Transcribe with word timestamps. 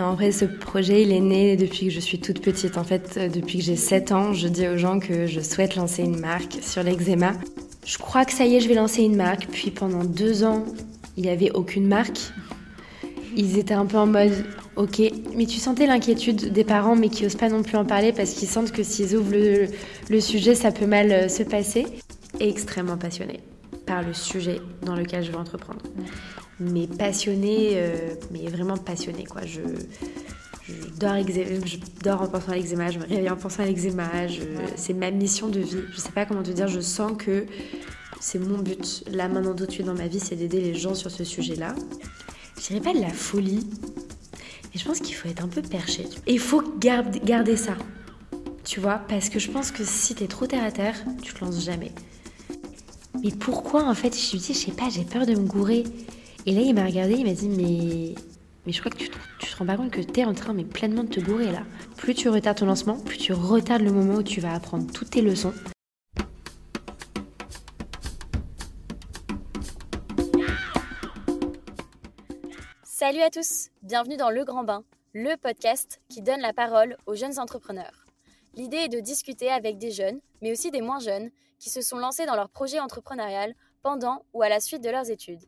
En 0.00 0.14
vrai, 0.14 0.30
ce 0.30 0.44
projet, 0.44 1.02
il 1.02 1.12
est 1.12 1.20
né 1.20 1.56
depuis 1.56 1.86
que 1.86 1.92
je 1.92 1.98
suis 1.98 2.20
toute 2.20 2.40
petite. 2.40 2.78
En 2.78 2.84
fait, 2.84 3.14
euh, 3.16 3.28
depuis 3.28 3.58
que 3.58 3.64
j'ai 3.64 3.76
7 3.76 4.12
ans, 4.12 4.32
je 4.32 4.46
dis 4.46 4.68
aux 4.68 4.76
gens 4.76 5.00
que 5.00 5.26
je 5.26 5.40
souhaite 5.40 5.74
lancer 5.74 6.04
une 6.04 6.20
marque 6.20 6.58
sur 6.62 6.82
l'eczéma. 6.82 7.32
Je 7.84 7.98
crois 7.98 8.24
que 8.24 8.32
ça 8.32 8.44
y 8.44 8.54
est, 8.54 8.60
je 8.60 8.68
vais 8.68 8.74
lancer 8.74 9.02
une 9.02 9.16
marque. 9.16 9.48
Puis 9.50 9.70
pendant 9.70 10.04
deux 10.04 10.44
ans, 10.44 10.64
il 11.16 11.24
n'y 11.24 11.30
avait 11.30 11.50
aucune 11.50 11.88
marque. 11.88 12.20
Ils 13.36 13.58
étaient 13.58 13.74
un 13.74 13.86
peu 13.86 13.96
en 13.96 14.06
mode, 14.06 14.32
ok, 14.76 15.02
mais 15.34 15.46
tu 15.46 15.58
sentais 15.58 15.86
l'inquiétude 15.86 16.52
des 16.52 16.64
parents, 16.64 16.96
mais 16.96 17.08
qui 17.08 17.24
n'osent 17.24 17.34
pas 17.34 17.48
non 17.48 17.62
plus 17.62 17.76
en 17.76 17.84
parler 17.84 18.12
parce 18.12 18.30
qu'ils 18.34 18.48
sentent 18.48 18.72
que 18.72 18.82
s'ils 18.82 19.16
ouvrent 19.16 19.34
le, 20.08 20.20
sujet, 20.20 20.54
ça 20.54 20.70
peut 20.70 20.86
mal 20.86 21.10
euh, 21.10 21.28
se 21.28 21.42
passer. 21.42 21.86
Extrêmement 22.40 22.96
passionnée 22.96 23.40
par 23.84 24.02
le 24.02 24.12
sujet 24.12 24.60
dans 24.82 24.94
lequel 24.94 25.24
je 25.24 25.32
veux 25.32 25.38
entreprendre. 25.38 25.80
Mais 26.60 26.86
passionnée, 26.86 27.72
euh, 27.74 28.14
mais 28.32 28.48
vraiment 28.48 28.76
passionnée, 28.76 29.24
quoi. 29.24 29.42
Je, 29.44 29.60
dors, 32.02 32.22
en 32.22 32.28
pensant 32.28 32.52
à 32.52 32.56
l'eczéma, 32.56 32.90
je 32.90 32.98
me 32.98 33.04
réveille 33.04 33.30
en 33.30 33.36
pensant 33.36 33.62
à 33.62 33.66
l'eczéma, 33.66 34.10
c'est 34.76 34.92
ma 34.92 35.10
mission 35.10 35.48
de 35.48 35.60
vie. 35.60 35.82
Je 35.92 36.00
sais 36.00 36.10
pas 36.10 36.26
comment 36.26 36.42
te 36.42 36.50
dire, 36.50 36.68
je 36.68 36.80
sens 36.80 37.12
que 37.16 37.46
c'est 38.20 38.38
mon 38.38 38.58
but. 38.58 39.04
Là, 39.10 39.28
maintenant, 39.28 39.54
tout 39.54 39.66
de 39.66 39.70
suite 39.70 39.86
dans 39.86 39.94
ma 39.94 40.08
vie, 40.08 40.20
c'est 40.20 40.36
d'aider 40.36 40.60
les 40.60 40.74
gens 40.74 40.94
sur 40.94 41.10
ce 41.10 41.24
sujet-là. 41.24 41.74
Je 42.60 42.66
dirais 42.66 42.80
pas 42.80 42.92
de 42.92 43.00
la 43.00 43.10
folie, 43.10 43.66
mais 44.64 44.80
je 44.80 44.84
pense 44.84 44.98
qu'il 45.00 45.14
faut 45.14 45.28
être 45.28 45.44
un 45.44 45.48
peu 45.48 45.62
perché. 45.62 46.04
Et 46.26 46.34
il 46.34 46.40
faut 46.40 46.62
garder, 46.78 47.56
ça, 47.56 47.76
tu 48.64 48.80
vois, 48.80 49.00
parce 49.08 49.28
que 49.28 49.38
je 49.38 49.50
pense 49.50 49.70
que 49.70 49.84
si 49.84 50.14
t'es 50.14 50.26
trop 50.26 50.46
terre 50.46 50.64
à 50.64 50.72
terre, 50.72 50.96
tu 51.22 51.32
te 51.32 51.44
lances 51.44 51.64
jamais. 51.64 51.92
Mais 53.22 53.30
pourquoi 53.30 53.84
en 53.84 53.94
fait 53.94 54.16
Je 54.16 54.32
lui 54.32 54.38
dis, 54.38 54.54
je 54.54 54.58
sais 54.58 54.72
pas, 54.72 54.88
j'ai 54.90 55.04
peur 55.04 55.24
de 55.24 55.32
me 55.32 55.46
gourer. 55.46 55.84
Et 56.46 56.52
là, 56.52 56.60
il 56.60 56.74
m'a 56.74 56.84
regardé, 56.84 57.14
il 57.14 57.26
m'a 57.26 57.32
dit, 57.32 57.48
mais, 57.48 58.14
je 58.70 58.80
crois 58.80 58.90
que 58.90 58.96
tu, 58.96 59.10
tu 59.38 59.50
te 59.50 59.56
rends 59.56 59.66
pas 59.66 59.76
compte 59.76 59.90
que 59.90 60.00
tu 60.00 60.20
es 60.20 60.24
en 60.24 60.34
train 60.34 60.52
mais 60.52 60.64
pleinement 60.64 61.04
de 61.04 61.08
te 61.08 61.20
gourer 61.20 61.50
là. 61.50 61.62
Plus 61.96 62.14
tu 62.14 62.28
retardes 62.28 62.58
ton 62.58 62.66
lancement, 62.66 62.98
plus 62.98 63.18
tu 63.18 63.32
retardes 63.32 63.82
le 63.82 63.92
moment 63.92 64.14
où 64.14 64.22
tu 64.22 64.40
vas 64.40 64.54
apprendre 64.54 64.90
toutes 64.92 65.10
tes 65.10 65.20
leçons. 65.20 65.52
Salut 72.84 73.20
à 73.20 73.30
tous, 73.30 73.68
bienvenue 73.82 74.16
dans 74.16 74.30
Le 74.30 74.44
Grand 74.44 74.64
Bain, 74.64 74.84
le 75.14 75.36
podcast 75.36 76.00
qui 76.08 76.22
donne 76.22 76.40
la 76.40 76.52
parole 76.52 76.96
aux 77.06 77.14
jeunes 77.14 77.38
entrepreneurs. 77.38 78.04
L'idée 78.54 78.78
est 78.78 78.88
de 78.88 79.00
discuter 79.00 79.50
avec 79.50 79.78
des 79.78 79.90
jeunes, 79.90 80.20
mais 80.42 80.52
aussi 80.52 80.70
des 80.70 80.82
moins 80.82 80.98
jeunes, 80.98 81.30
qui 81.58 81.70
se 81.70 81.80
sont 81.80 81.98
lancés 81.98 82.26
dans 82.26 82.36
leur 82.36 82.48
projet 82.48 82.80
entrepreneurial 82.80 83.54
pendant 83.82 84.24
ou 84.32 84.42
à 84.42 84.48
la 84.48 84.60
suite 84.60 84.82
de 84.82 84.90
leurs 84.90 85.10
études. 85.10 85.44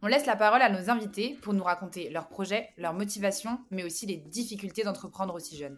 On 0.00 0.06
laisse 0.06 0.26
la 0.26 0.36
parole 0.36 0.62
à 0.62 0.68
nos 0.68 0.90
invités 0.90 1.36
pour 1.42 1.54
nous 1.54 1.64
raconter 1.64 2.08
leurs 2.10 2.28
projets, 2.28 2.70
leurs 2.76 2.94
motivations, 2.94 3.58
mais 3.72 3.82
aussi 3.82 4.06
les 4.06 4.16
difficultés 4.16 4.84
d'entreprendre 4.84 5.34
aussi 5.34 5.56
jeune. 5.56 5.76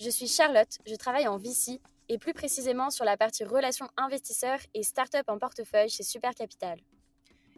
Je 0.00 0.10
suis 0.10 0.28
Charlotte, 0.28 0.78
je 0.86 0.94
travaille 0.94 1.26
en 1.26 1.36
VC 1.36 1.80
et 2.08 2.18
plus 2.18 2.34
précisément 2.34 2.90
sur 2.90 3.04
la 3.04 3.16
partie 3.16 3.42
relations 3.42 3.88
investisseurs 3.96 4.60
et 4.74 4.84
start-up 4.84 5.24
en 5.28 5.38
portefeuille 5.38 5.88
chez 5.88 6.04
Super 6.04 6.34
Capital. 6.34 6.78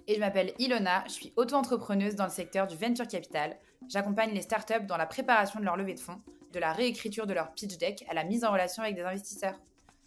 Et 0.06 0.15
je 0.15 0.20
m'appelle 0.20 0.55
Ilona, 0.59 1.05
je 1.06 1.12
suis 1.12 1.33
auto-entrepreneuse 1.37 2.15
dans 2.15 2.25
le 2.25 2.31
secteur 2.31 2.67
du 2.67 2.77
venture 2.77 3.09
capital. 3.09 3.59
J'accompagne 3.89 4.33
les 4.33 4.43
startups 4.43 4.87
dans 4.87 4.97
la 4.97 5.06
préparation 5.06 5.61
de 5.61 5.65
leur 5.67 5.77
levée 5.77 5.95
de 5.95 6.00
fonds, 6.00 6.23
de 6.53 6.59
la 6.59 6.73
réécriture 6.73 7.27
de 7.27 7.34
leur 7.34 7.53
pitch 7.53 7.77
deck 7.77 8.06
à 8.09 8.15
la 8.15 8.25
mise 8.25 8.45
en 8.45 8.53
relation 8.53 8.83
avec 8.83 8.95
des 8.95 9.03
investisseurs. 9.03 9.61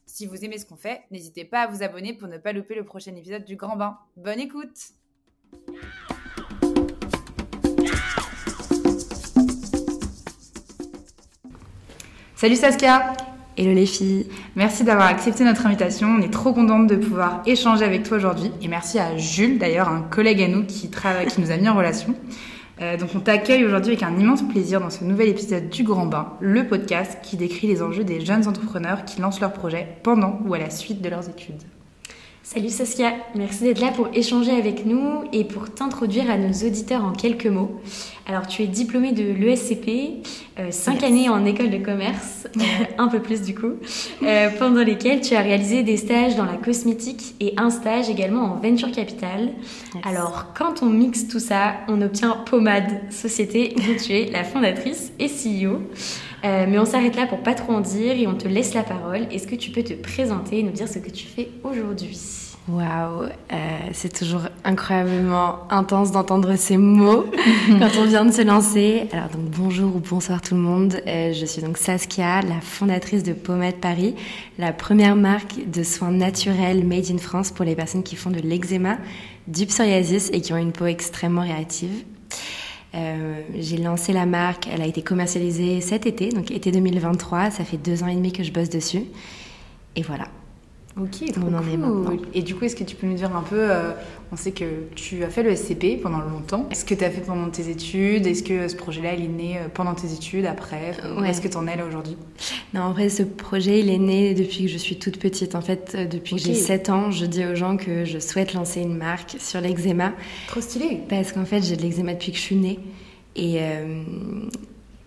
Si 0.08 0.26
vous 0.26 0.44
aimez 0.44 0.58
ce 0.58 0.66
qu'on 0.66 0.78
fait, 0.78 1.04
n'hésitez 1.12 1.46
pas 1.46 1.62
à 1.62 1.68
vous 1.68 1.84
abonner 1.84 2.14
pour 2.14 2.28
ne 2.28 2.40
pas 2.40 2.54
louper 2.54 2.74
le 2.74 2.84
prochain 2.84 3.16
épisode 3.16 3.46
du 3.46 3.58
Grand 3.58 3.76
Bain. 3.76 4.00
Bonne 4.16 4.40
écoute 4.40 4.94
Salut 12.40 12.56
Saskia 12.56 13.12
Hello 13.58 13.74
les 13.74 13.86
filles 13.86 14.28
Merci 14.56 14.86
d'avoir 14.86 15.08
accepté 15.08 15.44
notre 15.44 15.66
invitation, 15.66 16.08
on 16.18 16.22
est 16.22 16.32
trop 16.32 16.54
contente 16.54 16.88
de 16.88 16.96
pouvoir 16.96 17.42
échanger 17.46 17.84
avec 17.84 18.04
toi 18.04 18.16
aujourd'hui. 18.16 18.50
Et 18.62 18.70
merci 18.70 18.98
à 18.98 19.18
Jules 19.18 19.58
d'ailleurs, 19.58 19.90
un 19.90 20.00
collègue 20.00 20.42
à 20.42 20.48
nous 20.48 20.64
qui, 20.64 20.90
qui 20.90 21.42
nous 21.42 21.52
a 21.52 21.58
mis 21.58 21.68
en 21.68 21.76
relation. 21.76 22.16
Euh, 22.82 22.96
donc 22.96 23.10
on 23.14 23.20
t'accueille 23.20 23.66
aujourd'hui 23.66 23.92
avec 23.92 24.04
un 24.04 24.18
immense 24.18 24.42
plaisir 24.48 24.80
dans 24.80 24.90
ce 24.90 25.04
nouvel 25.04 25.28
épisode 25.28 25.68
du 25.68 25.84
Grand 25.84 26.06
Bain, 26.06 26.32
le 26.40 26.66
podcast 26.66 27.18
qui 27.22 27.36
décrit 27.36 27.68
les 27.68 27.82
enjeux 27.82 28.06
des 28.06 28.22
jeunes 28.22 28.48
entrepreneurs 28.48 29.04
qui 29.04 29.20
lancent 29.20 29.42
leurs 29.42 29.52
projets 29.52 29.98
pendant 30.04 30.40
ou 30.46 30.54
à 30.54 30.60
la 30.60 30.70
suite 30.70 31.02
de 31.02 31.10
leurs 31.10 31.28
études. 31.28 31.64
Salut 32.52 32.70
Saskia, 32.70 33.14
merci 33.36 33.64
d'être 33.64 33.80
là 33.80 33.92
pour 33.92 34.08
échanger 34.12 34.50
avec 34.50 34.84
nous 34.84 35.24
et 35.32 35.44
pour 35.44 35.72
t'introduire 35.72 36.32
à 36.32 36.36
nos 36.36 36.52
auditeurs 36.52 37.06
en 37.06 37.12
quelques 37.12 37.46
mots. 37.46 37.80
Alors 38.26 38.48
tu 38.48 38.64
es 38.64 38.66
diplômée 38.66 39.12
de 39.12 39.22
l'ESCP, 39.22 40.26
5 40.72 41.04
euh, 41.04 41.06
années 41.06 41.30
en 41.30 41.46
école 41.46 41.70
de 41.70 41.78
commerce, 41.78 42.48
euh, 42.58 42.62
un 42.98 43.08
peu 43.08 43.22
plus 43.22 43.44
du 43.44 43.54
coup, 43.54 43.74
euh, 44.24 44.50
pendant 44.58 44.84
lesquelles 44.84 45.22
tu 45.22 45.36
as 45.36 45.42
réalisé 45.42 45.84
des 45.84 45.96
stages 45.96 46.38
dans 46.38 46.46
la 46.46 46.58
cosmétique 46.58 47.36
et 47.40 47.54
un 47.58 47.70
stage 47.70 48.10
également 48.10 48.46
en 48.46 48.56
venture 48.56 48.92
capital. 48.92 49.52
Alors 50.04 50.48
quand 50.58 50.82
on 50.82 50.88
mixe 50.88 51.28
tout 51.28 51.38
ça, 51.38 51.76
on 51.88 52.02
obtient 52.02 52.32
Pommade, 52.50 53.00
société 53.12 53.76
dont 53.76 53.96
tu 54.04 54.12
es 54.14 54.32
la 54.32 54.44
fondatrice 54.44 55.12
et 55.20 55.28
CEO. 55.28 55.84
mais 56.44 56.80
on 56.80 56.86
s'arrête 56.86 57.16
là 57.16 57.28
pour 57.28 57.44
pas 57.44 57.54
trop 57.54 57.74
en 57.74 57.82
dire 57.82 58.14
et 58.14 58.26
on 58.26 58.34
te 58.34 58.48
laisse 58.48 58.74
la 58.74 58.82
parole. 58.82 59.28
Est-ce 59.32 59.46
que 59.46 59.56
tu 59.56 59.70
peux 59.70 59.84
te 59.84 59.94
présenter 59.94 60.58
et 60.58 60.64
nous 60.64 60.72
dire 60.72 60.88
ce 60.88 60.98
que 60.98 61.12
tu 61.12 61.28
fais 61.28 61.50
aujourd'hui? 61.64 62.39
Waouh, 62.72 63.24
euh, 63.24 63.80
c'est 63.94 64.14
toujours 64.14 64.44
incroyablement 64.64 65.68
intense 65.72 66.12
d'entendre 66.12 66.56
ces 66.56 66.78
mots 66.78 67.26
quand 67.68 67.90
on 68.00 68.06
vient 68.06 68.26
de 68.26 68.32
se 68.32 68.44
lancer. 68.44 69.08
Alors 69.12 69.30
donc 69.30 69.46
bonjour 69.46 69.96
ou 69.96 70.00
bonsoir 70.00 70.40
tout 70.40 70.54
le 70.54 70.62
monde. 70.62 71.02
Euh, 71.08 71.34
je 71.34 71.46
suis 71.46 71.64
donc 71.64 71.78
Saskia, 71.78 72.42
la 72.42 72.62
fondatrice 72.62 73.24
de 73.24 73.34
Pommade 73.34 73.76
Paris, 73.76 74.14
la 74.60 74.72
première 74.72 75.16
marque 75.16 75.68
de 75.68 75.82
soins 75.82 76.12
naturels 76.12 76.86
made 76.86 77.10
in 77.10 77.18
France 77.18 77.50
pour 77.50 77.66
les 77.66 77.76
personnes 77.76 78.04
qui 78.04 78.16
font 78.16 78.30
de 78.30 78.40
l'eczéma, 78.40 78.98
du 79.48 79.66
psoriasis 79.66 80.30
et 80.32 80.42
qui 80.42 80.54
ont 80.54 80.58
une 80.58 80.74
peau 80.74 80.86
extrêmement 80.86 81.42
réactive. 81.42 82.04
Euh, 82.94 83.42
j'ai 83.58 83.78
lancé 83.78 84.14
la 84.14 84.28
marque, 84.28 84.68
elle 84.72 84.84
a 84.84 84.86
été 84.86 85.02
commercialisée 85.02 85.82
cet 85.82 86.06
été, 86.06 86.30
donc 86.30 86.52
été 86.52 86.72
2023. 86.72 87.50
Ça 87.50 87.64
fait 87.64 87.78
deux 87.78 88.04
ans 88.04 88.08
et 88.08 88.16
demi 88.16 88.32
que 88.32 88.44
je 88.44 88.52
bosse 88.52 88.70
dessus. 88.70 89.06
Et 89.96 90.04
voilà. 90.04 90.26
Ok, 91.02 91.32
trop 91.32 91.42
cool. 91.42 92.20
Et 92.34 92.42
du 92.42 92.56
coup, 92.56 92.66
est-ce 92.66 92.76
que 92.76 92.84
tu 92.84 92.96
peux 92.96 93.08
nous 93.08 93.16
dire 93.16 93.34
un 93.34 93.42
peu, 93.42 93.56
euh, 93.58 93.92
on 94.34 94.36
sait 94.36 94.52
que 94.52 94.66
tu 94.96 95.24
as 95.24 95.30
fait 95.30 95.44
le 95.44 95.56
SCP 95.56 95.98
pendant 96.02 96.20
longtemps. 96.20 96.68
Est-ce 96.72 96.84
que 96.84 96.94
tu 96.94 97.04
as 97.06 97.10
fait 97.10 97.22
pendant 97.22 97.50
tes 97.50 97.70
études? 97.70 98.28
Est-ce 98.28 98.44
que 98.44 98.68
ce 98.68 98.76
projet-là, 98.76 99.14
il 99.14 99.24
est 99.24 99.28
né 99.28 99.58
euh, 99.58 99.70
pendant 99.74 99.94
tes 99.94 100.12
études, 100.12 100.46
après? 100.46 100.96
Est-ce 101.26 101.40
que 101.40 101.48
tu 101.48 101.56
en 101.56 101.68
es 101.68 101.78
là 101.78 101.86
aujourd'hui? 101.86 102.18
Non, 102.74 102.82
en 102.82 102.92
vrai, 102.92 103.10
ce 103.10 103.24
projet, 103.24 103.80
il 103.80 103.90
est 103.90 103.98
né 103.98 104.34
depuis 104.34 104.66
que 104.66 104.72
je 104.72 104.78
suis 104.78 105.00
toute 105.00 105.20
petite. 105.20 105.56
En 105.56 105.62
fait, 105.62 105.94
euh, 105.96 106.06
depuis 106.06 106.36
que 106.36 106.42
j'ai 106.42 106.54
7 106.54 106.90
ans, 106.90 107.12
je 107.12 107.26
dis 107.26 107.46
aux 107.46 107.56
gens 107.56 107.78
que 107.78 108.04
je 108.04 108.20
souhaite 108.20 108.54
lancer 108.54 108.82
une 108.82 108.98
marque 108.98 109.38
sur 109.40 109.62
l'eczéma. 109.62 110.12
Trop 110.48 110.62
stylé 110.62 111.02
Parce 111.08 111.32
qu'en 111.32 111.46
fait, 111.46 111.62
j'ai 111.62 111.78
de 111.78 111.82
l'eczéma 111.82 112.14
depuis 112.14 112.32
que 112.32 112.38
je 112.38 112.44
suis 112.44 112.56
née. 112.56 112.80
Et... 113.36 113.60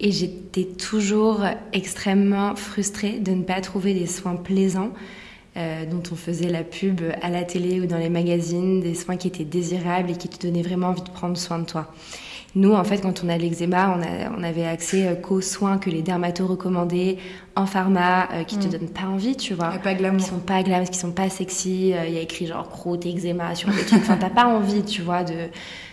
et 0.01 0.11
j'étais 0.11 0.65
toujours 0.65 1.41
extrêmement 1.73 2.57
frustrée 2.57 3.19
de 3.19 3.33
ne 3.33 3.43
pas 3.43 3.61
trouver 3.61 3.93
des 3.93 4.07
soins 4.07 4.37
plaisants 4.37 4.93
euh, 5.57 5.85
dont 5.85 6.03
on 6.11 6.17
faisait 6.17 6.49
la 6.49 6.65
pub 6.65 7.03
à 7.21 7.29
la 7.29 7.43
télé 7.45 7.81
ou 7.81 7.87
dans 7.87 7.99
les 7.99 8.09
magazines, 8.09 8.81
des 8.81 8.95
soins 8.95 9.17
qui 9.17 9.29
étaient 9.29 9.45
désirables 9.45 10.11
et 10.11 10.17
qui 10.17 10.29
te 10.29 10.47
donnaient 10.47 10.63
vraiment 10.63 10.89
envie 10.89 11.03
de 11.03 11.11
prendre 11.11 11.37
soin 11.37 11.59
de 11.59 11.67
toi. 11.67 11.93
Nous, 12.55 12.73
en 12.73 12.85
fait, 12.85 12.99
quand 12.99 13.23
on 13.25 13.29
a 13.29 13.37
l'eczéma, 13.39 13.99
on, 13.99 14.39
on, 14.39 14.43
avait 14.43 14.67
accès 14.67 15.07
euh, 15.07 15.15
qu'aux 15.15 15.41
soins 15.41 15.79
que 15.79 15.91
les 15.91 16.03
dermatos 16.03 16.47
recommandaient 16.47 17.19
en 17.57 17.67
pharma, 17.67 18.29
euh, 18.33 18.45
qui 18.45 18.59
te 18.59 18.67
mm. 18.67 18.71
donnent 18.71 18.91
pas 18.91 19.07
envie, 19.07 19.37
tu 19.37 19.55
vois. 19.55 19.71
pas 19.83 19.95
glamour. 19.95 20.21
Qui 20.21 20.27
sont 20.27 20.39
pas 20.39 20.63
glamour, 20.63 20.91
qui 20.91 20.99
sont 20.99 21.13
pas 21.13 21.29
sexy. 21.29 21.95
Il 22.07 22.13
y 22.13 22.19
a 22.19 22.21
écrit 22.21 22.47
genre 22.47 22.69
croûte, 22.69 23.07
eczéma 23.07 23.55
sur 23.55 23.71
le 23.71 23.85
truc. 23.85 24.01
Enfin, 24.03 24.17
t'as 24.19 24.31
pas 24.31 24.47
envie, 24.47 24.83
tu 24.83 25.03
vois, 25.03 25.23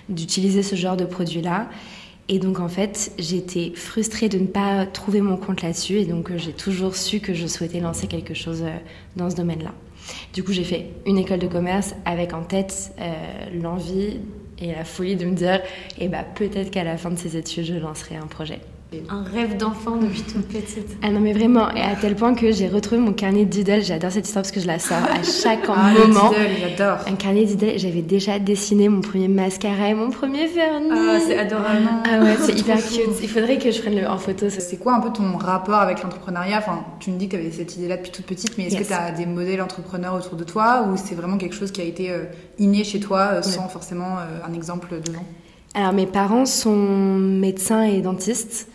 d'utiliser 0.09 0.63
ce 0.63 0.75
genre 0.75 0.97
de 0.97 1.05
produit-là. 1.05 1.67
Et 2.31 2.37
donc 2.37 2.59
en 2.59 2.69
fait, 2.69 3.11
j'étais 3.17 3.73
frustrée 3.75 4.29
de 4.29 4.37
ne 4.37 4.45
pas 4.45 4.85
trouver 4.85 5.19
mon 5.19 5.35
compte 5.35 5.63
là-dessus 5.63 5.97
et 5.97 6.05
donc 6.05 6.29
euh, 6.29 6.37
j'ai 6.37 6.53
toujours 6.53 6.95
su 6.95 7.19
que 7.19 7.33
je 7.33 7.47
souhaitais 7.47 7.79
lancer 7.79 8.05
quelque 8.05 8.35
chose 8.35 8.61
euh, 8.61 8.77
dans 9.15 9.31
ce 9.31 9.35
domaine-là. 9.35 9.73
Du 10.33 10.43
coup, 10.43 10.53
j'ai 10.53 10.63
fait 10.63 10.91
une 11.07 11.17
école 11.17 11.39
de 11.39 11.47
commerce 11.47 11.95
avec 12.05 12.35
en 12.35 12.43
tête 12.43 12.93
euh, 12.99 13.11
l'envie 13.59 14.19
et 14.59 14.67
la 14.73 14.85
folie 14.85 15.15
de 15.15 15.25
me 15.25 15.35
dire, 15.35 15.59
eh 15.97 16.07
ben, 16.07 16.23
peut-être 16.35 16.69
qu'à 16.69 16.83
la 16.83 16.97
fin 16.97 17.09
de 17.09 17.17
ces 17.17 17.35
études, 17.35 17.65
je 17.65 17.73
lancerai 17.73 18.15
un 18.15 18.27
projet. 18.27 18.59
Un 19.07 19.21
rêve 19.21 19.55
d'enfant 19.55 19.97
depuis 19.97 20.23
toute 20.23 20.47
petite. 20.47 20.97
Ah 21.03 21.11
non 21.11 21.19
mais 21.19 21.31
vraiment, 21.31 21.69
et 21.75 21.81
à 21.81 21.95
tel 21.95 22.15
point 22.15 22.33
que 22.33 22.51
j'ai 22.51 22.67
retrouvé 22.67 22.99
mon 22.99 23.13
carnet 23.13 23.45
d'idoles. 23.45 23.83
J'adore 23.83 24.11
cette 24.11 24.25
histoire 24.25 24.41
parce 24.41 24.51
que 24.51 24.59
je 24.59 24.65
la 24.65 24.79
sors 24.79 24.97
à 24.97 25.21
chaque 25.21 25.65
ah, 25.69 25.91
moment. 25.93 26.31
j'adore. 26.59 26.97
Un 27.07 27.13
carnet 27.13 27.45
d'idoles. 27.45 27.77
J'avais 27.77 28.01
déjà 28.01 28.39
dessiné 28.39 28.89
mon 28.89 29.01
premier 29.01 29.27
mascara 29.27 29.89
et 29.89 29.93
mon 29.93 30.09
premier 30.09 30.47
vernis. 30.47 30.89
Ah 30.91 31.19
c'est 31.19 31.37
adorable. 31.37 31.87
Ah 32.03 32.19
ouais, 32.19 32.35
c'est 32.41 32.53
hyper 32.59 32.77
cute. 32.77 33.21
Il 33.21 33.29
faudrait 33.29 33.59
que 33.59 33.69
je 33.69 33.79
prenne 33.79 33.95
le 33.95 34.07
en 34.07 34.17
photo. 34.17 34.47
C'est 34.49 34.77
quoi 34.77 34.95
un 34.95 35.01
peu 35.01 35.13
ton 35.13 35.37
rapport 35.37 35.79
avec 35.81 36.01
l'entrepreneuriat? 36.01 36.57
Enfin, 36.57 36.83
tu 36.99 37.11
me 37.11 37.19
dis 37.19 37.27
que 37.27 37.35
tu 37.35 37.41
avais 37.41 37.51
cette 37.51 37.77
idée-là 37.77 37.97
depuis 37.97 38.11
toute 38.11 38.25
petite, 38.25 38.57
mais 38.57 38.65
est-ce 38.65 38.77
que 38.77 38.83
tu 38.83 38.93
as 38.93 39.11
des 39.11 39.27
modèles 39.27 39.61
entrepreneurs 39.61 40.15
autour 40.15 40.35
de 40.35 40.43
toi 40.43 40.87
ou 40.89 40.97
c'est 40.97 41.13
vraiment 41.13 41.37
quelque 41.37 41.55
chose 41.55 41.71
qui 41.71 41.81
a 41.81 41.85
été 41.85 42.09
euh, 42.09 42.23
inné 42.57 42.83
chez 42.83 42.99
toi 42.99 43.33
euh, 43.33 43.41
sans 43.43 43.67
forcément 43.67 44.17
euh, 44.17 44.47
un 44.49 44.53
exemple 44.53 44.89
devant? 45.05 45.23
Alors 45.75 45.93
mes 45.93 46.07
parents 46.07 46.47
sont 46.47 46.75
médecins 46.75 47.83
et 47.83 48.01
dentistes. 48.01 48.67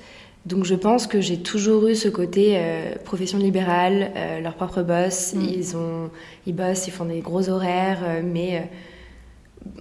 Donc 0.46 0.64
je 0.64 0.74
pense 0.74 1.06
que 1.06 1.20
j'ai 1.22 1.38
toujours 1.38 1.86
eu 1.86 1.94
ce 1.94 2.08
côté 2.08 2.56
euh, 2.56 2.94
profession 3.04 3.38
libérale, 3.38 4.12
euh, 4.14 4.40
leur 4.40 4.54
propre 4.54 4.82
boss. 4.82 5.34
Mm. 5.34 5.40
Ils, 5.40 5.76
ont, 5.76 6.10
ils 6.46 6.54
bossent, 6.54 6.86
ils 6.86 6.92
font 6.92 7.06
des 7.06 7.20
gros 7.20 7.48
horaires, 7.48 8.02
euh, 8.04 8.20
mais 8.22 8.68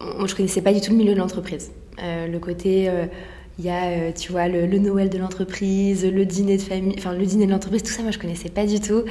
moi 0.02 0.28
je 0.28 0.36
connaissais 0.36 0.62
pas 0.62 0.74
du 0.74 0.80
tout 0.80 0.92
le 0.92 0.98
milieu 0.98 1.14
de 1.14 1.20
l'entreprise. 1.20 1.72
le 2.00 2.38
côté, 2.38 2.90
il 3.60 3.66
y 3.66 3.70
a, 3.70 4.14
tu 4.14 4.32
vois, 4.32 4.48
le, 4.48 4.66
Noël 4.80 5.10
de 5.10 5.18
l'entreprise, 5.18 6.06
le 6.06 6.26
dîner 6.26 6.56
de 6.56 6.62
famille, 6.62 6.96
enfin 6.98 7.14
le 7.14 7.26
dîner 7.26 7.46
de 7.46 7.52
l'entreprise, 7.52 7.84
tout 7.84 7.92
ça 7.92 8.02
moi 8.02 8.12
je 8.12 8.18
connaissais 8.18 8.48
pas 8.48 8.66
du 8.66 8.80
tout. 8.80 9.04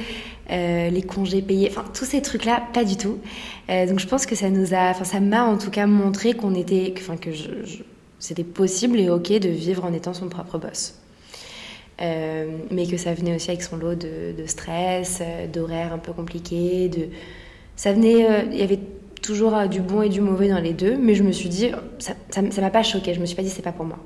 les 0.49 1.03
congés 1.07 1.43
payés, 1.43 1.69
enfin 1.69 1.85
tous 1.93 2.05
ces 2.05 2.23
trucs-là, 2.23 2.63
pas 2.73 2.83
du 2.83 2.97
tout. 2.97 3.19
donc 3.69 3.99
je 3.99 4.07
pense 4.07 4.25
que 4.25 4.33
ça 4.33 4.49
nous 4.49 4.73
a, 4.73 4.89
enfin 4.89 5.03
ça 5.03 5.19
m'a 5.19 5.43
en 5.43 5.59
tout 5.59 5.69
cas 5.69 5.85
montré 5.85 6.33
qu'on 6.33 6.55
était, 6.55 6.91
enfin 6.97 7.17
que 7.17 7.29
c'était 8.17 8.43
possible 8.43 8.99
et 8.99 9.11
ok 9.11 9.31
de 9.33 9.49
vivre 9.49 9.85
en 9.85 9.93
étant 9.93 10.15
son 10.15 10.27
propre 10.27 10.57
boss. 10.57 11.02
Euh, 12.01 12.57
mais 12.71 12.87
que 12.87 12.97
ça 12.97 13.13
venait 13.13 13.35
aussi 13.35 13.51
avec 13.51 13.61
son 13.61 13.77
lot 13.77 13.95
de, 13.95 14.33
stress, 14.47 15.19
euh, 15.21 15.47
d'horaires 15.47 15.93
un 15.93 15.99
peu 15.99 16.11
compliqués. 16.11 16.89
De... 16.89 17.07
Ça 17.75 17.93
venait, 17.93 18.29
euh, 18.29 18.43
il 18.51 18.57
y 18.57 18.63
avait 18.63 18.79
toujours 19.21 19.55
du 19.67 19.79
bon 19.79 20.01
et 20.01 20.09
du 20.09 20.19
mauvais 20.19 20.49
dans 20.49 20.59
les 20.59 20.73
deux, 20.73 20.97
mais 20.97 21.15
je 21.15 21.23
me 21.23 21.31
suis 21.31 21.49
dit, 21.49 21.71
ça 21.99 22.41
ne 22.41 22.61
m'a 22.61 22.69
pas 22.69 22.83
choqué, 22.83 23.13
je 23.13 23.21
me 23.21 23.25
suis 23.25 23.35
pas 23.35 23.43
dit, 23.43 23.49
c'est 23.49 23.61
pas 23.61 23.71
pour 23.71 23.85
moi. 23.85 23.99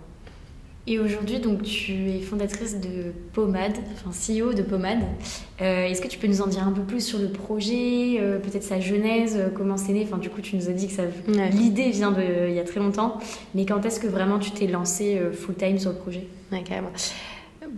Et 0.90 1.00
aujourd'hui, 1.00 1.40
donc, 1.40 1.64
tu 1.64 2.12
es 2.12 2.22
fondatrice 2.22 2.80
de 2.80 3.12
Pomade, 3.34 3.74
enfin 3.94 4.12
CEO 4.12 4.54
de 4.54 4.62
Pomade. 4.62 5.00
Est-ce 5.60 6.02
que 6.02 6.08
tu 6.08 6.18
peux 6.18 6.28
nous 6.28 6.42
en 6.42 6.48
dire 6.48 6.66
un 6.66 6.72
peu 6.72 6.84
plus 6.84 7.02
sur 7.02 7.20
le 7.20 7.30
projet, 7.30 8.22
peut-être 8.42 8.64
sa 8.64 8.80
genèse, 8.80 9.38
comment 9.54 9.76
c'est 9.76 9.92
né? 9.92 10.08
Enfin, 10.08 10.18
du 10.18 10.30
coup, 10.30 10.40
tu 10.40 10.56
nous 10.56 10.70
as 10.70 10.72
dit 10.72 10.88
que 10.88 10.94
ça, 10.94 11.04
l'idée 11.52 11.90
vient 11.90 12.12
de 12.12 12.48
il 12.48 12.54
y 12.54 12.60
a 12.60 12.64
très 12.64 12.80
longtemps, 12.80 13.18
mais 13.54 13.66
quand 13.66 13.86
est-ce 13.86 14.00
que 14.00 14.08
vraiment 14.08 14.40
tu 14.40 14.52
t'es 14.52 14.68
lancée 14.68 15.20
full 15.34 15.56
time 15.56 15.78
sur 15.78 15.90
le 15.90 15.98
projet? 15.98 16.26
Ouais, 16.54 16.64
carrément. 16.64 16.92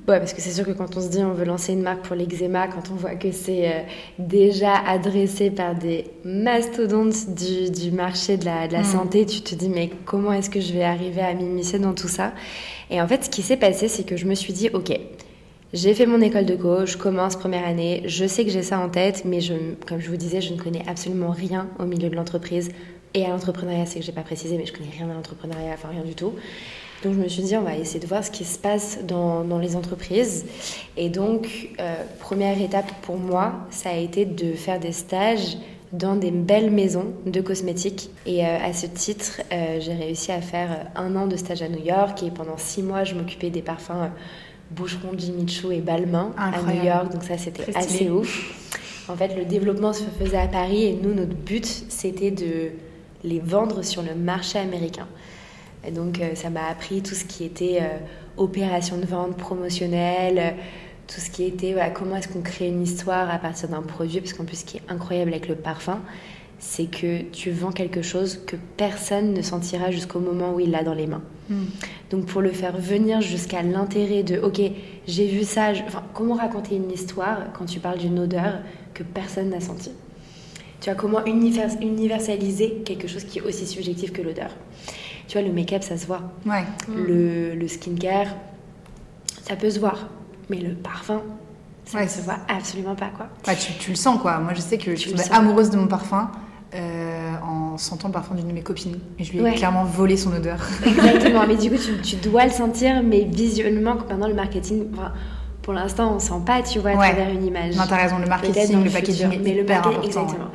Ouais, 0.07 0.19
parce 0.19 0.33
que 0.33 0.41
c'est 0.41 0.51
sûr 0.51 0.65
que 0.65 0.71
quand 0.71 0.97
on 0.97 1.01
se 1.01 1.09
dit 1.09 1.23
on 1.23 1.33
veut 1.33 1.45
lancer 1.45 1.73
une 1.73 1.81
marque 1.81 2.01
pour 2.01 2.15
l'eczéma, 2.15 2.67
quand 2.67 2.91
on 2.91 2.95
voit 2.95 3.15
que 3.15 3.31
c'est 3.31 3.67
euh, 3.67 3.81
déjà 4.19 4.75
adressé 4.75 5.49
par 5.49 5.75
des 5.75 6.05
mastodontes 6.23 7.33
du, 7.33 7.71
du 7.71 7.91
marché 7.91 8.37
de 8.37 8.45
la, 8.45 8.67
de 8.67 8.73
la 8.73 8.81
mm. 8.81 8.85
santé, 8.85 9.25
tu 9.25 9.41
te 9.41 9.55
dis 9.55 9.69
mais 9.69 9.89
comment 10.05 10.31
est-ce 10.31 10.49
que 10.49 10.59
je 10.59 10.73
vais 10.73 10.83
arriver 10.83 11.21
à 11.21 11.33
m'immiscer 11.33 11.79
dans 11.79 11.93
tout 11.93 12.07
ça? 12.07 12.33
Et 12.91 13.01
en 13.01 13.07
fait, 13.07 13.25
ce 13.25 13.29
qui 13.29 13.41
s'est 13.41 13.57
passé, 13.57 13.87
c'est 13.87 14.03
que 14.03 14.15
je 14.15 14.25
me 14.25 14.35
suis 14.35 14.53
dit 14.53 14.69
ok, 14.73 14.91
j'ai 15.73 15.93
fait 15.93 16.05
mon 16.05 16.21
école 16.21 16.45
de 16.45 16.55
coach, 16.55 16.93
je 16.93 16.97
commence 16.97 17.35
première 17.35 17.67
année, 17.67 18.03
je 18.05 18.25
sais 18.25 18.45
que 18.45 18.51
j'ai 18.51 18.63
ça 18.63 18.79
en 18.79 18.89
tête, 18.89 19.23
mais 19.25 19.41
je, 19.41 19.53
comme 19.87 19.99
je 19.99 20.09
vous 20.09 20.17
disais, 20.17 20.41
je 20.41 20.53
ne 20.53 20.59
connais 20.59 20.83
absolument 20.87 21.31
rien 21.31 21.67
au 21.79 21.85
milieu 21.85 22.09
de 22.09 22.15
l'entreprise 22.15 22.69
et 23.13 23.25
à 23.25 23.29
l'entrepreneuriat, 23.29 23.85
c'est 23.85 23.99
que 23.99 24.05
j'ai 24.05 24.11
pas 24.11 24.21
précisé, 24.21 24.57
mais 24.57 24.65
je 24.65 24.73
connais 24.73 24.89
rien 24.89 25.09
à 25.09 25.13
l'entrepreneuriat, 25.13 25.73
enfin 25.73 25.89
rien 25.89 26.03
du 26.03 26.15
tout. 26.15 26.33
Donc 27.03 27.13
je 27.13 27.19
me 27.19 27.27
suis 27.27 27.43
dit, 27.43 27.55
on 27.55 27.61
va 27.61 27.75
essayer 27.75 27.99
de 27.99 28.07
voir 28.07 28.23
ce 28.23 28.31
qui 28.31 28.43
se 28.43 28.57
passe 28.57 28.99
dans, 29.07 29.43
dans 29.43 29.59
les 29.59 29.75
entreprises. 29.75 30.45
Et 30.97 31.09
donc, 31.09 31.69
euh, 31.79 31.95
première 32.19 32.61
étape 32.61 32.91
pour 33.01 33.17
moi, 33.17 33.53
ça 33.69 33.91
a 33.91 33.95
été 33.95 34.25
de 34.25 34.53
faire 34.53 34.79
des 34.79 34.91
stages 34.91 35.57
dans 35.93 36.15
des 36.15 36.31
belles 36.31 36.71
maisons 36.71 37.13
de 37.25 37.41
cosmétiques. 37.41 38.09
Et 38.25 38.45
euh, 38.45 38.57
à 38.63 38.73
ce 38.73 38.85
titre, 38.85 39.41
euh, 39.51 39.79
j'ai 39.79 39.93
réussi 39.93 40.31
à 40.31 40.41
faire 40.41 40.87
un 40.95 41.15
an 41.15 41.25
de 41.25 41.35
stage 41.35 41.61
à 41.61 41.69
New 41.69 41.83
York. 41.83 42.21
Et 42.21 42.31
pendant 42.31 42.57
six 42.57 42.83
mois, 42.83 43.05
je 43.05 43.15
m'occupais 43.15 43.49
des 43.49 43.61
parfums 43.61 44.09
Boucheron, 44.71 45.11
Jimmy 45.17 45.47
Choo 45.47 45.71
et 45.71 45.79
Balmain 45.79 46.31
à 46.37 46.61
New 46.61 46.83
York. 46.83 47.11
Donc 47.11 47.23
ça, 47.23 47.37
c'était 47.37 47.75
assez 47.75 48.09
ouf. 48.09 48.77
En 49.09 49.15
fait, 49.15 49.35
le 49.35 49.45
développement 49.45 49.93
se 49.93 50.03
faisait 50.19 50.37
à 50.37 50.47
Paris. 50.47 50.83
Et 50.83 50.99
nous, 51.01 51.13
notre 51.13 51.33
but, 51.33 51.65
c'était 51.65 52.29
de 52.29 52.71
les 53.23 53.39
vendre 53.39 53.83
sur 53.83 54.03
le 54.03 54.13
marché 54.13 54.59
américain. 54.59 55.07
Et 55.85 55.91
donc, 55.91 56.19
euh, 56.19 56.35
ça 56.35 56.49
m'a 56.49 56.67
appris 56.67 57.01
tout 57.01 57.15
ce 57.15 57.23
qui 57.25 57.43
était 57.43 57.79
euh, 57.81 57.97
opération 58.37 58.97
de 58.97 59.05
vente 59.05 59.37
promotionnelle, 59.37 60.37
euh, 60.39 60.51
tout 61.07 61.19
ce 61.19 61.29
qui 61.31 61.43
était 61.43 61.75
comment 61.95 62.17
est-ce 62.17 62.27
qu'on 62.27 62.41
crée 62.41 62.67
une 62.67 62.83
histoire 62.83 63.33
à 63.33 63.39
partir 63.39 63.69
d'un 63.69 63.81
produit. 63.81 64.19
Parce 64.19 64.33
qu'en 64.33 64.45
plus, 64.45 64.57
ce 64.57 64.65
qui 64.65 64.77
est 64.77 64.83
incroyable 64.89 65.31
avec 65.31 65.47
le 65.47 65.55
parfum, 65.55 65.99
c'est 66.59 66.85
que 66.85 67.21
tu 67.31 67.51
vends 67.51 67.71
quelque 67.71 68.01
chose 68.01 68.39
que 68.45 68.57
personne 68.77 69.33
ne 69.33 69.41
sentira 69.41 69.91
jusqu'au 69.91 70.19
moment 70.19 70.53
où 70.53 70.59
il 70.59 70.71
l'a 70.71 70.83
dans 70.83 70.93
les 70.93 71.07
mains. 71.07 71.23
Hmm. 71.49 71.65
Donc 72.11 72.25
pour 72.25 72.41
le 72.41 72.51
faire 72.51 72.77
venir 72.77 73.21
jusqu'à 73.21 73.63
l'intérêt 73.63 74.23
de, 74.23 74.39
ok, 74.39 74.61
j'ai 75.07 75.27
vu 75.27 75.43
ça, 75.43 75.71
enfin, 75.87 76.03
comment 76.13 76.35
raconter 76.35 76.75
une 76.75 76.91
histoire 76.91 77.51
quand 77.57 77.65
tu 77.65 77.79
parles 77.79 77.97
d'une 77.97 78.19
odeur 78.19 78.59
que 78.93 79.03
personne 79.03 79.49
n'a 79.49 79.61
senti 79.61 79.91
Tu 80.81 80.91
vois, 80.91 80.95
comment 80.95 81.25
universaliser 81.25 82.81
quelque 82.85 83.07
chose 83.07 83.23
qui 83.23 83.39
est 83.39 83.43
aussi 83.43 83.65
subjectif 83.65 84.11
que 84.11 84.21
l'odeur? 84.21 84.51
Tu 85.29 85.37
vois, 85.37 85.47
le 85.47 85.53
make-up, 85.53 85.83
ça 85.83 85.95
se 85.95 86.07
voit. 86.07 86.21
Ouais. 86.45 86.63
Le, 86.89 87.53
le 87.53 87.67
skincare, 87.67 88.27
ça 89.47 89.55
peut 89.55 89.69
se 89.69 89.79
voir. 89.79 90.07
Mais 90.49 90.57
le 90.57 90.73
parfum, 90.73 91.21
ça 91.85 92.01
ne 92.01 92.07
se 92.07 92.21
voit 92.21 92.39
absolument 92.47 92.95
pas, 92.95 93.11
quoi. 93.15 93.27
Ouais, 93.47 93.55
tu, 93.55 93.73
tu, 93.73 93.91
le 93.91 93.95
sens, 93.95 94.19
quoi. 94.19 94.39
Moi, 94.39 94.53
je 94.55 94.61
sais 94.61 94.79
que 94.79 94.95
je 94.95 94.95
suis 94.95 95.13
amoureuse 95.31 95.69
de 95.69 95.77
mon 95.77 95.87
parfum. 95.87 96.31
Euh, 96.75 97.33
en 97.43 97.79
sentant 97.79 98.09
le 98.09 98.13
parfum 98.13 98.35
d'une 98.35 98.47
de 98.47 98.53
mes 98.53 98.61
copines. 98.61 98.99
Et 99.17 99.23
je 99.23 99.31
lui 99.33 99.43
ai 99.43 99.55
clairement 99.55 99.85
volé 99.85 100.17
son 100.17 100.31
odeur. 100.31 100.59
Exactement, 100.85 101.47
mais 101.47 101.55
du 101.55 101.71
coup, 101.71 101.77
tu, 101.77 101.99
tu, 102.01 102.15
dois 102.17 102.45
le 102.45 102.51
sentir, 102.51 103.01
mais 103.03 103.23
visuellement, 103.23 103.95
pendant 103.95 104.27
le 104.27 104.35
marketing, 104.35 104.85
pour 105.63 105.73
l'instant, 105.73 106.13
on 106.15 106.19
sent 106.19 106.41
pas, 106.45 106.61
tu 106.61 106.77
vois, 106.77 106.91
à 106.91 106.95
travers 106.95 107.29
une 107.29 107.43
image. 107.43 107.75
Non, 107.75 107.85
t'as 107.89 107.95
raison, 107.97 108.19
le 108.19 108.27
marketing, 108.27 108.83
le 108.83 108.89
packaging, 108.91 109.41
mais 109.43 109.53
le 109.55 109.63
marketing, 109.63 110.03
exactement. 110.03 110.49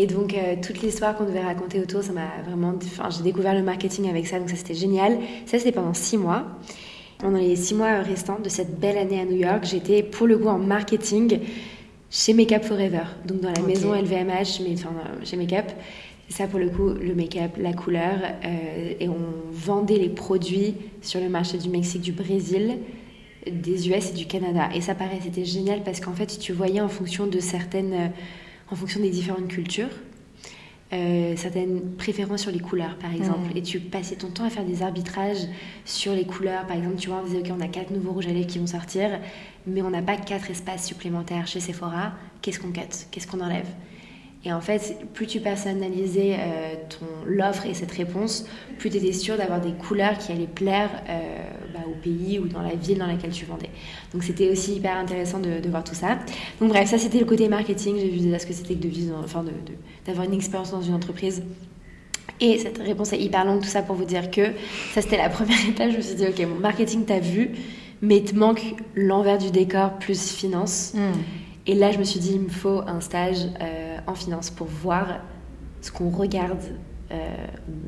Et 0.00 0.06
donc, 0.06 0.32
euh, 0.32 0.54
toute 0.62 0.80
l'histoire 0.80 1.16
qu'on 1.16 1.24
devait 1.24 1.42
raconter 1.42 1.80
autour, 1.80 2.04
ça 2.04 2.12
m'a 2.12 2.28
vraiment. 2.46 2.72
Enfin, 2.76 3.08
j'ai 3.10 3.24
découvert 3.24 3.52
le 3.52 3.64
marketing 3.64 4.08
avec 4.08 4.28
ça, 4.28 4.38
donc 4.38 4.48
ça 4.48 4.54
c'était 4.54 4.74
génial. 4.74 5.18
Ça, 5.44 5.58
c'était 5.58 5.72
pendant 5.72 5.92
six 5.92 6.16
mois. 6.16 6.46
Pendant 7.18 7.38
les 7.38 7.56
six 7.56 7.74
mois 7.74 7.98
restants 8.02 8.38
de 8.38 8.48
cette 8.48 8.78
belle 8.78 8.96
année 8.96 9.20
à 9.20 9.24
New 9.24 9.36
York, 9.36 9.64
j'étais 9.64 10.04
pour 10.04 10.28
le 10.28 10.38
coup 10.38 10.46
en 10.46 10.58
marketing 10.58 11.40
chez 12.10 12.32
Makeup 12.32 12.62
Forever, 12.62 13.02
donc 13.26 13.40
dans 13.40 13.50
la 13.50 13.60
maison 13.62 13.92
LVMH, 13.92 14.60
mais 14.62 14.74
enfin, 14.74 14.94
chez 15.24 15.36
Makeup. 15.36 15.66
Ça 16.28 16.46
pour 16.46 16.60
le 16.60 16.68
coup, 16.68 16.90
le 16.90 17.14
make-up, 17.16 17.56
la 17.58 17.72
couleur. 17.72 18.20
Euh, 18.44 18.92
et 19.00 19.08
on 19.08 19.16
vendait 19.50 19.98
les 19.98 20.10
produits 20.10 20.74
sur 21.02 21.20
le 21.20 21.28
marché 21.28 21.58
du 21.58 21.70
Mexique, 21.70 22.02
du 22.02 22.12
Brésil, 22.12 22.78
des 23.50 23.88
US 23.88 24.10
et 24.10 24.14
du 24.14 24.26
Canada. 24.26 24.68
Et 24.76 24.80
ça 24.80 24.94
paraît, 24.94 25.18
c'était 25.24 25.46
génial 25.46 25.82
parce 25.82 25.98
qu'en 25.98 26.12
fait, 26.12 26.38
tu 26.38 26.52
voyais 26.52 26.80
en 26.80 26.88
fonction 26.88 27.26
de 27.26 27.40
certaines 27.40 28.12
en 28.70 28.76
fonction 28.76 29.00
des 29.00 29.10
différentes 29.10 29.48
cultures. 29.48 29.90
Euh, 30.90 31.34
certaines 31.36 31.96
préférences 31.96 32.42
sur 32.42 32.50
les 32.50 32.60
couleurs, 32.60 32.96
par 32.96 33.12
exemple. 33.14 33.52
Mm. 33.52 33.56
Et 33.56 33.62
tu 33.62 33.78
passais 33.78 34.16
ton 34.16 34.30
temps 34.30 34.44
à 34.44 34.50
faire 34.50 34.64
des 34.64 34.82
arbitrages 34.82 35.46
sur 35.84 36.14
les 36.14 36.24
couleurs. 36.24 36.66
Par 36.66 36.76
exemple, 36.76 36.96
tu 36.96 37.10
vois, 37.10 37.20
on 37.22 37.26
disait, 37.26 37.40
OK, 37.40 37.50
on 37.56 37.60
a 37.60 37.68
quatre 37.68 37.90
nouveaux 37.90 38.12
rouges 38.12 38.26
à 38.26 38.32
lèvres 38.32 38.46
qui 38.46 38.58
vont 38.58 38.66
sortir, 38.66 39.20
mais 39.66 39.82
on 39.82 39.90
n'a 39.90 40.00
pas 40.00 40.16
quatre 40.16 40.50
espaces 40.50 40.86
supplémentaires 40.86 41.46
chez 41.46 41.60
Sephora. 41.60 42.12
Qu'est-ce 42.40 42.58
qu'on 42.58 42.72
cut? 42.72 42.80
Qu'est-ce 43.10 43.26
qu'on 43.26 43.40
enlève? 43.40 43.68
Et 44.44 44.52
en 44.52 44.60
fait, 44.60 44.96
plus 45.14 45.26
tu 45.26 45.40
personnalisais 45.40 46.36
euh, 46.38 46.74
ton 46.88 47.06
l'offre 47.26 47.66
et 47.66 47.74
cette 47.74 47.90
réponse, 47.90 48.46
plus 48.78 48.88
tu 48.88 48.98
étais 48.98 49.12
sûr 49.12 49.36
d'avoir 49.36 49.60
des 49.60 49.72
couleurs 49.72 50.16
qui 50.16 50.30
allaient 50.30 50.46
plaire 50.46 50.90
euh, 51.08 51.38
bah, 51.74 51.80
au 51.88 52.00
pays 52.00 52.38
ou 52.38 52.46
dans 52.46 52.62
la 52.62 52.74
ville 52.76 52.98
dans 52.98 53.08
laquelle 53.08 53.32
tu 53.32 53.44
vendais. 53.46 53.70
Donc 54.12 54.22
c'était 54.22 54.48
aussi 54.48 54.76
hyper 54.76 54.96
intéressant 54.96 55.40
de, 55.40 55.68
voir 55.68 55.82
tout 55.82 55.96
ça. 55.96 56.18
Donc 56.60 56.68
bref, 56.68 56.88
ça 56.88 56.98
c'était 56.98 57.18
le 57.18 57.24
côté 57.24 57.48
marketing. 57.48 57.96
J'ai 57.98 58.08
vu 58.08 58.20
déjà 58.20 58.38
ce 58.38 58.46
que 58.46 58.52
c'était 58.52 58.74
que 58.74 58.82
de 58.82 58.88
vivre, 58.88 59.20
enfin 59.24 59.44
d'avoir 60.06 60.24
une 60.24 60.34
expérience 60.34 60.70
dans 60.70 60.82
une 60.82 60.94
entreprise. 60.94 61.42
Et 62.40 62.58
cette 62.58 62.78
réponse 62.78 63.12
est 63.12 63.18
hyper 63.18 63.44
longue, 63.44 63.60
tout 63.60 63.68
ça 63.68 63.82
pour 63.82 63.96
vous 63.96 64.04
dire 64.04 64.30
que 64.30 64.52
ça 64.94 65.02
c'était 65.02 65.16
la 65.16 65.28
première 65.30 65.68
étape. 65.68 65.90
Je 65.90 65.96
me 65.96 66.02
suis 66.02 66.14
dit, 66.14 66.26
ok, 66.26 66.46
mon 66.46 66.60
marketing 66.60 67.04
t'as 67.04 67.18
vu, 67.18 67.50
mais 68.02 68.18
il 68.18 68.24
te 68.24 68.36
manque 68.36 68.76
l'envers 68.94 69.38
du 69.38 69.50
décor 69.50 69.98
plus 69.98 70.30
finance. 70.30 70.92
Hmm. 70.94 71.18
Et 71.66 71.74
là, 71.74 71.92
je 71.92 71.98
me 71.98 72.04
suis 72.04 72.18
dit, 72.18 72.32
il 72.32 72.40
me 72.40 72.48
faut 72.48 72.80
un 72.86 73.02
stage 73.02 73.40
euh, 73.60 73.87
en 74.08 74.14
finance 74.14 74.50
pour 74.50 74.66
voir 74.66 75.20
ce 75.80 75.92
qu'on 75.92 76.10
regarde 76.10 76.62
euh, 77.10 77.16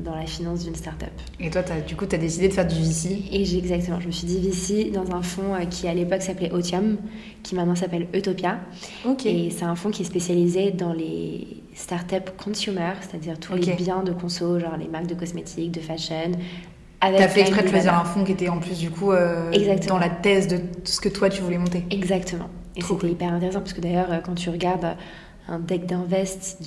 dans 0.03 0.15
la 0.15 0.25
finance 0.25 0.63
d'une 0.63 0.75
start-up. 0.75 1.11
Et 1.39 1.49
toi, 1.49 1.61
as, 1.69 1.81
du 1.81 1.95
coup, 1.95 2.05
tu 2.05 2.15
as 2.15 2.17
décidé 2.17 2.47
de 2.47 2.53
faire 2.53 2.65
du 2.65 2.75
VC 2.75 3.23
Et 3.31 3.45
j'ai 3.45 3.59
exactement, 3.59 3.99
je 3.99 4.07
me 4.07 4.11
suis 4.11 4.25
dit 4.25 4.39
VC 4.39 4.91
dans 4.91 5.11
un 5.15 5.21
fonds 5.21 5.53
euh, 5.53 5.65
qui 5.65 5.87
à 5.87 5.93
l'époque 5.93 6.21
s'appelait 6.21 6.51
Otium, 6.51 6.97
qui 7.43 7.55
maintenant 7.55 7.75
s'appelle 7.75 8.07
Utopia. 8.13 8.59
Ok. 9.05 9.25
Et 9.25 9.49
c'est 9.51 9.65
un 9.65 9.75
fonds 9.75 9.91
qui 9.91 10.01
est 10.01 10.05
spécialisé 10.05 10.71
dans 10.71 10.93
les 10.93 11.47
start-up 11.75 12.31
consumer, 12.37 12.93
c'est-à-dire 13.01 13.39
tous 13.39 13.53
les 13.55 13.73
biens 13.73 14.03
de 14.03 14.11
conso, 14.11 14.59
genre 14.59 14.77
les 14.77 14.87
marques 14.87 15.07
de 15.07 15.15
cosmétiques, 15.15 15.71
de 15.71 15.79
fashion, 15.79 16.31
T'as 16.99 17.27
fait 17.27 17.41
exprès 17.41 17.63
de 17.63 17.67
choisir 17.67 17.95
un 17.95 18.05
fonds 18.05 18.23
qui 18.23 18.31
était 18.31 18.49
en 18.49 18.59
plus 18.59 18.77
du 18.77 18.91
coup 18.91 19.11
dans 19.11 19.97
la 19.97 20.09
thèse 20.09 20.47
de 20.47 20.59
ce 20.83 21.01
que 21.01 21.09
toi 21.09 21.29
tu 21.29 21.41
voulais 21.41 21.57
monter. 21.57 21.83
Exactement. 21.89 22.47
Et 22.75 22.81
c'était 22.81 23.09
hyper 23.09 23.33
intéressant 23.33 23.59
parce 23.59 23.73
que 23.73 23.81
d'ailleurs, 23.81 24.11
euh, 24.11 24.19
quand 24.23 24.35
tu 24.35 24.49
regardes 24.49 24.95
un 25.51 25.59
deck 25.59 25.85
d'invest 25.85 26.61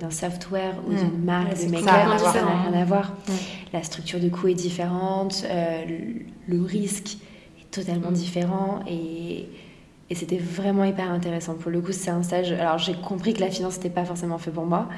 d'un 0.00 0.10
software 0.10 0.74
ou 0.86 0.92
hmm. 0.92 0.96
d'une 0.96 1.24
marque 1.24 1.64
de 1.64 1.70
make-up, 1.70 2.18
ça 2.18 2.42
n'a 2.42 2.62
rien 2.68 2.80
à 2.80 2.84
voir. 2.84 3.12
Hmm. 3.28 3.32
La 3.72 3.82
structure 3.84 4.18
de 4.18 4.28
coût 4.28 4.48
est 4.48 4.54
différente, 4.54 5.44
euh, 5.48 5.84
le, 6.48 6.62
risque 6.62 7.18
est 7.60 7.70
totalement 7.70 8.10
hmm. 8.10 8.14
différent 8.14 8.80
et, 8.88 9.46
et 10.10 10.14
c'était 10.14 10.38
vraiment 10.38 10.84
hyper 10.84 11.10
intéressant. 11.10 11.54
Pour 11.54 11.70
le 11.70 11.80
coup, 11.80 11.92
c'est 11.92 12.10
un 12.10 12.24
stage. 12.24 12.50
Alors, 12.52 12.78
j'ai 12.78 12.94
compris 12.94 13.32
que 13.32 13.40
la 13.40 13.50
finance 13.50 13.76
n'était 13.76 13.90
pas 13.90 14.04
forcément 14.04 14.38
fait 14.38 14.50
pour 14.50 14.66
moi, 14.66 14.88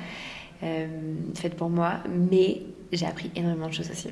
euh, 0.62 0.86
faite 1.34 1.54
pour 1.54 1.68
moi, 1.68 1.96
mais 2.08 2.62
j'ai 2.92 3.06
appris 3.06 3.30
énormément 3.36 3.68
de 3.68 3.74
choses 3.74 3.90
aussi. 3.90 4.08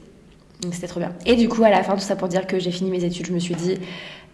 Donc 0.60 0.74
c'était 0.74 0.88
trop 0.88 1.00
bien. 1.00 1.12
Et 1.24 1.36
du 1.36 1.48
coup, 1.48 1.64
à 1.64 1.70
la 1.70 1.82
fin, 1.82 1.94
tout 1.94 2.00
ça 2.00 2.16
pour 2.16 2.28
dire 2.28 2.46
que 2.46 2.58
j'ai 2.58 2.70
fini 2.70 2.90
mes 2.90 3.04
études, 3.04 3.26
je 3.26 3.32
me 3.32 3.38
suis 3.38 3.54
dit, 3.54 3.78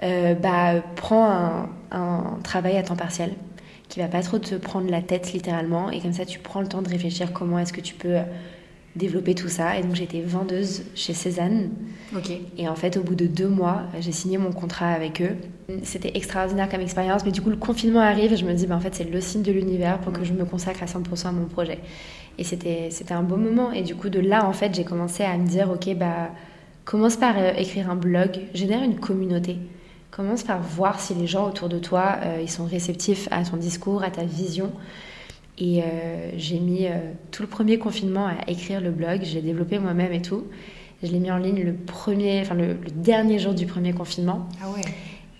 euh, 0.02 0.34
bah, 0.34 0.74
prends 0.96 1.24
un, 1.24 1.68
un, 1.92 2.38
travail 2.42 2.76
à 2.76 2.82
temps 2.82 2.96
partiel 2.96 3.32
qui 3.92 4.00
va 4.00 4.08
pas 4.08 4.22
trop 4.22 4.38
te 4.38 4.54
prendre 4.54 4.90
la 4.90 5.02
tête 5.02 5.34
littéralement. 5.34 5.90
Et 5.90 6.00
comme 6.00 6.14
ça, 6.14 6.24
tu 6.24 6.38
prends 6.38 6.62
le 6.62 6.66
temps 6.66 6.80
de 6.80 6.88
réfléchir 6.88 7.34
comment 7.34 7.58
est-ce 7.58 7.74
que 7.74 7.82
tu 7.82 7.92
peux 7.92 8.16
développer 8.96 9.34
tout 9.34 9.48
ça. 9.48 9.76
Et 9.78 9.82
donc 9.82 9.94
j'étais 9.94 10.22
vendeuse 10.22 10.84
chez 10.94 11.12
Cézanne. 11.12 11.68
Et 12.56 12.68
en 12.70 12.74
fait, 12.74 12.96
au 12.96 13.02
bout 13.02 13.14
de 13.14 13.26
deux 13.26 13.48
mois, 13.48 13.82
j'ai 14.00 14.12
signé 14.12 14.38
mon 14.38 14.50
contrat 14.50 14.92
avec 14.92 15.20
eux. 15.20 15.36
C'était 15.82 16.12
extraordinaire 16.14 16.70
comme 16.70 16.80
expérience, 16.80 17.22
mais 17.26 17.32
du 17.32 17.42
coup, 17.42 17.50
le 17.50 17.56
confinement 17.56 18.00
arrive 18.00 18.32
et 18.32 18.36
je 18.38 18.46
me 18.46 18.54
dis, 18.54 18.66
bah, 18.66 18.76
en 18.76 18.80
fait, 18.80 18.94
c'est 18.94 19.04
le 19.04 19.20
signe 19.20 19.42
de 19.42 19.52
l'univers 19.52 19.98
pour 19.98 20.14
que 20.14 20.24
je 20.24 20.32
me 20.32 20.46
consacre 20.46 20.82
à 20.82 20.86
100% 20.86 21.26
à 21.26 21.32
mon 21.32 21.44
projet. 21.44 21.78
Et 22.38 22.44
c'était 22.44 22.90
un 23.10 23.22
beau 23.22 23.36
moment. 23.36 23.72
Et 23.72 23.82
du 23.82 23.94
coup, 23.94 24.08
de 24.08 24.20
là, 24.20 24.48
en 24.48 24.54
fait, 24.54 24.74
j'ai 24.74 24.84
commencé 24.84 25.22
à 25.22 25.36
me 25.36 25.46
dire, 25.46 25.70
ok, 25.70 25.94
bah, 25.96 26.30
commence 26.86 27.16
par 27.16 27.34
euh, 27.36 27.52
écrire 27.58 27.90
un 27.90 27.96
blog, 27.96 28.40
génère 28.54 28.82
une 28.82 28.98
communauté. 28.98 29.58
Commence 30.12 30.42
par 30.42 30.60
voir 30.60 31.00
si 31.00 31.14
les 31.14 31.26
gens 31.26 31.48
autour 31.48 31.70
de 31.70 31.78
toi, 31.78 32.18
euh, 32.22 32.38
ils 32.42 32.50
sont 32.50 32.66
réceptifs 32.66 33.28
à 33.30 33.42
ton 33.44 33.56
discours, 33.56 34.02
à 34.02 34.10
ta 34.10 34.24
vision? 34.24 34.70
Et 35.56 35.82
euh, 35.82 36.32
j'ai 36.36 36.58
mis 36.58 36.86
euh, 36.86 36.98
tout 37.30 37.40
le 37.40 37.48
premier 37.48 37.78
confinement 37.78 38.26
à 38.26 38.34
écrire 38.46 38.82
le 38.82 38.90
blog. 38.90 39.20
J'ai 39.22 39.40
développé 39.40 39.78
moi-même 39.78 40.12
et 40.12 40.20
tout. 40.20 40.44
Je 41.02 41.10
l'ai 41.10 41.18
mis 41.18 41.30
en 41.30 41.38
ligne 41.38 41.62
le 41.62 41.72
premier, 41.72 42.42
enfin 42.42 42.54
le, 42.54 42.76
dernier 42.94 43.38
jour 43.38 43.54
du 43.54 43.64
premier 43.64 43.94
confinement. 43.94 44.46
Ah 44.62 44.68
ouais. 44.68 44.82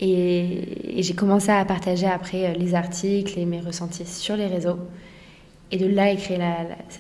Et, 0.01 0.99
et 0.99 1.03
j'ai 1.03 1.15
commencé 1.15 1.51
à 1.51 1.63
partager 1.67 2.07
après 2.07 2.55
les 2.55 2.75
articles 2.75 3.39
et 3.39 3.45
mes 3.45 3.61
ressentis 3.61 4.07
sur 4.07 4.37
les 4.37 4.47
réseaux. 4.47 4.79
Et 5.75 5.79
de 5.79 5.87
là, 5.87 6.11
écrire 6.11 6.39
la, 6.39 6.57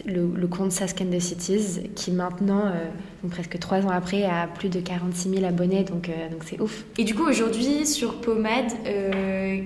le, 0.07 0.33
le, 0.35 0.47
compte 0.47 0.73
Sasken 0.73 1.11
the 1.11 1.21
Cities, 1.21 1.91
qui 1.95 2.11
maintenant, 2.11 2.65
euh, 2.65 2.87
donc 3.23 3.33
presque 3.33 3.59
trois 3.59 3.85
ans 3.85 3.91
après, 3.91 4.25
a 4.25 4.47
plus 4.47 4.71
de 4.71 4.81
46 4.81 5.29
000 5.29 5.45
abonnés, 5.45 5.85
donc 5.85 6.09
euh, 6.09 6.31
donc 6.31 6.43
c'est 6.47 6.59
ouf. 6.59 6.87
Et 6.97 7.05
du 7.05 7.15
coup, 7.15 7.29
aujourd'hui, 7.29 7.85
sur 7.85 8.23
Pomade, 8.23 8.73
euh, 8.87 9.61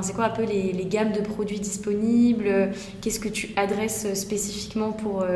c'est 0.00 0.14
quoi 0.14 0.26
un 0.26 0.30
peu 0.30 0.44
les, 0.44 0.72
les, 0.72 0.84
gammes 0.84 1.10
de 1.10 1.22
produits 1.22 1.58
disponibles? 1.58 2.70
Qu'est-ce 3.00 3.18
que 3.18 3.28
tu 3.28 3.50
adresses 3.56 4.14
spécifiquement 4.14 4.92
pour, 4.92 5.26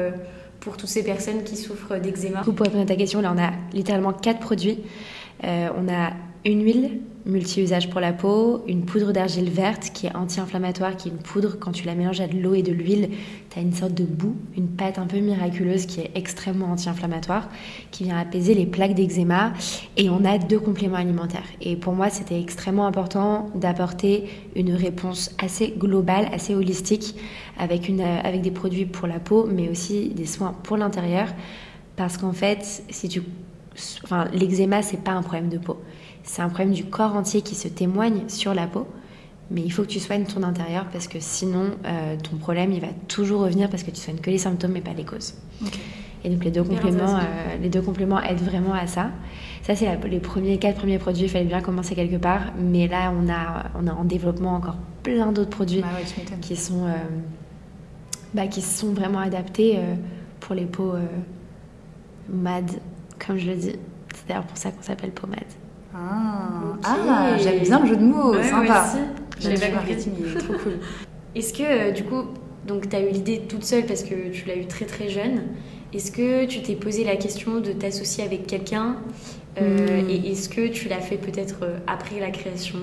pour 0.61 0.77
toutes 0.77 0.89
ces 0.89 1.03
personnes 1.03 1.43
qui 1.43 1.57
souffrent 1.57 1.99
d'eczéma? 1.99 2.43
Pour 2.43 2.55
répondre 2.61 2.85
à 2.85 2.87
ta 2.87 2.95
question, 2.95 3.21
là, 3.21 3.35
on 3.35 3.43
a 3.43 3.51
littéralement 3.73 4.13
quatre 4.13 4.39
produits. 4.39 4.79
On 5.43 5.89
a 5.93 6.13
une 6.45 6.63
huile 6.63 7.01
multi-usage 7.27 7.91
pour 7.91 8.01
la 8.01 8.13
peau, 8.13 8.65
une 8.67 8.85
poudre 8.85 9.13
d'argile 9.13 9.51
verte 9.51 9.91
qui 9.93 10.07
est 10.07 10.15
anti-inflammatoire, 10.15 10.97
qui 10.97 11.09
est 11.09 11.13
une 11.13 11.19
poudre, 11.19 11.59
quand 11.59 11.73
tu 11.73 11.87
la 11.87 11.95
mélanges 11.95 12.21
à 12.21 12.27
de 12.27 12.39
l'eau 12.39 12.55
et 12.55 12.63
de 12.63 12.73
l'huile, 12.73 13.11
tu 13.51 13.59
as 13.59 13.63
une 13.63 13.73
sorte 13.73 13.95
de 13.95 14.05
boue, 14.05 14.37
une 14.57 14.69
pâte 14.69 14.99
un 14.99 15.07
peu 15.07 15.19
miraculeuse 15.19 15.87
qui 15.87 16.01
est 16.01 16.11
extrêmement 16.15 16.73
anti-inflammatoire, 16.73 17.49
qui 17.91 18.05
vient 18.05 18.19
apaiser 18.19 18.55
les 18.55 18.67
plaques 18.67 18.95
d'eczéma. 18.95 19.53
Et 19.97 20.09
on 20.11 20.25
a 20.25 20.39
deux 20.39 20.59
compléments 20.59 20.97
alimentaires. 20.97 21.47
Et 21.61 21.77
pour 21.77 21.93
moi, 21.93 22.11
c'était 22.11 22.41
extrêmement 22.41 22.87
important 22.87 23.51
d'apporter 23.55 24.25
une 24.57 24.73
réponse 24.73 25.35
assez 25.43 25.75
globale, 25.77 26.29
assez 26.33 26.55
holistique, 26.55 27.15
avec, 27.59 27.89
une, 27.89 28.01
avec 28.01 28.41
des 28.41 28.51
produits 28.51 28.87
pour 28.87 29.07
la 29.09 29.19
peau, 29.19 29.47
mais 29.47 29.69
aussi 29.69 30.09
des 30.11 30.27
soins 30.27 30.55
pour 30.63 30.77
l'intérieur. 30.77 31.29
Parce 31.97 32.17
qu'en 32.17 32.33
fait, 32.33 32.85
si 32.91 33.09
tu 33.09 33.23
enfin, 34.05 34.27
l'eczéma, 34.33 34.83
c'est 34.83 35.03
pas 35.03 35.13
un 35.13 35.23
problème 35.23 35.49
de 35.49 35.59
peau. 35.59 35.79
C'est 36.29 36.43
un 36.43 36.49
problème 36.49 36.73
du 36.73 36.85
corps 36.85 37.17
entier 37.17 37.41
qui 37.41 37.55
se 37.55 37.69
témoigne 37.69 38.29
sur 38.29 38.53
la 38.53 38.67
peau. 38.67 38.87
Mais 39.51 39.63
il 39.63 39.71
faut 39.71 39.83
que 39.83 39.89
tu 39.89 39.99
soignes 39.99 40.25
ton 40.25 40.43
intérieur 40.43 40.87
parce 40.93 41.09
que 41.09 41.21
sinon, 41.21 41.71
euh, 41.87 42.17
ton 42.23 42.37
problème, 42.37 42.71
il 42.71 42.83
va 42.83 42.89
toujours 43.09 43.41
revenir 43.41 43.71
parce 43.71 43.83
que 43.83 43.91
tu 43.91 43.99
soignes 43.99 44.19
que 44.19 44.29
les 44.29 44.37
symptômes 44.37 44.73
mais 44.73 44.83
pas 44.83 44.93
les 44.93 45.05
causes. 45.05 45.35
Okay. 45.63 45.81
Et 46.23 46.29
donc 46.29 46.45
les 46.45 46.51
deux, 46.51 46.65
compléments, 46.65 47.17
euh, 47.17 47.57
les 47.63 47.71
deux 47.71 47.81
compléments 47.81 48.21
aident 48.21 48.43
vraiment 48.43 48.75
à 48.75 48.87
ça. 48.87 49.11
Ça, 49.63 49.75
c'est 49.75 49.89
les 50.07 50.21
premiers 50.21 50.59
quatre 50.59 50.77
premiers 50.77 50.99
produits. 50.99 51.25
Il 51.25 51.29
fallait 51.31 51.47
bien 51.47 51.63
commencer 51.63 51.95
quelque 51.95 52.17
part. 52.17 52.53
Mais 52.59 52.89
là, 52.89 53.11
on 53.19 53.31
a, 53.31 53.71
on 53.83 53.87
a 53.87 53.95
en 53.95 54.05
développement 54.05 54.55
encore 54.55 54.77
plein 55.03 55.33
d'autres 55.33 55.51
produits 55.51 55.81
bah 55.81 55.89
ouais, 55.97 56.39
qui, 56.43 56.57
sont, 56.57 56.85
euh, 56.85 56.97
bah, 58.35 58.49
qui 58.49 58.61
sont 58.61 58.93
vraiment 58.93 59.21
adaptés 59.21 59.79
pour 60.41 60.55
les 60.55 60.67
peaux 60.67 60.93
MAD, 62.29 62.71
comme 63.25 63.39
je 63.39 63.47
le 63.47 63.57
dis. 63.57 63.77
C'est 64.15 64.29
d'ailleurs 64.29 64.45
pour 64.45 64.59
ça 64.59 64.73
qu'on 64.73 64.83
s'appelle 64.83 65.13
pommade. 65.13 65.39
Ah, 65.95 66.61
okay. 66.75 66.81
ah 66.85 67.39
j'aime 67.39 67.61
bien 67.61 67.81
le 67.81 67.87
jeu 67.87 67.97
de 67.97 68.05
mots, 68.05 68.35
ouais, 68.35 68.43
sympa. 68.43 68.87
J'avais 69.41 69.57
pas 69.57 69.75
marketing, 69.75 70.13
il 70.19 70.37
est 70.37 70.39
trop 70.39 70.55
cool. 70.55 70.79
Est-ce 71.35 71.53
que, 71.53 71.63
euh, 71.63 71.93
du 71.93 72.05
coup, 72.05 72.25
donc 72.67 72.89
tu 72.89 72.97
as 72.97 73.01
eu 73.01 73.11
l'idée 73.11 73.43
toute 73.49 73.65
seule 73.65 73.87
parce 73.87 74.03
que 74.03 74.31
tu 74.31 74.47
l'as 74.47 74.57
eu 74.57 74.67
très 74.67 74.85
très 74.85 75.09
jeune. 75.09 75.43
Est-ce 75.93 76.13
que 76.13 76.45
tu 76.45 76.61
t'es 76.63 76.75
posé 76.75 77.05
la 77.05 77.17
question 77.17 77.61
de 77.61 77.73
t'associer 77.73 78.23
avec 78.25 78.47
quelqu'un 78.47 78.97
euh, 79.61 80.03
mmh. 80.03 80.11
Et 80.11 80.31
est-ce 80.33 80.49
que 80.49 80.69
tu 80.69 80.89
l'as 80.89 81.01
fait 81.01 81.17
peut-être 81.17 81.61
euh, 81.63 81.79
après 81.87 82.21
la 82.21 82.31
création 82.31 82.79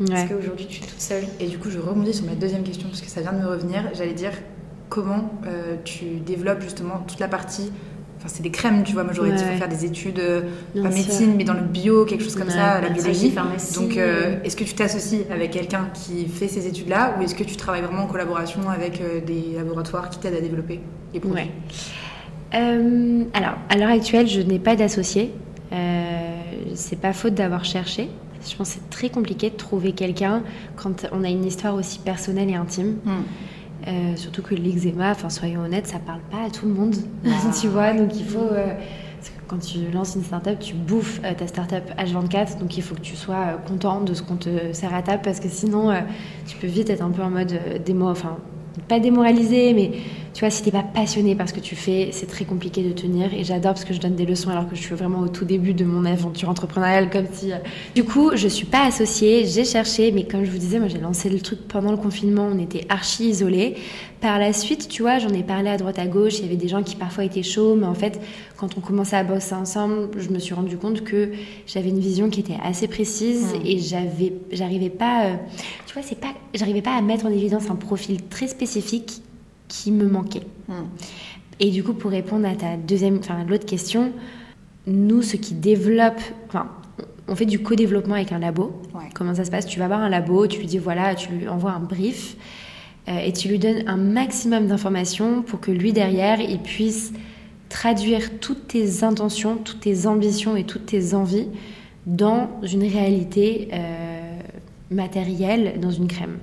ouais. 0.00 0.12
Est-ce 0.12 0.28
qu'aujourd'hui 0.32 0.66
tu 0.66 0.82
es 0.82 0.86
toute 0.86 1.00
seule? 1.00 1.24
Et 1.38 1.46
du 1.46 1.58
coup, 1.58 1.70
je 1.70 1.78
rebondis 1.78 2.14
sur 2.14 2.26
ma 2.26 2.34
deuxième 2.34 2.64
question 2.64 2.88
parce 2.88 3.00
que 3.00 3.08
ça 3.08 3.20
vient 3.20 3.32
de 3.32 3.38
me 3.38 3.46
revenir. 3.46 3.88
J'allais 3.94 4.12
dire 4.12 4.32
comment 4.88 5.30
euh, 5.46 5.76
tu 5.84 6.16
développes 6.16 6.60
justement 6.60 6.98
toute 7.06 7.20
la 7.20 7.28
partie 7.28 7.72
Enfin, 8.24 8.34
c'est 8.36 8.42
des 8.44 8.52
crèmes, 8.52 8.84
tu 8.84 8.92
vois. 8.92 9.02
Moi, 9.02 9.12
j'aurais 9.14 9.30
ouais, 9.30 9.36
dit 9.36 9.42
faut 9.42 9.58
faire 9.58 9.68
des 9.68 9.84
études, 9.84 10.20
euh, 10.20 10.42
pas 10.80 10.90
médecine, 10.90 11.34
mais 11.36 11.42
dans 11.42 11.54
le 11.54 11.62
bio, 11.62 12.04
quelque 12.04 12.22
chose 12.22 12.36
comme 12.36 12.46
ouais, 12.46 12.54
ça, 12.54 12.80
la 12.80 12.90
biologie. 12.90 13.34
Donc, 13.74 13.96
euh, 13.96 14.36
est-ce 14.44 14.54
que 14.54 14.62
tu 14.62 14.74
t'associes 14.74 15.24
avec 15.28 15.50
quelqu'un 15.50 15.88
qui 15.92 16.28
fait 16.28 16.46
ces 16.46 16.68
études-là 16.68 17.16
ou 17.18 17.22
est-ce 17.22 17.34
que 17.34 17.42
tu 17.42 17.56
travailles 17.56 17.82
vraiment 17.82 18.04
en 18.04 18.06
collaboration 18.06 18.70
avec 18.70 19.00
euh, 19.00 19.20
des 19.20 19.56
laboratoires 19.56 20.08
qui 20.08 20.20
t'aident 20.20 20.36
à 20.36 20.40
développer 20.40 20.78
les 21.12 21.18
produits? 21.18 21.50
Euh, 22.54 23.24
Alors, 23.34 23.54
à 23.68 23.76
l'heure 23.76 23.90
actuelle, 23.90 24.28
je 24.28 24.40
n'ai 24.40 24.60
pas 24.60 24.76
d'associé. 24.76 25.32
c'est 26.74 27.00
pas 27.00 27.12
faute 27.12 27.34
d'avoir 27.34 27.64
cherché. 27.64 28.08
Je 28.48 28.56
pense 28.56 28.68
que 28.68 28.74
c'est 28.74 28.90
très 28.90 29.08
compliqué 29.08 29.50
de 29.50 29.56
trouver 29.56 29.92
quelqu'un 29.92 30.44
quand 30.76 31.06
on 31.10 31.24
a 31.24 31.28
une 31.28 31.44
histoire 31.44 31.74
aussi 31.74 31.98
personnelle 31.98 32.50
et 32.50 32.54
intime. 32.54 32.98
Mm. 33.04 33.10
Euh, 33.86 34.16
surtout 34.16 34.42
que 34.42 34.54
l'eczéma, 34.54 35.10
enfin 35.10 35.28
soyons 35.28 35.62
honnêtes, 35.62 35.88
ça 35.88 35.98
parle 35.98 36.20
pas 36.30 36.44
à 36.46 36.50
tout 36.50 36.66
le 36.66 36.72
monde, 36.72 36.94
ah, 37.26 37.50
tu 37.58 37.68
vois. 37.68 37.92
Donc 37.92 38.14
il 38.14 38.24
faut, 38.24 38.38
euh, 38.38 38.74
quand 39.48 39.58
tu 39.58 39.90
lances 39.92 40.14
une 40.14 40.22
startup, 40.22 40.58
tu 40.58 40.74
bouffes 40.74 41.20
euh, 41.24 41.34
ta 41.34 41.46
startup 41.46 41.82
H24, 41.98 42.58
donc 42.58 42.76
il 42.76 42.82
faut 42.82 42.94
que 42.94 43.00
tu 43.00 43.16
sois 43.16 43.58
content 43.66 44.00
de 44.00 44.14
ce 44.14 44.22
qu'on 44.22 44.36
te 44.36 44.72
sert 44.72 44.94
à 44.94 45.02
table 45.02 45.22
parce 45.24 45.40
que 45.40 45.48
sinon 45.48 45.92
tu 46.46 46.56
peux 46.56 46.68
vite 46.68 46.90
être 46.90 47.02
un 47.02 47.10
peu 47.10 47.22
en 47.22 47.30
mode 47.30 47.58
démo, 47.84 48.08
enfin 48.08 48.38
pas 48.88 49.00
démoralisé, 49.00 49.74
mais 49.74 49.92
tu 50.34 50.40
vois, 50.40 50.50
si 50.50 50.62
t'es 50.62 50.70
pas 50.70 50.82
passionné 50.82 51.34
par 51.34 51.48
ce 51.48 51.52
que 51.52 51.60
tu 51.60 51.76
fais, 51.76 52.08
c'est 52.12 52.26
très 52.26 52.44
compliqué 52.44 52.82
de 52.82 52.92
tenir. 52.92 53.34
Et 53.34 53.44
j'adore 53.44 53.74
parce 53.74 53.84
que 53.84 53.92
je 53.92 54.00
donne 54.00 54.14
des 54.14 54.24
leçons 54.24 54.48
alors 54.48 54.68
que 54.68 54.74
je 54.74 54.80
suis 54.80 54.94
vraiment 54.94 55.20
au 55.20 55.28
tout 55.28 55.44
début 55.44 55.74
de 55.74 55.84
mon 55.84 56.06
aventure 56.06 56.48
entrepreneuriale, 56.48 57.10
comme 57.10 57.26
si. 57.30 57.50
Du 57.94 58.04
coup, 58.04 58.30
je 58.34 58.48
suis 58.48 58.64
pas 58.64 58.86
associée, 58.86 59.44
j'ai 59.46 59.64
cherché, 59.64 60.10
mais 60.10 60.24
comme 60.24 60.44
je 60.44 60.50
vous 60.50 60.58
disais, 60.58 60.78
moi 60.78 60.88
j'ai 60.88 60.98
lancé 60.98 61.28
le 61.28 61.40
truc 61.40 61.60
pendant 61.68 61.90
le 61.90 61.98
confinement, 61.98 62.48
on 62.50 62.58
était 62.58 62.86
archi 62.88 63.28
isolés. 63.28 63.76
Par 64.22 64.38
la 64.38 64.52
suite, 64.52 64.88
tu 64.88 65.02
vois, 65.02 65.18
j'en 65.18 65.30
ai 65.30 65.42
parlé 65.42 65.68
à 65.68 65.76
droite 65.76 65.98
à 65.98 66.06
gauche, 66.06 66.38
il 66.38 66.44
y 66.44 66.46
avait 66.46 66.56
des 66.56 66.68
gens 66.68 66.82
qui 66.82 66.96
parfois 66.96 67.24
étaient 67.24 67.42
chauds, 67.42 67.74
mais 67.74 67.86
en 67.86 67.94
fait, 67.94 68.20
quand 68.56 68.78
on 68.78 68.80
commençait 68.80 69.16
à 69.16 69.24
bosser 69.24 69.54
ensemble, 69.54 70.10
je 70.16 70.30
me 70.30 70.38
suis 70.38 70.54
rendu 70.54 70.76
compte 70.76 71.02
que 71.02 71.32
j'avais 71.66 71.88
une 71.90 71.98
vision 71.98 72.30
qui 72.30 72.40
était 72.40 72.58
assez 72.62 72.86
précise 72.86 73.52
mmh. 73.52 73.66
et 73.66 73.78
j'avais, 73.78 74.32
j'arrivais 74.52 74.90
pas, 74.90 75.26
euh, 75.26 75.34
tu 75.86 75.94
vois, 75.94 76.02
c'est 76.02 76.20
pas, 76.20 76.32
j'arrivais 76.54 76.82
pas 76.82 76.96
à 76.96 77.02
mettre 77.02 77.26
en 77.26 77.30
évidence 77.30 77.68
un 77.68 77.74
profil 77.74 78.22
très 78.30 78.46
spécifique 78.46 79.22
qui 79.72 79.90
me 79.90 80.06
manquait. 80.06 80.46
Mmh. 80.68 80.74
Et 81.60 81.70
du 81.70 81.82
coup, 81.82 81.94
pour 81.94 82.10
répondre 82.10 82.46
à 82.46 82.54
ta 82.54 82.76
deuxième, 82.76 83.18
enfin 83.18 83.44
l'autre 83.48 83.64
question, 83.64 84.12
nous, 84.86 85.22
ce 85.22 85.36
qui 85.36 85.54
développe, 85.54 86.20
enfin, 86.48 86.68
on 87.26 87.34
fait 87.34 87.46
du 87.46 87.60
co-développement 87.60 88.16
avec 88.16 88.32
un 88.32 88.38
labo. 88.38 88.82
Ouais. 88.94 89.08
Comment 89.14 89.34
ça 89.34 89.44
se 89.44 89.50
passe? 89.50 89.66
Tu 89.66 89.78
vas 89.78 89.86
voir 89.86 90.00
un 90.00 90.10
labo, 90.10 90.46
tu 90.46 90.58
lui 90.58 90.66
dis 90.66 90.78
voilà, 90.78 91.14
tu 91.14 91.32
lui 91.32 91.48
envoies 91.48 91.70
un 91.70 91.80
brief 91.80 92.36
euh, 93.08 93.18
et 93.18 93.32
tu 93.32 93.48
lui 93.48 93.58
donnes 93.58 93.84
un 93.86 93.96
maximum 93.96 94.66
d'informations 94.66 95.42
pour 95.42 95.60
que 95.60 95.70
lui 95.70 95.92
derrière, 95.92 96.40
il 96.40 96.60
puisse 96.60 97.12
traduire 97.70 98.38
toutes 98.40 98.68
tes 98.68 99.04
intentions, 99.04 99.56
toutes 99.56 99.80
tes 99.80 100.06
ambitions 100.06 100.54
et 100.56 100.64
toutes 100.64 100.84
tes 100.84 101.14
envies 101.14 101.48
dans 102.04 102.60
une 102.62 102.82
réalité 102.82 103.68
euh, 103.72 104.40
matérielle, 104.90 105.80
dans 105.80 105.90
une 105.90 106.08
crème. 106.08 106.38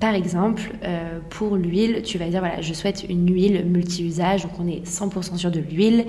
Par 0.00 0.14
exemple, 0.14 0.72
euh, 0.82 1.20
pour 1.30 1.54
l'huile, 1.54 2.02
tu 2.02 2.18
vas 2.18 2.28
dire 2.28 2.40
voilà, 2.40 2.60
je 2.60 2.72
souhaite 2.74 3.06
une 3.08 3.32
huile 3.32 3.64
multi-usage, 3.64 4.42
donc 4.42 4.52
on 4.58 4.66
est 4.66 4.84
100% 4.84 5.36
sur 5.36 5.52
de 5.52 5.60
l'huile. 5.60 6.06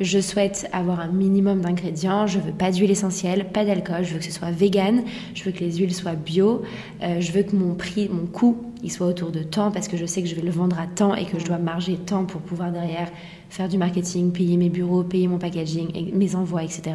Je 0.00 0.18
souhaite 0.18 0.66
avoir 0.72 1.00
un 1.00 1.08
minimum 1.08 1.60
d'ingrédients. 1.60 2.26
Je 2.26 2.38
veux 2.38 2.52
pas 2.52 2.70
d'huile 2.70 2.90
essentielle, 2.90 3.48
pas 3.52 3.66
d'alcool. 3.66 4.04
Je 4.04 4.14
veux 4.14 4.18
que 4.18 4.24
ce 4.24 4.32
soit 4.32 4.50
vegan. 4.50 5.02
Je 5.34 5.44
veux 5.44 5.52
que 5.52 5.60
les 5.60 5.76
huiles 5.76 5.94
soient 5.94 6.14
bio. 6.14 6.62
Euh, 7.02 7.20
je 7.20 7.32
veux 7.32 7.42
que 7.42 7.54
mon 7.54 7.74
prix, 7.74 8.08
mon 8.08 8.26
coût, 8.26 8.56
il 8.82 8.90
soit 8.90 9.06
autour 9.06 9.30
de 9.30 9.42
temps 9.42 9.70
parce 9.70 9.88
que 9.88 9.98
je 9.98 10.06
sais 10.06 10.22
que 10.22 10.28
je 10.28 10.34
vais 10.34 10.42
le 10.42 10.50
vendre 10.50 10.80
à 10.80 10.86
temps 10.86 11.14
et 11.14 11.26
que 11.26 11.38
je 11.38 11.44
dois 11.44 11.58
marger 11.58 11.96
temps 11.96 12.24
pour 12.24 12.40
pouvoir 12.40 12.72
derrière 12.72 13.10
faire 13.50 13.68
du 13.68 13.76
marketing, 13.76 14.32
payer 14.32 14.56
mes 14.56 14.70
bureaux, 14.70 15.02
payer 15.02 15.28
mon 15.28 15.38
packaging, 15.38 16.14
mes 16.14 16.34
envois, 16.34 16.62
etc. 16.62 16.94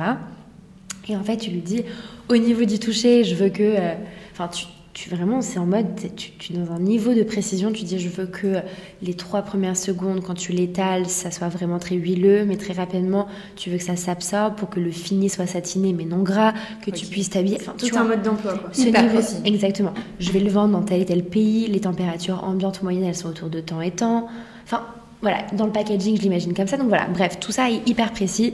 Et 1.07 1.15
en 1.15 1.23
fait, 1.23 1.37
tu 1.37 1.51
lui 1.51 1.61
dis, 1.61 1.83
au 2.29 2.37
niveau 2.37 2.65
du 2.65 2.79
toucher, 2.79 3.23
je 3.23 3.35
veux 3.35 3.49
que, 3.49 3.75
enfin, 4.31 4.45
euh, 4.45 4.47
tu 4.47 4.65
tu 4.93 5.09
vraiment, 5.09 5.41
c'est 5.41 5.57
en 5.57 5.65
mode, 5.65 5.87
tu, 6.15 6.31
tu 6.31 6.53
es 6.53 6.55
dans 6.55 6.71
un 6.71 6.79
niveau 6.79 7.15
de 7.15 7.23
précision, 7.23 7.71
tu 7.71 7.83
dis 7.83 7.97
je 7.97 8.09
veux 8.09 8.27
que 8.27 8.57
les 9.01 9.15
trois 9.15 9.41
premières 9.41 9.75
secondes, 9.75 10.21
quand 10.21 10.35
tu 10.35 10.51
l'étales, 10.51 11.07
ça 11.07 11.31
soit 11.31 11.49
vraiment 11.49 11.79
très 11.79 11.95
huileux, 11.95 12.45
mais 12.45 12.57
très 12.57 12.73
rapidement, 12.73 13.27
tu 13.55 13.71
veux 13.71 13.77
que 13.77 13.83
ça 13.83 13.95
s'absorbe 13.95 14.55
pour 14.55 14.69
que 14.69 14.79
le 14.79 14.91
fini 14.91 15.29
soit 15.29 15.47
satiné 15.47 15.93
mais 15.93 16.05
non 16.05 16.21
gras, 16.21 16.53
que 16.85 16.91
tu 16.91 17.07
puisses 17.07 17.31
t'habiller. 17.31 17.57
Enfin, 17.59 17.73
tout 17.75 17.89
un 17.97 18.03
mode 18.03 18.21
d'emploi. 18.21 18.53
Ce 18.71 18.83
niveau, 18.83 19.19
exactement. 19.45 19.93
Je 20.19 20.31
vais 20.31 20.39
le 20.39 20.49
vendre 20.49 20.73
dans 20.73 20.83
tel 20.83 21.01
et 21.01 21.05
tel 21.05 21.23
pays, 21.23 21.67
les 21.67 21.81
températures 21.81 22.43
ambiantes 22.43 22.83
moyennes, 22.83 23.05
elles 23.05 23.15
sont 23.15 23.29
autour 23.29 23.49
de 23.49 23.61
temps 23.61 23.81
et 23.81 23.91
temps. 23.91 24.27
Enfin, 24.63 24.81
voilà, 25.21 25.39
dans 25.53 25.65
le 25.65 25.71
packaging, 25.71 26.17
je 26.17 26.21
l'imagine 26.21 26.53
comme 26.53 26.67
ça. 26.67 26.77
Donc 26.77 26.89
voilà, 26.89 27.07
bref, 27.07 27.39
tout 27.39 27.51
ça 27.51 27.71
est 27.71 27.87
hyper 27.87 28.11
précis. 28.11 28.53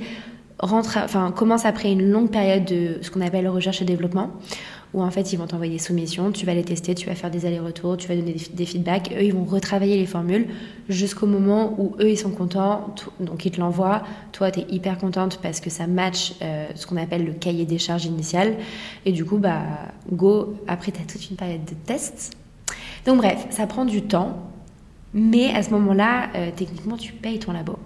Rentre, 0.59 0.99
enfin, 1.03 1.31
commence 1.31 1.65
après 1.65 1.91
une 1.91 2.09
longue 2.09 2.31
période 2.31 2.65
de 2.65 2.97
ce 3.01 3.11
qu'on 3.11 3.21
appelle 3.21 3.47
recherche 3.47 3.81
et 3.81 3.85
développement 3.85 4.31
où 4.93 5.03
en 5.03 5.11
fait 5.11 5.33
ils 5.33 5.37
vont 5.37 5.47
t'envoyer 5.47 5.73
des 5.73 5.79
soumissions, 5.79 6.31
tu 6.31 6.45
vas 6.45 6.53
les 6.53 6.63
tester, 6.63 6.95
tu 6.95 7.07
vas 7.07 7.15
faire 7.15 7.29
des 7.29 7.45
allers-retours, 7.45 7.97
tu 7.97 8.07
vas 8.07 8.15
donner 8.15 8.35
des, 8.53 8.65
feedbacks, 8.65 9.11
eux 9.15 9.23
ils 9.23 9.33
vont 9.33 9.43
retravailler 9.43 9.97
les 9.97 10.05
formules 10.05 10.47
jusqu'au 10.87 11.27
moment 11.27 11.75
où 11.77 11.95
eux 11.99 12.09
ils 12.09 12.17
sont 12.17 12.31
contents, 12.31 12.95
donc 13.19 13.45
ils 13.45 13.51
te 13.51 13.59
l'envoient, 13.59 14.03
toi 14.31 14.51
tu 14.51 14.61
es 14.61 14.65
hyper 14.69 14.97
contente 14.97 15.39
parce 15.41 15.59
que 15.59 15.69
ça 15.69 15.87
match 15.87 16.33
euh, 16.41 16.67
ce 16.75 16.87
qu'on 16.87 16.97
appelle 16.97 17.25
le 17.25 17.33
cahier 17.33 17.65
des 17.65 17.77
charges 17.77 18.05
initial, 18.05 18.55
et 19.05 19.11
du 19.11 19.25
coup 19.25 19.37
bah 19.37 19.63
go, 20.11 20.55
après 20.67 20.91
tu 20.91 21.01
as 21.01 21.05
toute 21.05 21.29
une 21.29 21.35
période 21.35 21.65
de 21.65 21.75
tests. 21.85 22.35
Donc 23.05 23.17
bref, 23.17 23.47
ça 23.49 23.67
prend 23.67 23.85
du 23.85 24.01
temps, 24.03 24.37
mais 25.13 25.53
à 25.53 25.63
ce 25.63 25.71
moment-là, 25.71 26.29
euh, 26.35 26.49
techniquement 26.55 26.97
tu 26.97 27.13
payes 27.13 27.39
ton 27.39 27.51
labo. 27.51 27.77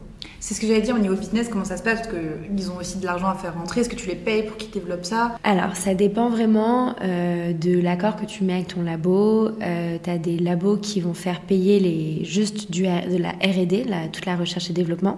C'est 0.45 0.55
ce 0.55 0.59
que 0.59 0.67
j'allais 0.67 0.81
dire 0.81 0.95
au 0.95 1.00
niveau 1.00 1.15
business, 1.15 1.47
comment 1.47 1.63
ça 1.63 1.77
se 1.77 1.83
passe 1.83 2.01
Parce 2.01 2.13
qu'ils 2.13 2.69
ont 2.69 2.75
aussi 2.75 2.97
de 2.97 3.05
l'argent 3.05 3.29
à 3.29 3.33
faire 3.33 3.53
rentrer. 3.53 3.79
Est-ce 3.79 3.88
que 3.88 3.95
tu 3.95 4.09
les 4.09 4.15
payes 4.15 4.43
pour 4.43 4.57
qu'ils 4.57 4.71
développent 4.71 5.05
ça? 5.05 5.38
Alors, 5.45 5.77
ça 5.77 5.93
dépend 5.93 6.29
vraiment 6.29 6.97
euh, 7.01 7.53
de 7.53 7.79
l'accord 7.79 8.17
que 8.17 8.25
tu 8.25 8.43
mets 8.43 8.55
avec 8.55 8.67
ton 8.67 8.81
labo. 8.81 9.51
Euh, 9.62 9.97
tu 10.03 10.09
as 10.09 10.17
des 10.17 10.38
labos 10.38 10.75
qui 10.75 11.00
vont 11.00 11.13
faire 11.13 11.39
payer 11.39 11.79
les, 11.79 12.25
juste 12.25 12.69
du, 12.69 12.81
de 12.81 13.17
la 13.17 13.29
RD, 13.29 14.12
toute 14.12 14.25
la 14.25 14.35
recherche 14.35 14.69
et 14.69 14.73
développement. 14.73 15.17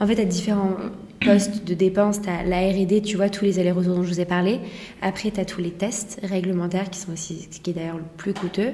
En 0.00 0.06
fait, 0.06 0.16
tu 0.16 0.20
as 0.20 0.26
différents 0.26 0.76
postes 1.24 1.64
de 1.64 1.72
dépenses. 1.72 2.20
Tu 2.20 2.28
as 2.28 2.42
la 2.42 2.60
RD, 2.60 3.00
tu 3.00 3.16
vois, 3.16 3.30
tous 3.30 3.46
les 3.46 3.58
allers-retours 3.58 3.94
dont 3.94 4.02
je 4.02 4.08
vous 4.10 4.20
ai 4.20 4.26
parlé. 4.26 4.60
Après, 5.00 5.30
tu 5.30 5.40
as 5.40 5.46
tous 5.46 5.62
les 5.62 5.70
tests 5.70 6.20
réglementaires 6.24 6.90
qui 6.90 7.00
sont 7.00 7.12
aussi, 7.12 7.48
ce 7.50 7.58
qui 7.58 7.70
est 7.70 7.72
d'ailleurs 7.72 7.96
le 7.96 8.04
plus 8.18 8.34
coûteux. 8.34 8.72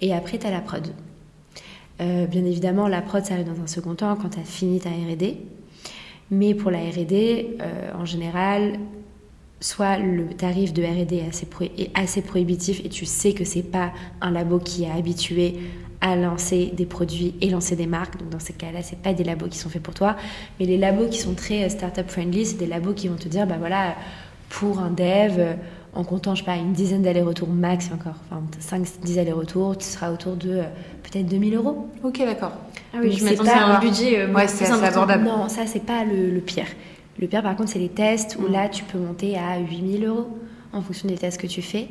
Et 0.00 0.14
après, 0.14 0.38
tu 0.38 0.46
as 0.46 0.52
la 0.52 0.60
prod. 0.60 0.86
Euh, 2.00 2.26
bien 2.26 2.44
évidemment, 2.44 2.88
la 2.88 3.00
prod, 3.00 3.24
ça 3.24 3.34
arrive 3.34 3.46
dans 3.46 3.62
un 3.62 3.66
second 3.66 3.94
temps 3.94 4.16
quand 4.16 4.30
tu 4.30 4.38
as 4.38 4.44
fini 4.44 4.80
ta 4.80 4.90
RD. 4.90 5.36
Mais 6.30 6.54
pour 6.54 6.70
la 6.70 6.78
RD, 6.78 7.12
euh, 7.12 7.92
en 7.94 8.04
général, 8.04 8.78
soit 9.60 9.98
le 9.98 10.26
tarif 10.28 10.72
de 10.72 10.82
RD 10.82 11.12
est 11.14 11.28
assez, 11.28 11.48
est 11.78 11.90
assez 11.94 12.22
prohibitif 12.22 12.84
et 12.84 12.88
tu 12.88 13.06
sais 13.06 13.32
que 13.32 13.44
c'est 13.44 13.62
pas 13.62 13.92
un 14.20 14.30
labo 14.30 14.58
qui 14.58 14.84
est 14.84 14.90
habitué 14.90 15.54
à 16.00 16.14
lancer 16.14 16.72
des 16.76 16.84
produits 16.84 17.34
et 17.40 17.48
lancer 17.48 17.74
des 17.74 17.86
marques. 17.86 18.18
Donc 18.18 18.28
dans 18.28 18.40
ces 18.40 18.52
cas-là, 18.52 18.82
c'est 18.82 18.98
pas 18.98 19.14
des 19.14 19.24
labos 19.24 19.48
qui 19.48 19.56
sont 19.56 19.70
faits 19.70 19.82
pour 19.82 19.94
toi, 19.94 20.16
mais 20.60 20.66
les 20.66 20.76
labos 20.76 21.08
qui 21.08 21.18
sont 21.18 21.34
très 21.34 21.64
euh, 21.64 21.68
startup 21.68 22.08
friendly, 22.08 22.44
c'est 22.44 22.58
des 22.58 22.66
labos 22.66 22.92
qui 22.92 23.08
vont 23.08 23.16
te 23.16 23.28
dire 23.28 23.46
bah 23.46 23.56
voilà, 23.58 23.94
pour 24.50 24.80
un 24.80 24.90
dev 24.90 25.56
en 25.96 26.04
comptant, 26.04 26.34
je 26.34 26.40
sais 26.40 26.46
pas, 26.46 26.56
une 26.56 26.72
dizaine 26.72 27.02
d'allers-retours 27.02 27.48
max 27.48 27.90
encore, 27.92 28.16
enfin 28.30 28.42
5-10 28.60 29.18
allers-retours, 29.18 29.78
tu 29.78 29.86
seras 29.86 30.12
autour 30.12 30.36
de 30.36 30.50
euh, 30.50 30.62
peut-être 31.02 31.26
2000 31.26 31.54
euros. 31.54 31.88
Ok, 32.04 32.18
d'accord. 32.18 32.52
Ah 32.92 32.98
oui, 33.02 33.12
je 33.12 33.24
m'attendais 33.24 33.50
à 33.50 33.76
un 33.76 33.80
budget 33.80 34.20
euh, 34.20 34.32
ouais, 34.32 34.46
c'est 34.46 34.70
abordable. 34.70 35.24
Non, 35.24 35.48
ça, 35.48 35.66
c'est 35.66 35.84
pas 35.84 36.04
le, 36.04 36.38
pire. 36.40 36.66
Le 37.18 37.26
pire, 37.26 37.42
par 37.42 37.56
contre, 37.56 37.70
c'est 37.70 37.78
les 37.78 37.88
tests 37.88 38.36
où 38.38 38.48
mm. 38.48 38.52
là, 38.52 38.68
tu 38.68 38.84
peux 38.84 38.98
monter 38.98 39.38
à 39.38 39.58
8000 39.58 40.04
euros 40.04 40.28
en 40.72 40.82
fonction 40.82 41.08
des 41.08 41.16
tests 41.16 41.40
que 41.40 41.46
tu 41.46 41.62
fais. 41.62 41.88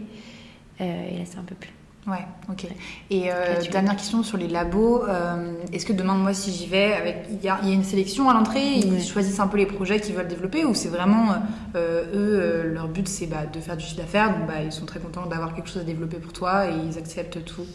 Euh, 0.82 1.10
et 1.12 1.18
là, 1.18 1.24
c'est 1.26 1.40
un 1.40 1.44
peu 1.44 1.56
plus. 1.56 1.72
Ouais, 2.08 2.24
ok. 2.52 2.68
Et 3.10 3.32
euh, 3.32 3.60
dernière 3.72 3.96
question 3.96 4.22
sur 4.22 4.38
les 4.38 4.48
labos. 4.48 5.04
Euh, 5.04 5.54
est-ce 5.74 5.88
que 5.88 5.94
demain, 5.94 6.14
moi, 6.14 6.36
si 6.36 6.52
j'y 6.52 6.68
vais, 6.68 6.94
avec 6.94 7.26
il 7.32 7.44
y, 7.44 7.50
a, 7.50 7.60
une 7.64 7.84
sélection 7.84 8.30
à 8.30 8.34
l'entrée, 8.34 8.74
ils 8.76 9.04
choisissent 9.04 9.40
un 9.40 9.48
peu 9.48 9.58
les 9.58 9.66
projets 9.66 10.00
qu'ils 10.00 10.14
veulent 10.14 10.28
développer 10.28 10.66
ou 10.66 10.76
c'est 10.76 10.90
vraiment 10.90 11.34
euh, 11.76 12.04
eux, 12.14 12.74
leur 12.74 12.90
but 12.90 13.08
c'est 13.08 13.26
bah, 13.26 13.46
de 13.52 13.60
faire 13.60 13.76
du 13.76 13.84
chiffre 13.84 13.98
d'affaires, 13.98 14.38
donc 14.38 14.48
bah, 14.48 14.62
ils 14.64 14.72
sont 14.72 14.86
très 14.86 15.00
contents 15.00 15.26
d'avoir 15.26 15.56
quelque 15.56 15.68
chose 15.68 15.82
à 15.82 15.86
développer 15.86 16.18
pour 16.18 16.32
toi 16.32 16.68
et 16.68 16.74
ils 16.88 16.98
acceptent 17.00 17.44
tout? 17.44 17.66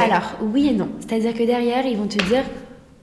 Alors, 0.00 0.38
oui 0.42 0.68
et 0.68 0.74
non. 0.74 0.88
C'est-à-dire 1.00 1.32
que 1.34 1.44
derrière, 1.44 1.86
ils 1.86 1.96
vont 1.96 2.06
te 2.06 2.22
dire 2.24 2.44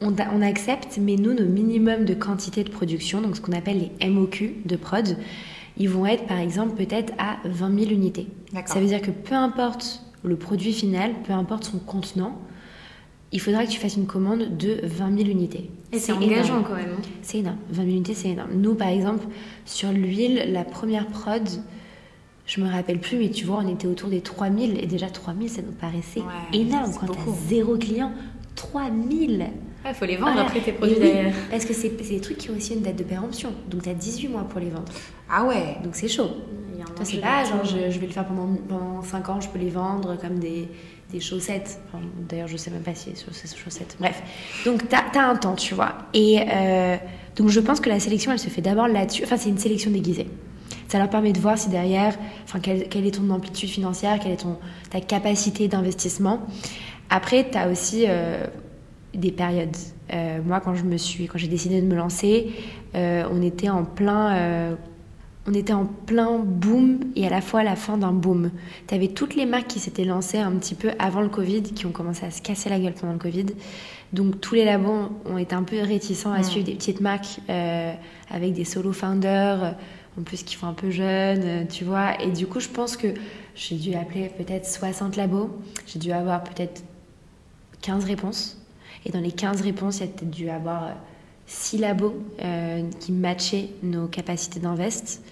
on, 0.02 0.16
on, 0.34 0.42
accepte, 0.42 1.00
mais 1.00 1.16
nous, 1.16 1.34
nos 1.34 1.46
minimums 1.46 2.06
de 2.06 2.14
quantité 2.14 2.64
de 2.64 2.70
production, 2.70 3.22
donc 3.22 3.36
ce 3.36 3.42
qu'on 3.42 3.54
appelle 3.54 3.92
les 4.00 4.10
MOQ 4.10 4.62
de 4.66 4.76
prod, 4.76 5.18
ils 5.78 5.90
vont 5.90 6.06
être 6.06 6.26
par 6.28 6.40
exemple 6.40 6.76
peut-être 6.76 7.14
à 7.18 7.38
20 7.46 7.80
000 7.80 7.92
unités. 7.92 8.28
Ça 8.66 8.80
veut 8.80 8.88
dire 8.88 9.02
que 9.02 9.12
peu 9.12 9.36
importe 9.36 10.04
le 10.24 10.36
produit 10.36 10.74
final, 10.74 11.14
peu 11.24 11.34
importe 11.34 11.66
son 11.66 11.80
contenant, 11.80 12.38
il 13.32 13.40
faudra 13.40 13.66
que 13.66 13.72
tu 13.72 13.80
fasses 13.80 13.96
une 13.96 14.08
commande 14.08 14.58
de 14.58 14.82
20 14.84 15.18
000 15.18 15.30
unités. 15.30 15.70
Et 15.94 16.00
c'est 16.00 16.12
engageant 16.12 16.64
quand 16.64 16.76
même. 16.76 16.96
Hein. 16.98 17.02
C'est 17.22 17.40
énorme. 17.40 17.58
20 17.70 17.84
000 17.84 17.96
unités, 17.96 18.14
c'est 18.14 18.30
énorme. 18.30 18.52
Nous, 18.54 18.76
par 18.76 18.90
exemple, 18.90 19.26
sur 19.66 19.92
l'huile, 19.92 20.52
la 20.52 20.66
première 20.66 21.08
prod, 21.08 21.48
je 22.46 22.62
me 22.62 22.70
rappelle 22.70 23.00
plus, 23.00 23.18
mais 23.18 23.30
tu 23.30 23.46
vois, 23.46 23.62
on 23.64 23.68
était 23.70 23.88
autour 23.88 24.10
des 24.10 24.22
3 24.22 24.50
000. 24.50 24.74
Et 24.78 24.86
déjà, 24.86 25.10
3 25.10 25.34
000, 25.34 25.48
ça 25.48 25.62
nous 25.62 25.72
paraissait 25.72 26.22
énorme. 26.52 26.92
Quand 27.00 27.08
tu 27.08 27.20
as 27.20 27.34
zéro 27.48 27.78
client, 27.78 28.12
3 28.62 28.84
000 29.10 29.44
il 29.84 29.96
faut 29.96 30.06
les 30.06 30.18
vendre 30.18 30.40
après 30.40 30.60
tes 30.60 30.74
produits 30.74 31.00
derrière. 31.00 31.34
parce 31.50 31.66
que 31.66 31.74
c'est 31.74 31.90
des 31.90 32.22
trucs 32.22 32.38
qui 32.38 32.52
ont 32.52 32.56
aussi 32.56 32.76
une 32.76 32.82
date 32.82 32.98
de 32.98 33.04
péremption. 33.04 33.52
Donc 33.68 33.82
tu 33.82 33.90
as 33.90 33.96
18 33.96 34.28
mois 34.28 34.44
pour 34.44 34.60
les 34.60 34.70
vendre. 34.70 34.92
Ah 35.28 35.44
ouais 35.46 35.78
Donc 35.84 35.96
c'est 35.96 36.08
chaud. 36.08 36.30
Toi, 36.96 37.06
c'est 37.06 37.18
pas 37.18 37.44
genre 37.46 37.64
je, 37.64 38.00
vais 38.00 38.06
le 38.06 38.12
faire 38.12 38.26
pendant, 38.26 38.56
pendant 38.68 39.02
5 39.02 39.30
ans, 39.30 39.42
je 39.42 39.48
peux 39.50 39.58
les 39.58 39.70
vendre 39.70 40.18
comme 40.20 40.38
des, 40.40 40.68
des 41.12 41.20
chaussettes. 41.20 41.80
D'ailleurs, 42.30 42.48
je 42.48 42.58
sais 42.58 42.70
même 42.70 42.84
pas 42.84 42.94
si 42.94 43.12
c'est 43.16 43.48
ces 43.48 43.58
chaussettes. 43.58 43.98
Bref. 44.00 44.22
Donc 44.66 44.88
tu 44.88 44.96
as, 44.96 45.28
un 45.28 45.36
temps, 45.36 45.56
tu 45.56 45.74
vois. 45.74 45.94
Et 46.14 46.42
euh, 46.48 46.98
donc 47.36 47.50
je 47.50 47.60
pense 47.60 47.80
que 47.80 47.90
la 47.90 48.00
sélection, 48.00 48.32
elle 48.32 48.40
se 48.40 48.50
fait 48.50 48.62
d'abord 48.62 48.88
là-dessus. 48.88 49.24
Enfin, 49.24 49.38
c'est 49.38 49.50
une 49.50 49.58
sélection 49.58 49.90
déguisée. 49.90 50.28
Ça 50.88 51.00
leur 51.00 51.10
permet 51.10 51.32
de 51.32 51.40
voir 51.40 51.58
si 51.58 51.70
derrière, 51.70 52.18
enfin, 52.44 52.60
quelle, 52.60 52.90
quelle 52.90 53.08
est 53.08 53.16
ton 53.16 53.30
amplitude 53.30 53.70
financière, 53.70 54.20
quelle 54.20 54.34
est 54.34 54.42
ton, 54.44 54.58
ta 54.90 55.00
capacité 55.00 55.68
d'investissement. 55.68 56.46
Après, 57.12 57.48
tu 57.52 57.58
as 57.58 57.70
aussi. 57.70 58.06
Euh, 58.08 58.48
des 59.14 59.32
périodes. 59.32 59.76
Euh, 60.14 60.40
moi, 60.46 60.60
quand 60.60 60.76
je 60.76 60.84
me 60.84 60.98
suis, 60.98 61.28
quand 61.28 61.38
j'ai 61.38 61.48
décidé 61.48 61.82
de 61.82 61.86
me 61.86 61.96
lancer, 61.96 62.52
euh, 62.96 63.24
on 63.32 63.42
était 63.42 63.70
en 63.70 63.84
plein, 63.84 64.78
on 65.48 65.54
était 65.54 65.74
en 65.74 65.86
plein 65.86 66.40
boom 66.40 67.00
et 67.16 67.26
à 67.28 67.30
la 67.30 67.42
fois 67.42 67.62
à 67.62 67.64
la 67.64 67.76
fin 67.76 67.98
d'un 67.98 68.12
boom. 68.12 68.52
Tu 68.88 68.96
avais 68.96 69.10
toutes 69.10 69.36
les 69.36 69.46
marques 69.46 69.68
qui 69.68 69.80
s'étaient 69.80 70.06
lancées 70.06 70.38
un 70.38 70.52
petit 70.54 70.76
peu 70.76 70.92
avant 71.00 71.22
le 71.22 71.30
Covid, 71.30 71.64
qui 71.64 71.86
ont 71.86 71.92
commencé 71.92 72.26
à 72.26 72.32
se 72.32 72.42
casser 72.42 72.70
la 72.70 72.80
gueule 72.80 72.94
pendant 72.94 73.14
le 73.14 73.20
Covid. 73.20 73.48
Donc 74.14 74.42
tous 74.42 74.56
les 74.56 74.66
labos 74.66 75.10
ont 75.26 75.38
été 75.38 75.56
un 75.56 75.64
peu 75.64 75.82
réticents 75.82 76.34
à 76.34 76.44
suivre 76.44 76.66
des 76.66 76.76
petites 76.76 77.02
marques 77.02 77.40
avec 78.30 78.54
des 78.54 78.66
solo 78.66 78.94
founders, 78.94 79.76
en 80.20 80.24
plus 80.24 80.44
qui 80.44 80.56
font 80.56 80.68
un 80.68 80.74
peu 80.74 80.90
jeunes, 80.90 81.68
tu 81.68 81.86
vois. 81.86 82.22
Et 82.22 82.32
du 82.32 82.48
coup, 82.48 82.60
je 82.60 82.70
pense 82.70 82.98
que 82.98 83.08
j'ai 83.56 83.76
dû 83.76 83.94
appeler 83.96 84.30
peut-être 84.38 84.66
60 84.66 85.16
labos. 85.16 85.50
J'ai 85.86 86.00
dû 86.00 86.12
avoir 86.12 86.44
peut-être 86.44 86.84
15 87.82 88.06
réponses. 88.06 88.58
Et 89.06 89.12
dans 89.12 89.20
les 89.20 89.32
15 89.32 89.62
réponses, 89.62 89.98
il 89.98 90.02
y 90.02 90.04
a 90.04 90.08
peut-être 90.08 90.30
dû 90.30 90.50
avoir 90.50 90.96
6 91.48 91.78
euh, 91.78 91.80
labos 91.80 92.16
euh, 92.44 92.84
qui 93.00 93.12
matchaient 93.12 93.70
nos 93.84 94.08
capacités 94.08 94.60
d'invest. 94.60 95.24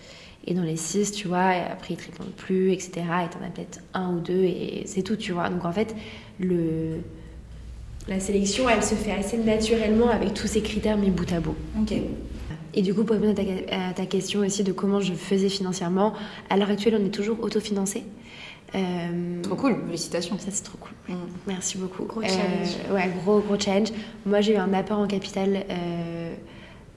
Et 0.47 0.53
dans 0.53 0.63
les 0.63 0.77
6, 0.77 1.11
tu 1.11 1.27
vois, 1.27 1.49
après 1.71 1.93
ils 1.93 1.97
te 1.97 2.05
répondent 2.05 2.33
plus, 2.35 2.71
etc. 2.71 2.91
Et 2.95 3.29
t'en 3.29 3.45
as 3.45 3.49
peut-être 3.53 3.81
un 3.93 4.13
ou 4.13 4.19
deux 4.19 4.43
et 4.43 4.83
c'est 4.85 5.03
tout, 5.03 5.15
tu 5.15 5.31
vois. 5.31 5.49
Donc 5.49 5.65
en 5.65 5.71
fait, 5.71 5.95
le... 6.39 7.01
la 8.07 8.19
sélection, 8.19 8.67
elle 8.67 8.81
se 8.81 8.95
fait 8.95 9.11
assez 9.11 9.37
naturellement 9.37 10.09
avec 10.09 10.33
tous 10.33 10.47
ces 10.47 10.61
critères 10.61 10.97
mis 10.97 11.11
bout 11.11 11.31
à 11.31 11.39
bout. 11.39 11.55
Ok. 11.79 11.93
Et 12.73 12.81
du 12.81 12.93
coup, 12.93 13.03
pour 13.03 13.15
répondre 13.15 13.39
à 13.71 13.93
ta, 13.93 14.05
question 14.05 14.41
aussi 14.41 14.63
de 14.63 14.71
comment 14.71 14.99
je 14.99 15.13
faisais 15.13 15.49
financièrement, 15.49 16.13
à 16.49 16.57
l'heure 16.57 16.69
actuelle, 16.69 16.97
on 16.99 17.05
est 17.05 17.09
toujours 17.09 17.41
autofinancé. 17.41 18.03
Euh, 18.75 19.41
trop 19.41 19.55
cool, 19.55 19.77
félicitations. 19.85 20.37
Ça, 20.37 20.47
c'est 20.51 20.63
trop 20.63 20.77
cool. 20.77 21.15
Mm. 21.15 21.19
Merci 21.47 21.77
beaucoup. 21.77 22.03
Gros 22.03 22.21
challenge. 22.21 22.77
Euh, 22.89 22.93
ouais, 22.93 23.11
gros, 23.23 23.39
gros 23.39 23.59
challenge. 23.59 23.89
Moi, 24.25 24.41
j'ai 24.41 24.53
eu 24.53 24.57
un 24.57 24.73
apport 24.73 24.99
en 24.99 25.07
capital 25.07 25.65
euh, 25.69 26.33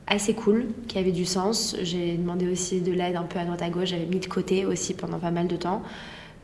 assez 0.07 0.35
cool, 0.35 0.69
qui 0.89 0.99
avait 0.99 1.13
du 1.13 1.25
sens. 1.25 1.77
J'ai 1.83 2.17
demandé 2.17 2.49
aussi 2.49 2.81
de 2.81 2.93
l'aide 2.93 3.17
un 3.17 3.25
peu 3.25 3.39
à 3.39 3.45
droite 3.45 3.63
à 3.63 3.71
gauche. 3.71 3.89
J'avais 3.89 4.07
mis 4.07 4.21
de 4.21 4.27
côté 4.27 4.67
aussi 4.67 4.95
pendant 4.95 5.19
pas 5.19 5.31
mal 5.31 5.47
de 5.47 5.57
temps. 5.57 5.83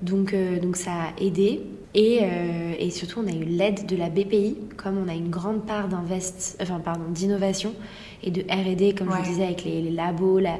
Donc, 0.01 0.35
donc 0.62 0.77
ça 0.77 0.93
a 0.93 1.21
aidé. 1.21 1.61
Et, 1.95 2.21
et 2.79 2.91
surtout, 2.91 3.21
on 3.25 3.27
a 3.27 3.35
eu 3.35 3.45
l'aide 3.45 3.87
de 3.87 3.97
la 3.97 4.11
BPI, 4.11 4.57
comme 4.77 4.97
on 5.05 5.09
a 5.09 5.14
une 5.14 5.31
grande 5.31 5.67
part 5.67 5.88
d'invest, 5.88 6.57
enfin, 6.62 6.79
pardon, 6.79 7.11
d'innovation 7.11 7.75
et 8.23 8.31
de 8.31 8.43
R&D, 8.43 8.95
comme 8.97 9.11
je 9.11 9.17
vous 9.17 9.25
disais, 9.25 9.45
avec 9.45 9.64
les, 9.64 9.83
les 9.83 9.91
labos, 9.91 10.38
la, 10.38 10.59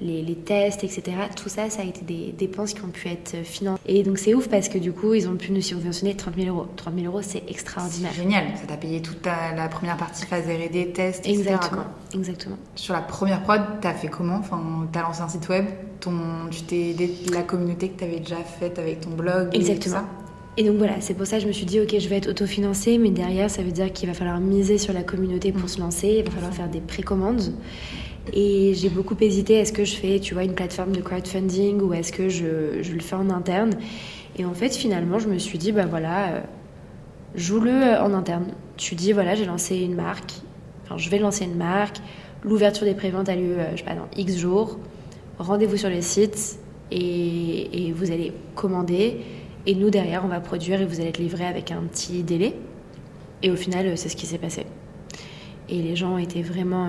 les, 0.00 0.22
les, 0.22 0.34
tests, 0.34 0.84
etc. 0.84 1.02
Tout 1.36 1.48
ça, 1.48 1.70
ça 1.70 1.82
a 1.82 1.84
été 1.84 2.02
des 2.02 2.32
dépenses 2.32 2.74
qui 2.74 2.82
ont 2.82 2.88
pu 2.88 3.08
être 3.08 3.44
financées. 3.44 3.80
Et 3.86 4.02
donc 4.02 4.18
c'est 4.18 4.34
ouf 4.34 4.48
parce 4.48 4.68
que 4.68 4.78
du 4.78 4.92
coup, 4.92 5.14
ils 5.14 5.28
ont 5.28 5.36
pu 5.36 5.52
nous 5.52 5.60
subventionner 5.60 6.14
30 6.14 6.34
000 6.36 6.48
euros. 6.48 6.66
30 6.76 6.94
000 6.94 7.06
euros, 7.06 7.22
c'est 7.22 7.42
extraordinaire. 7.48 8.12
Génial, 8.12 8.44
ça 8.56 8.66
t'a 8.66 8.76
payé 8.76 9.00
toute 9.02 9.24
la 9.26 9.68
première 9.68 9.96
partie 9.96 10.26
phase 10.26 10.44
R&D, 10.44 10.92
tests, 10.92 11.26
etc. 11.26 11.40
Exactement, 11.40 11.84
exactement. 12.14 12.56
Sur 12.74 12.94
la 12.94 13.00
première 13.00 13.42
prod, 13.42 13.62
t'as 13.80 13.94
fait 13.94 14.08
comment? 14.08 14.36
Enfin, 14.36 14.88
t'as 14.92 15.02
lancé 15.02 15.20
un 15.20 15.28
site 15.28 15.48
web, 15.48 15.66
ton, 16.00 16.12
tu 16.50 16.62
t'es 16.62 16.94
la 17.32 17.42
communauté 17.42 17.88
que 17.90 18.00
t'avais 18.00 18.20
déjà 18.20 18.36
faite 18.36 18.78
avec 18.78 19.00
ton 19.00 19.10
blog 19.10 19.48
Exactement. 19.52 19.74
Et, 19.74 19.78
tout 19.78 19.88
ça? 19.90 20.04
Et 20.56 20.64
donc 20.64 20.76
voilà, 20.76 21.00
c'est 21.00 21.14
pour 21.14 21.26
ça 21.26 21.36
que 21.36 21.42
je 21.42 21.48
me 21.48 21.52
suis 21.52 21.66
dit, 21.66 21.80
ok, 21.80 21.94
je 21.98 22.08
vais 22.08 22.16
être 22.16 22.28
autofinancée, 22.28 22.98
mais 22.98 23.10
derrière, 23.10 23.50
ça 23.50 23.62
veut 23.62 23.70
dire 23.70 23.92
qu'il 23.92 24.08
va 24.08 24.14
falloir 24.14 24.40
miser 24.40 24.78
sur 24.78 24.92
la 24.92 25.02
communauté 25.02 25.52
pour 25.52 25.64
mm. 25.64 25.68
se 25.68 25.80
lancer, 25.80 26.08
il 26.18 26.24
va 26.24 26.30
falloir 26.30 26.52
faire 26.52 26.68
des 26.68 26.80
précommandes. 26.80 27.52
Et 28.32 28.74
j'ai 28.74 28.90
beaucoup 28.90 29.16
hésité, 29.20 29.54
est-ce 29.54 29.72
que 29.72 29.84
je 29.84 29.96
fais, 29.96 30.20
tu 30.20 30.34
vois, 30.34 30.44
une 30.44 30.54
plateforme 30.54 30.92
de 30.92 31.00
crowdfunding 31.00 31.80
ou 31.80 31.94
est-ce 31.94 32.12
que 32.12 32.28
je, 32.28 32.82
je, 32.82 32.92
le 32.92 33.00
fais 33.00 33.16
en 33.16 33.30
interne? 33.30 33.70
Et 34.38 34.44
en 34.44 34.54
fait, 34.54 34.74
finalement, 34.76 35.18
je 35.18 35.28
me 35.28 35.38
suis 35.38 35.58
dit, 35.58 35.72
bah 35.72 35.86
voilà, 35.86 36.28
euh, 36.28 36.40
joue-le 37.34 37.70
euh, 37.70 38.02
en 38.02 38.12
interne. 38.12 38.48
Tu 38.76 38.94
dis, 38.94 39.12
voilà, 39.12 39.34
j'ai 39.34 39.46
lancé 39.46 39.78
une 39.78 39.94
marque, 39.94 40.34
enfin, 40.84 40.96
je 40.96 41.08
vais 41.10 41.18
lancer 41.18 41.44
une 41.44 41.56
marque, 41.56 41.96
l'ouverture 42.44 42.86
des 42.86 42.94
préventes 42.94 43.28
a 43.28 43.36
lieu, 43.36 43.58
euh, 43.58 43.70
je 43.72 43.78
sais 43.78 43.84
pas, 43.84 43.94
dans 43.94 44.08
X 44.16 44.36
jours, 44.36 44.78
rendez-vous 45.38 45.76
sur 45.76 45.90
le 45.90 46.00
site 46.00 46.58
et, 46.90 47.86
et, 47.88 47.92
vous 47.92 48.10
allez 48.12 48.32
commander. 48.54 49.20
Et 49.66 49.74
nous, 49.74 49.90
derrière, 49.90 50.24
on 50.24 50.28
va 50.28 50.40
produire 50.40 50.80
et 50.80 50.84
vous 50.84 51.00
allez 51.00 51.08
être 51.08 51.18
livré 51.18 51.46
avec 51.46 51.70
un 51.70 51.82
petit 51.82 52.22
délai. 52.22 52.54
Et 53.42 53.50
au 53.50 53.56
final, 53.56 53.96
c'est 53.96 54.08
ce 54.08 54.16
qui 54.16 54.26
s'est 54.26 54.38
passé. 54.38 54.66
Et 55.68 55.82
les 55.82 55.96
gens 55.96 56.18
étaient 56.18 56.42
vraiment 56.42 56.88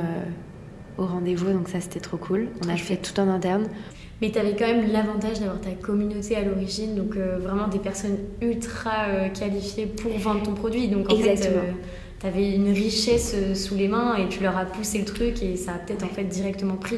au 0.98 1.06
rendez-vous, 1.06 1.52
donc 1.52 1.70
ça 1.70 1.80
c'était 1.82 2.00
trop 2.00 2.18
cool. 2.18 2.50
On 2.66 2.70
a 2.70 2.78
fait 2.78 2.98
tout 2.98 3.20
en 3.20 3.28
interne. 3.28 3.68
Mais 4.22 4.32
tu 4.32 4.38
avais 4.38 4.56
quand 4.56 4.68
même 4.68 4.92
l'avantage 4.92 5.40
d'avoir 5.40 5.60
ta 5.60 5.72
communauté 5.72 6.36
à 6.36 6.44
l'origine, 6.44 6.96
donc 6.96 7.16
euh, 7.18 7.40
vraiment 7.40 7.68
des 7.68 7.80
personnes 7.80 8.18
ultra 8.42 9.08
euh, 9.08 9.30
qualifiées 9.30 9.88
pour 9.88 10.12
vendre 10.20 10.44
ton 10.44 10.54
produit. 10.54 10.88
Donc 10.90 11.12
en 11.12 11.16
Exactement. 11.18 11.62
fait, 11.62 11.74
tu 12.20 12.28
avais 12.28 12.56
une 12.56 12.72
richesse 12.72 13.34
euh, 13.36 13.56
sous 13.56 13.76
les 13.76 13.88
mains 13.88 14.16
et 14.18 14.30
tu 14.30 14.44
leur 14.44 14.56
as 14.58 14.66
poussé 14.66 15.00
le 15.00 15.06
truc 15.06 15.42
et 15.42 15.56
ça 15.58 15.72
a 15.74 15.80
peut-être 15.80 16.04
en 16.04 16.10
fait 16.10 16.26
directement 16.26 16.76
pris. 16.76 16.98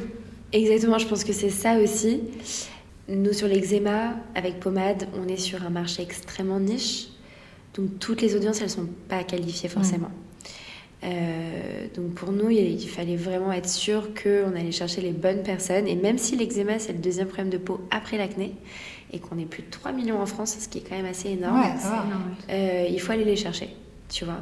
Exactement, 0.52 0.98
je 0.98 1.08
pense 1.08 1.24
que 1.24 1.32
c'est 1.32 1.50
ça 1.50 1.78
aussi. 1.80 2.20
Nous 3.08 3.34
sur 3.34 3.48
l'eczéma, 3.48 4.16
avec 4.36 4.60
Pommade, 4.60 5.08
on 5.18 5.28
est 5.28 5.38
sur 5.38 5.64
un 5.64 5.70
marché 5.70 6.04
extrêmement 6.04 6.60
niche. 6.60 7.08
Donc 7.76 8.00
toutes 8.00 8.22
les 8.22 8.36
audiences, 8.36 8.62
elles 8.62 8.70
sont 8.70 8.88
pas 9.08 9.24
qualifiées 9.24 9.70
forcément. 9.70 10.12
Euh, 11.04 11.88
donc 11.96 12.14
pour 12.14 12.32
nous, 12.32 12.50
il, 12.50 12.88
fallait 12.88 13.16
vraiment 13.16 13.52
être 13.52 13.70
sûr 13.70 14.10
qu'on 14.14 14.56
allait 14.56 14.72
chercher 14.72 15.02
les 15.02 15.12
bonnes 15.12 15.44
personnes. 15.44 15.88
Et 15.88 15.96
même 15.96 16.18
si 16.18 16.36
l'eczéma, 16.36 16.80
c'est 16.80 16.94
le 16.94 17.00
deuxième 17.00 17.28
problème 17.28 17.50
de 17.50 17.58
peau 17.58 17.82
après 17.92 18.18
l'acné, 18.18 18.54
et 19.12 19.20
qu'on 19.20 19.38
est 19.38 19.46
plus 19.46 19.64
de 19.64 19.70
3 19.70 19.92
millions 19.92 20.22
en 20.22 20.26
France, 20.26 20.58
ce 20.60 20.68
qui 20.68 20.80
est 20.80 20.82
quand 20.82 20.96
même 20.96 21.06
assez 21.06 21.30
énorme, 21.30 21.62
euh, 22.50 22.88
il 22.90 23.00
faut 23.00 23.12
aller 23.12 23.26
les 23.26 23.36
chercher, 23.36 23.70
tu 24.10 24.26
vois. 24.26 24.42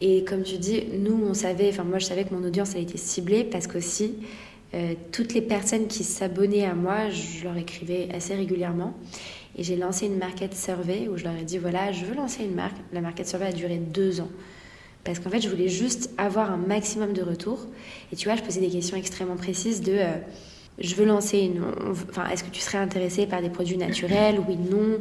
Et 0.00 0.24
comme 0.24 0.42
tu 0.44 0.58
dis, 0.58 0.84
nous, 0.98 1.20
on 1.28 1.34
savait, 1.34 1.68
enfin 1.70 1.82
moi 1.82 1.98
je 1.98 2.06
savais 2.06 2.24
que 2.24 2.32
mon 2.32 2.46
audience, 2.46 2.74
elle 2.76 2.82
était 2.82 2.98
ciblée 2.98 3.42
parce 3.42 3.66
qu'aussi, 3.66 4.14
euh, 4.74 4.94
toutes 5.12 5.34
les 5.34 5.42
personnes 5.42 5.88
qui 5.88 6.04
s'abonnaient 6.04 6.64
à 6.64 6.74
moi, 6.74 7.10
je 7.10 7.44
leur 7.44 7.56
écrivais 7.56 8.08
assez 8.14 8.34
régulièrement. 8.34 8.94
Et 9.56 9.64
j'ai 9.64 9.76
lancé 9.76 10.06
une 10.06 10.18
market 10.18 10.54
survey 10.54 11.08
où 11.08 11.16
je 11.16 11.24
leur 11.24 11.34
ai 11.34 11.42
dit, 11.42 11.58
voilà, 11.58 11.90
je 11.90 12.04
veux 12.04 12.14
lancer 12.14 12.44
une 12.44 12.54
marque. 12.54 12.76
La 12.92 13.00
market 13.00 13.26
survey 13.26 13.46
a 13.46 13.52
duré 13.52 13.78
deux 13.78 14.20
ans. 14.20 14.28
Parce 15.04 15.18
qu'en 15.20 15.30
fait, 15.30 15.40
je 15.40 15.48
voulais 15.48 15.68
juste 15.68 16.10
avoir 16.18 16.50
un 16.50 16.56
maximum 16.56 17.12
de 17.12 17.22
retours. 17.22 17.66
Et 18.12 18.16
tu 18.16 18.28
vois, 18.28 18.36
je 18.36 18.42
posais 18.42 18.60
des 18.60 18.68
questions 18.68 18.96
extrêmement 18.96 19.36
précises 19.36 19.80
de 19.80 19.92
euh, 19.92 20.16
je 20.80 20.94
veux 20.94 21.04
lancer 21.04 21.38
une. 21.38 21.62
Enfin, 22.10 22.28
est-ce 22.28 22.44
que 22.44 22.50
tu 22.50 22.60
serais 22.60 22.78
intéressé 22.78 23.26
par 23.26 23.42
des 23.42 23.50
produits 23.50 23.76
naturels? 23.76 24.40
Oui, 24.46 24.56
non. 24.56 24.98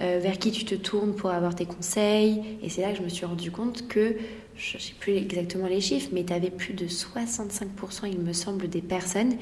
Euh, 0.00 0.20
vers 0.22 0.38
qui 0.38 0.52
tu 0.52 0.64
te 0.64 0.74
tournes 0.74 1.14
pour 1.14 1.30
avoir 1.30 1.54
tes 1.54 1.66
conseils? 1.66 2.58
Et 2.62 2.68
c'est 2.68 2.82
là 2.82 2.92
que 2.92 2.98
je 2.98 3.02
me 3.02 3.08
suis 3.08 3.26
rendu 3.26 3.50
compte 3.50 3.88
que, 3.88 4.16
je 4.56 4.76
ne 4.76 4.82
sais 4.82 4.92
plus 4.98 5.14
exactement 5.14 5.66
les 5.66 5.80
chiffres, 5.80 6.10
mais 6.12 6.24
tu 6.24 6.32
avais 6.32 6.50
plus 6.50 6.74
de 6.74 6.86
65%, 6.86 8.06
il 8.10 8.20
me 8.20 8.32
semble, 8.32 8.68
des 8.68 8.82
personnes 8.82 9.34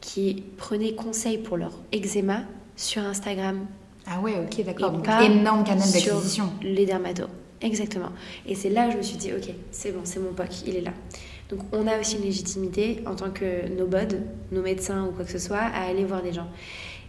qui 0.00 0.42
prenaient 0.56 0.94
conseil 0.94 1.38
pour 1.38 1.56
leur 1.56 1.72
eczéma 1.92 2.42
sur 2.76 3.02
Instagram. 3.02 3.66
Ah 4.06 4.20
ouais, 4.20 4.34
ok, 4.34 4.64
d'accord. 4.64 4.90
Donc, 4.90 5.06
énorme 5.06 5.64
canal 5.64 5.90
d'acquisition. 5.90 6.52
Les 6.62 6.86
dermatos. 6.86 7.28
Exactement. 7.62 8.10
Et 8.46 8.54
c'est 8.54 8.70
là 8.70 8.86
que 8.86 8.92
je 8.92 8.96
me 8.98 9.02
suis 9.02 9.16
dit, 9.16 9.32
ok, 9.32 9.50
c'est 9.70 9.92
bon, 9.92 10.00
c'est 10.04 10.18
mon 10.18 10.32
POC, 10.32 10.66
il 10.66 10.76
est 10.76 10.80
là. 10.80 10.92
Donc 11.50 11.60
on 11.72 11.86
a 11.86 11.98
aussi 11.98 12.16
une 12.16 12.22
légitimité 12.22 13.02
en 13.06 13.14
tant 13.14 13.30
que 13.30 13.68
nos 13.76 13.86
bods, 13.86 14.16
nos 14.52 14.62
médecins 14.62 15.06
ou 15.06 15.12
quoi 15.12 15.24
que 15.24 15.32
ce 15.32 15.38
soit, 15.38 15.58
à 15.58 15.82
aller 15.82 16.04
voir 16.04 16.22
des 16.22 16.32
gens. 16.32 16.48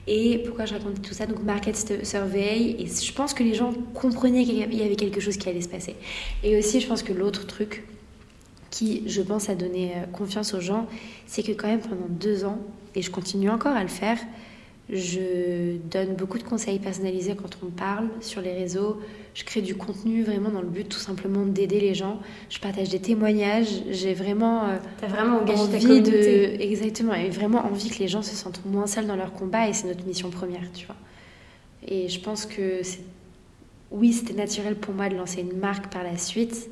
Et 0.08 0.40
pourquoi 0.40 0.66
je 0.66 0.74
raconte 0.74 1.02
tout 1.02 1.14
ça? 1.14 1.28
Donc 1.28 1.44
market 1.44 2.04
survey, 2.04 2.76
et 2.80 2.88
je 2.88 3.14
pense 3.14 3.34
que 3.34 3.44
les 3.44 3.54
gens 3.54 3.72
comprenaient 3.94 4.44
qu'il 4.44 4.58
y 4.58 4.82
avait 4.82 4.96
quelque 4.96 5.22
chose 5.22 5.38
qui 5.38 5.48
allait 5.48 5.62
se 5.62 5.70
passer. 5.70 5.96
Et 6.44 6.58
aussi, 6.58 6.82
je 6.82 6.88
pense 6.88 7.04
que 7.04 7.14
l'autre 7.14 7.46
truc 7.46 7.84
qui, 8.72 9.04
je 9.06 9.22
pense, 9.22 9.50
a 9.50 9.56
donné 9.56 9.92
euh, 9.92 10.06
confiance 10.12 10.54
aux 10.54 10.62
gens, 10.62 10.88
c'est 11.28 11.44
que 11.44 11.52
quand 11.52 11.68
même 11.68 11.82
pendant 11.82 12.08
deux 12.10 12.46
ans, 12.46 12.58
et 12.96 13.02
je 13.02 13.12
continue 13.12 13.50
encore 13.50 13.74
à 13.74 13.84
le 13.84 13.90
faire, 13.90 14.18
je 14.92 15.78
donne 15.90 16.16
beaucoup 16.16 16.38
de 16.38 16.44
conseils 16.44 16.80
personnalisés 16.80 17.36
quand 17.36 17.58
on 17.66 17.70
parle 17.70 18.10
sur 18.20 18.42
les 18.42 18.54
réseaux. 18.54 19.00
Je 19.34 19.46
crée 19.46 19.62
du 19.62 19.76
contenu 19.76 20.24
vraiment 20.24 20.50
dans 20.50 20.62
le 20.62 20.68
but 20.68 20.90
tout 20.90 21.00
simplement 21.00 21.46
d'aider 21.46 21.80
les 21.80 21.94
gens. 21.94 22.20
Je 22.50 22.60
partage 22.60 22.90
des 22.90 23.00
témoignages. 23.00 23.84
J'ai 23.90 24.14
vraiment, 24.14 24.68
euh, 24.68 24.78
As 25.02 25.08
vraiment 25.08 25.40
engagé 25.40 25.62
envie 25.62 25.72
ta 25.72 25.80
communauté. 25.80 26.58
de 26.58 26.62
exactement 26.62 27.14
et 27.14 27.30
vraiment 27.30 27.66
envie 27.66 27.90
que 27.90 28.00
les 28.00 28.10
gens 28.10 28.22
se 28.22 28.36
sentent 28.36 28.66
moins 28.66 28.86
seuls 28.86 29.08
dans 29.08 29.16
leur 29.16 29.32
combat 29.32 29.70
et 29.70 29.74
c'est 29.74 29.88
notre 29.88 30.06
mission 30.06 30.30
première, 30.30 30.70
tu 30.74 30.86
vois. 30.86 30.98
Et 31.88 32.10
je 32.10 32.20
pense 32.20 32.46
que 32.46 32.82
oui, 33.92 34.12
c'était 34.12 34.34
naturel 34.34 34.76
pour 34.76 34.94
moi 34.94 35.08
de 35.08 35.16
lancer 35.16 35.40
une 35.40 35.58
marque 35.58 35.92
par 35.92 36.04
la 36.04 36.18
suite, 36.18 36.70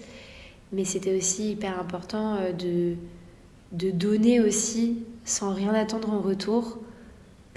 mais 0.74 0.84
c'était 0.84 1.18
aussi 1.18 1.52
hyper 1.52 1.80
important 1.80 2.36
euh, 2.36 2.52
de 2.52 2.96
de 3.72 3.92
donner 3.92 4.40
aussi 4.42 5.04
sans 5.26 5.54
rien 5.54 5.76
attendre 5.76 6.12
en 6.12 6.22
retour 6.22 6.80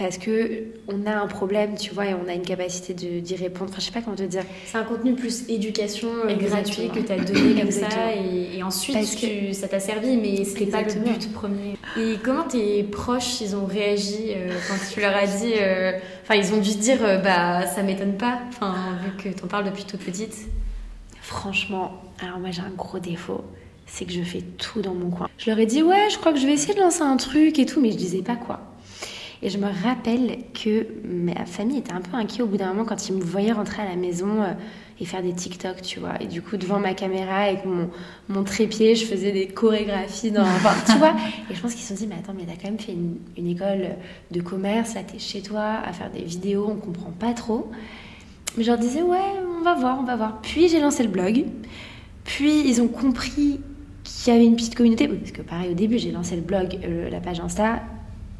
parce 0.03 0.19
que 0.19 0.65
on 0.89 1.07
a 1.07 1.15
un 1.15 1.27
problème, 1.27 1.77
tu 1.77 1.95
vois, 1.95 2.07
et 2.07 2.15
on 2.15 2.29
a 2.29 2.35
une 2.35 2.43
capacité 2.43 2.93
d'y 2.93 3.37
répondre. 3.37 3.71
Enfin, 3.71 3.81
je 3.81 3.87
sais 3.87 3.93
pas 3.93 4.03
comment 4.03 4.17
te 4.17 4.23
dire. 4.25 4.43
C'est 4.67 4.79
un 4.79 4.85
contenu 4.85 5.15
plus 5.15 5.49
éducation 5.49 6.09
euh, 6.27 6.35
gratuit 6.35 6.89
que 6.89 7.01
tu 7.01 7.13
as 7.13 7.19
donné 7.19 7.61
comme 7.61 7.71
ça, 7.71 7.87
et, 8.15 8.63
ensuite 8.63 8.97
que... 9.21 9.53
ça 9.53 9.69
t'a 9.69 9.81
servi, 9.81 10.17
mais 10.17 10.45
c'était 10.45 10.67
pas 10.67 10.83
le 10.83 10.93
but 10.93 11.33
premier. 11.33 11.77
Et 11.97 12.17
comment 12.23 12.45
tes 12.45 12.83
proches, 12.83 13.41
ils 13.41 13.55
ont 13.55 13.67
réagi 13.67 14.33
euh, 14.35 14.51
quand 14.69 14.75
tu 14.93 15.01
leur 15.01 15.17
as 15.17 15.27
dit, 15.27 15.53
euh, 15.61 15.93
enfin, 16.23 16.35
ils 16.35 16.53
ont 16.53 16.61
dû 16.61 16.71
se 16.71 16.79
dire, 16.79 16.99
bah, 17.23 17.67
ça 17.67 17.83
m'étonne 17.83 18.17
pas, 18.17 18.41
enfin, 18.49 18.75
vu 19.05 19.23
que 19.23 19.39
t'en 19.39 19.47
parles 19.47 19.65
depuis 19.65 19.85
toute 19.85 20.01
petite? 20.01 20.47
Franchement, 21.21 22.03
alors 22.21 22.41
moi 22.41 22.51
j'ai 22.51 22.63
un 22.63 22.73
gros 22.77 22.99
défaut 22.99 23.43
c'est 23.87 24.07
que 24.07 24.13
je 24.13 24.23
fais 24.23 24.41
tout 24.41 24.81
dans 24.81 24.95
mon 24.95 25.11
coin. 25.11 25.29
Je 25.37 25.51
leur 25.51 25.59
ai 25.59 25.67
dit 25.67 25.83
ouais, 25.83 26.09
je 26.11 26.17
crois 26.17 26.33
que 26.33 26.39
je 26.39 26.47
vais 26.47 26.55
essayer 26.55 26.75
de 26.75 26.81
lancer 26.81 27.03
un 27.03 27.17
truc 27.19 27.59
et 27.59 27.67
tout, 27.67 27.81
mais 27.81 27.91
je 27.91 27.97
disais 27.97 28.23
pas 28.23 28.37
quoi. 28.37 28.72
Et 29.43 29.51
je 29.51 29.59
me 29.59 29.67
rappelle 29.67 30.39
que 30.55 30.87
ma 31.05 31.45
famille 31.47 31.79
était 31.79 31.93
un 31.93 32.01
peu 32.01 32.17
inquiet 32.17 32.43
au 32.43 32.47
bout 32.47 32.59
d'un 32.59 32.69
moment 32.69 32.85
quand 32.85 33.09
ils 33.09 33.17
me 33.17 33.21
voyaient 33.21 33.51
rentrer 33.51 33.83
à 33.83 33.89
la 33.89 33.97
maison 33.97 34.41
euh, 34.41 34.53
et 35.01 35.05
faire 35.05 35.21
des 35.21 35.33
TikTok, 35.33 35.83
tu 35.83 35.99
vois. 35.99 36.23
Et 36.23 36.27
du 36.27 36.43
coup, 36.43 36.57
devant 36.57 36.79
ma 36.79 36.95
caméra, 36.95 37.39
avec 37.39 37.65
mon, 37.65 37.91
mon 38.29 38.45
trépied, 38.45 38.95
je 38.95 39.05
faisais 39.05 39.33
des 39.33 39.49
chorégraphies 39.49 40.31
dans. 40.31 40.43
Enfin, 40.43 40.75
tu 40.87 40.97
vois. 40.97 41.17
Et 41.51 41.55
je 41.55 41.61
pense 41.61 41.75
qu'ils 41.75 41.83
se 41.83 41.89
sont 41.89 41.95
dit, 41.95 42.07
mais 42.07 42.15
attends, 42.15 42.35
mais 42.37 42.45
t'as 42.47 42.55
quand 42.55 42.69
même 42.69 42.79
fait 42.79 42.93
une, 42.93 43.17
une, 43.37 43.49
école 43.49 43.97
de 44.31 44.41
commerce, 44.41 44.95
là, 44.95 45.03
t'es 45.03 45.19
chez 45.19 45.43
toi 45.43 45.81
à 45.85 45.93
faire 45.93 46.11
des 46.11 46.23
vidéos, 46.23 46.69
on 46.71 46.77
comprend 46.77 47.11
pas 47.11 47.33
trop. 47.33 47.69
Mais 48.57 48.63
je 48.63 48.71
leur 48.71 48.79
disais, 48.79 49.03
ouais, 49.03 49.19
on 49.59 49.65
va 49.65 49.75
voir, 49.75 49.99
on 49.99 50.05
va 50.05 50.15
voir. 50.15 50.41
Puis 50.41 50.69
j'ai 50.69 50.79
lancé 50.79 51.03
le 51.03 51.09
blog. 51.09 51.47
Puis 52.23 52.63
ils 52.69 52.81
ont 52.81 52.87
compris 52.87 53.59
qu'il 54.05 54.33
y 54.33 54.37
avait 54.37 54.47
une 54.47 54.55
petite 54.55 54.77
communauté. 54.77 55.09
Parce 55.09 55.33
que 55.33 55.43
pareil, 55.43 55.73
au 55.73 55.75
début, 55.75 55.99
j'ai 55.99 56.13
lancé 56.13 56.37
le 56.37 56.43
blog, 56.43 56.79
euh, 56.85 57.11
la 57.11 57.19
page 57.19 57.41
Insta 57.41 57.83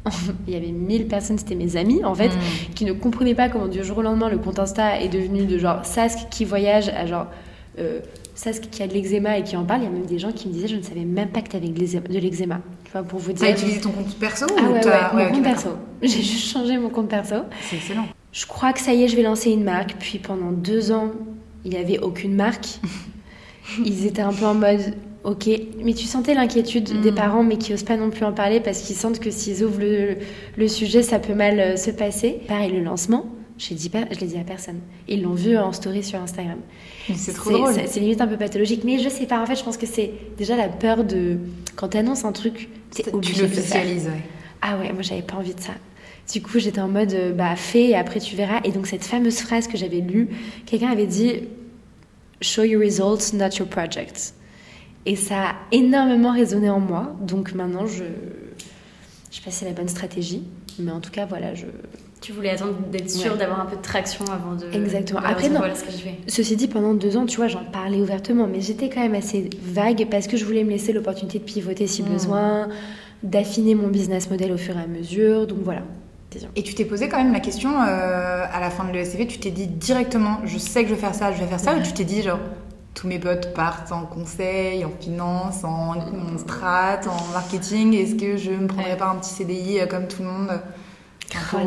il 0.47 0.53
y 0.53 0.57
avait 0.57 0.71
1000 0.71 1.07
personnes, 1.07 1.37
c'était 1.37 1.55
mes 1.55 1.77
amis 1.77 2.03
en 2.03 2.15
fait, 2.15 2.29
mm. 2.29 2.73
qui 2.75 2.85
ne 2.85 2.93
comprenaient 2.93 3.35
pas 3.35 3.49
comment 3.49 3.67
du 3.67 3.83
jour 3.83 3.99
au 3.99 4.01
lendemain 4.01 4.29
le 4.29 4.37
compte 4.37 4.59
Insta 4.59 4.99
est 4.99 5.09
devenu 5.09 5.45
de 5.45 5.57
genre 5.57 5.85
Sask 5.85 6.29
qui 6.29 6.45
voyage 6.45 6.89
à 6.89 7.05
genre 7.05 7.27
euh, 7.79 7.99
Sask 8.35 8.69
qui 8.69 8.81
a 8.81 8.87
de 8.87 8.93
l'eczéma 8.93 9.37
et 9.37 9.43
qui 9.43 9.55
en 9.55 9.63
parle. 9.63 9.81
Il 9.81 9.83
y 9.85 9.87
a 9.87 9.91
même 9.91 10.05
des 10.05 10.17
gens 10.19 10.31
qui 10.31 10.47
me 10.47 10.53
disaient 10.53 10.67
Je 10.67 10.75
ne 10.75 10.81
savais 10.81 11.05
même 11.05 11.29
pas 11.29 11.41
que 11.41 11.49
tu 11.49 11.55
avais 11.55 11.67
de 11.67 12.19
l'eczéma. 12.19 12.61
Tu 12.85 12.91
vois, 12.91 13.03
pour 13.03 13.19
vous 13.19 13.31
dire. 13.31 13.47
T'as 13.47 13.53
utilisé 13.53 13.79
ton 13.79 13.91
compte 13.91 14.15
perso 14.15 14.47
ah, 14.49 14.61
ou 14.61 14.73
ouais, 14.73 14.85
ouais, 14.85 15.25
mon 15.25 15.35
compte 15.35 15.43
perso. 15.43 15.69
J'ai 16.01 16.21
juste 16.21 16.51
changé 16.51 16.77
mon 16.77 16.89
compte 16.89 17.09
perso. 17.09 17.35
C'est 17.61 17.75
excellent. 17.75 18.07
Je 18.31 18.45
crois 18.47 18.73
que 18.73 18.79
ça 18.79 18.93
y 18.93 19.03
est, 19.03 19.07
je 19.07 19.15
vais 19.15 19.21
lancer 19.21 19.51
une 19.51 19.63
marque. 19.63 19.95
Puis 19.99 20.17
pendant 20.17 20.51
deux 20.51 20.91
ans, 20.91 21.11
il 21.63 21.71
n'y 21.71 21.77
avait 21.77 21.99
aucune 21.99 22.35
marque. 22.35 22.79
Ils 23.85 24.05
étaient 24.05 24.21
un 24.21 24.33
peu 24.33 24.45
en 24.45 24.55
mode 24.55 24.93
Ok, 25.23 25.49
mais 25.81 25.93
tu 25.93 26.05
sentais 26.05 26.33
l'inquiétude 26.33 27.01
des 27.01 27.11
mm. 27.11 27.15
parents, 27.15 27.43
mais 27.43 27.57
qui 27.57 27.71
n'osent 27.71 27.83
pas 27.83 27.95
non 27.95 28.09
plus 28.09 28.25
en 28.25 28.33
parler 28.33 28.59
parce 28.59 28.81
qu'ils 28.81 28.95
sentent 28.95 29.19
que 29.19 29.31
s'ils 29.31 29.63
ouvrent 29.63 29.79
le, 30.57 30.67
sujet, 30.67 31.01
ça 31.01 31.19
peut 31.19 31.33
mal 31.33 31.59
euh, 31.59 31.77
se 31.77 31.91
passer. 31.91 32.41
Pareil, 32.47 32.71
le 32.73 32.81
lancement, 32.81 33.25
je 33.57 33.73
ne 33.73 34.19
l'ai 34.19 34.27
dit 34.27 34.37
à 34.37 34.43
personne. 34.43 34.79
Ils 35.07 35.21
l'ont 35.21 35.33
vu 35.33 35.57
en 35.57 35.71
story 35.71 36.03
sur 36.03 36.19
Instagram. 36.19 36.59
C'est 37.15 37.33
trop 37.33 37.51
drôle. 37.51 37.73
C'est 37.85 37.99
limite 38.01 38.19
un 38.19 38.27
peu 38.27 38.37
pathologique, 38.37 38.83
mais 38.83 38.99
je 38.99 39.07
sais 39.07 39.25
pas. 39.25 39.41
En 39.41 39.45
fait, 39.45 39.55
je 39.55 39.63
pense 39.63 39.77
que 39.77 39.85
c'est 39.85 40.11
déjà 40.37 40.57
la 40.57 40.67
peur 40.67 41.05
de 41.05 41.37
quand 41.75 41.89
tu 41.89 41.97
annonces 41.97 42.25
un 42.25 42.33
truc, 42.33 42.69
c'est 42.91 43.03
Tu 43.21 43.41
l'officialises, 43.41 44.05
ouais. 44.05 44.23
Ah 44.61 44.77
ouais, 44.77 44.91
moi 44.93 45.01
j'avais 45.01 45.21
pas 45.21 45.35
envie 45.35 45.53
de 45.53 45.59
ça. 45.59 45.73
Du 46.31 46.41
coup, 46.41 46.59
j'étais 46.59 46.79
en 46.79 46.87
mode, 46.87 47.13
euh, 47.13 47.33
bah 47.33 47.55
fais 47.55 47.89
et 47.89 47.95
après 47.95 48.19
tu 48.19 48.35
verras. 48.35 48.59
Et 48.63 48.71
donc, 48.71 48.87
cette 48.87 49.03
fameuse 49.03 49.39
phrase 49.39 49.67
que 49.67 49.77
j'avais 49.77 49.99
lue, 49.99 50.29
quelqu'un 50.65 50.91
avait 50.91 51.07
dit 51.07 51.43
Show 52.41 52.63
your 52.63 52.81
results, 52.81 53.33
not 53.33 53.57
your 53.57 53.67
project. 53.67 54.33
Et 55.05 55.15
ça 55.15 55.49
a 55.49 55.55
énormément 55.71 56.31
résonné 56.31 56.69
en 56.69 56.79
moi. 56.79 57.15
Donc 57.21 57.53
maintenant, 57.53 57.85
je. 57.85 58.03
Je 59.31 59.37
sais 59.37 59.43
pas 59.43 59.49
si 59.49 59.59
c'est 59.59 59.65
la 59.65 59.71
bonne 59.71 59.87
stratégie, 59.87 60.43
mais 60.77 60.91
en 60.91 60.99
tout 60.99 61.11
cas, 61.11 61.25
voilà, 61.25 61.55
je. 61.55 61.65
Tu 62.21 62.31
voulais 62.31 62.51
attendre 62.51 62.75
d'être 62.91 63.09
sûre 63.09 63.35
d'avoir 63.35 63.59
un 63.59 63.65
peu 63.65 63.75
de 63.75 63.81
traction 63.81 64.25
avant 64.25 64.55
de. 64.55 64.71
Exactement. 64.71 65.19
Après, 65.23 65.49
non. 65.49 65.57
Voilà 65.57 65.75
ce 65.75 65.83
que 65.83 65.91
je 65.91 65.97
fais. 65.97 66.17
Ceci 66.27 66.55
dit, 66.55 66.67
pendant 66.67 66.93
deux 66.93 67.17
ans, 67.17 67.25
tu 67.25 67.37
vois, 67.37 67.47
j'en 67.47 67.63
parlais 67.65 67.99
ouvertement, 67.99 68.47
mais 68.47 68.61
j'étais 68.61 68.89
quand 68.89 69.01
même 69.01 69.15
assez 69.15 69.49
vague 69.61 70.07
parce 70.09 70.27
que 70.27 70.37
je 70.37 70.45
voulais 70.45 70.63
me 70.63 70.69
laisser 70.69 70.93
l'opportunité 70.93 71.39
de 71.39 71.43
pivoter 71.43 71.87
si 71.87 72.03
hmm. 72.03 72.09
besoin, 72.09 72.69
d'affiner 73.23 73.75
mon 73.75 73.87
business 73.87 74.29
model 74.29 74.51
au 74.51 74.57
fur 74.57 74.77
et 74.77 74.83
à 74.83 74.87
mesure. 74.87 75.47
Donc 75.47 75.59
voilà. 75.63 75.81
Et 76.55 76.63
tu 76.63 76.73
t'es 76.73 76.85
posé 76.85 77.09
quand 77.09 77.17
même 77.17 77.33
la 77.33 77.39
question 77.39 77.71
euh, 77.71 78.45
à 78.51 78.59
la 78.59 78.69
fin 78.69 78.85
de 78.85 78.91
l'ESCV, 78.91 79.27
tu 79.27 79.39
t'es 79.39 79.51
dit 79.51 79.67
directement, 79.67 80.39
je 80.45 80.57
sais 80.57 80.83
que 80.83 80.89
je 80.89 80.95
vais 80.95 80.99
faire 80.99 81.15
ça, 81.15 81.31
je 81.31 81.39
vais 81.39 81.47
faire 81.47 81.59
ça, 81.59 81.75
ou 81.75 81.81
tu 81.81 81.93
t'es 81.93 82.03
dit 82.03 82.21
genre, 82.21 82.39
tous 82.93 83.07
mes 83.07 83.19
potes 83.19 83.53
partent 83.53 83.91
en 83.91 84.05
conseil, 84.05 84.85
en 84.85 84.91
finance, 84.99 85.63
en, 85.63 85.95
strat, 86.37 87.01
en 87.07 87.33
marketing, 87.33 87.93
est-ce 87.93 88.15
que 88.15 88.37
je 88.37 88.51
me 88.51 88.67
prendrais 88.67 88.97
pas 88.97 89.09
un 89.09 89.15
petit 89.15 89.33
CDI 89.33 89.79
euh, 89.79 89.85
comme 89.87 90.07
tout 90.07 90.21
le 90.21 90.29
monde 90.29 90.61
oh 91.53 91.57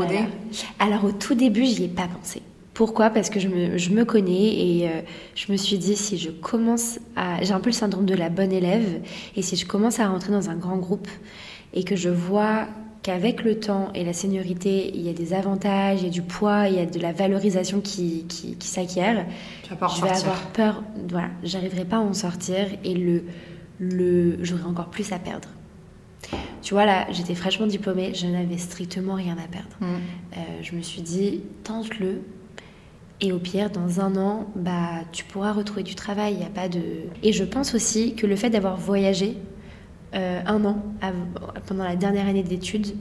Alors 0.79 1.05
au 1.05 1.13
tout 1.13 1.35
début, 1.35 1.65
j'y 1.65 1.85
ai 1.85 1.89
pas 1.89 2.07
pensé. 2.09 2.43
Pourquoi? 2.75 3.11
Parce 3.11 3.31
que 3.31 3.41
je 3.41 3.49
me, 3.49 3.79
je 3.79 3.91
me, 3.91 4.05
connais 4.05 4.33
et 4.33 4.89
euh, 4.89 5.01
je 5.35 5.51
me 5.51 5.57
suis 5.57 5.79
dit 5.79 5.97
si 5.97 6.19
je 6.19 6.31
commence 6.31 6.99
à... 7.17 7.43
J'ai 7.43 7.53
un 7.53 7.61
peu 7.61 7.71
le 7.71 7.75
syndrome 7.75 8.05
de 8.05 8.15
la 8.15 8.29
bonne 8.29 8.53
élève 8.53 9.01
et 9.35 9.43
si 9.43 9.57
je 9.57 9.67
commence 9.67 9.99
à 9.99 10.07
rentrer 10.07 10.31
dans 10.31 10.51
un 10.51 10.57
grand 10.57 10.77
groupe 10.77 11.09
et 11.73 11.85
que 11.85 11.97
je 11.97 12.11
vois 12.11 12.67
qu'avec 13.07 13.45
le 13.45 13.61
temps 13.61 13.93
et 13.95 14.03
la 14.03 14.13
seniorité, 14.13 14.91
il 14.93 15.03
y 15.03 15.09
a 15.09 15.13
des 15.13 15.33
avantages, 15.33 16.01
il 16.01 16.07
y 16.07 16.09
a 16.09 16.13
du 16.13 16.23
poids, 16.23 16.67
il 16.67 16.75
y 16.75 16.81
a 16.81 16.87
de 16.87 16.99
la 16.99 17.13
valorisation 17.13 17.81
qui, 17.81 18.25
qui, 18.29 18.67
s'acquiert. 18.67 19.27
Je 19.63 20.03
vais 20.03 20.11
avoir 20.11 20.49
peur, 20.49 20.83
voilà, 21.09 21.29
j'arriverai 21.45 21.85
pas 21.85 21.99
à 21.99 22.01
en 22.01 22.15
sortir 22.15 22.67
et 22.83 22.95
le, 22.95 23.23
le, 23.79 24.43
j'aurai 24.43 24.65
encore 24.65 24.91
plus 24.91 25.13
à 25.13 25.21
perdre. 25.21 25.49
Tu 26.63 26.75
vois, 26.75 26.85
là, 26.85 27.07
j'étais 27.13 27.37
fraîchement 27.37 27.69
diplômée, 27.69 28.13
je 28.13 28.27
n'avais 28.27 28.59
strictement 28.59 29.15
rien 29.15 29.37
à 29.39 29.47
perdre. 29.47 29.77
Mm. 29.79 29.85
Euh, 29.85 30.41
je 30.63 30.75
me 30.75 30.83
suis 30.83 31.03
dit, 31.03 31.43
tente-le. 31.63 32.23
Et 33.21 33.31
au 33.31 33.39
pire, 33.39 33.71
dans 33.71 34.01
un 34.01 34.17
an, 34.17 34.49
bah, 34.57 35.05
tu 35.13 35.25
pourras 35.25 35.53
retrouver 35.53 35.85
du 35.85 35.95
travail. 35.95 36.35
Il 36.35 36.41
y 36.41 36.45
a 36.45 36.51
pas 36.51 36.69
de. 36.69 36.83
Et 37.23 37.33
je 37.33 37.45
pense 37.45 37.73
aussi 37.73 38.17
que 38.17 38.27
le 38.27 38.35
fait 38.35 38.51
d'avoir 38.51 38.77
voyagé 38.77 39.37
euh, 40.15 40.41
un 40.47 40.65
an, 40.65 40.83
pendant 41.67 41.85
la 41.85 41.97
dernière 41.97 42.27
année 42.27 42.43
d'études, 42.43 42.95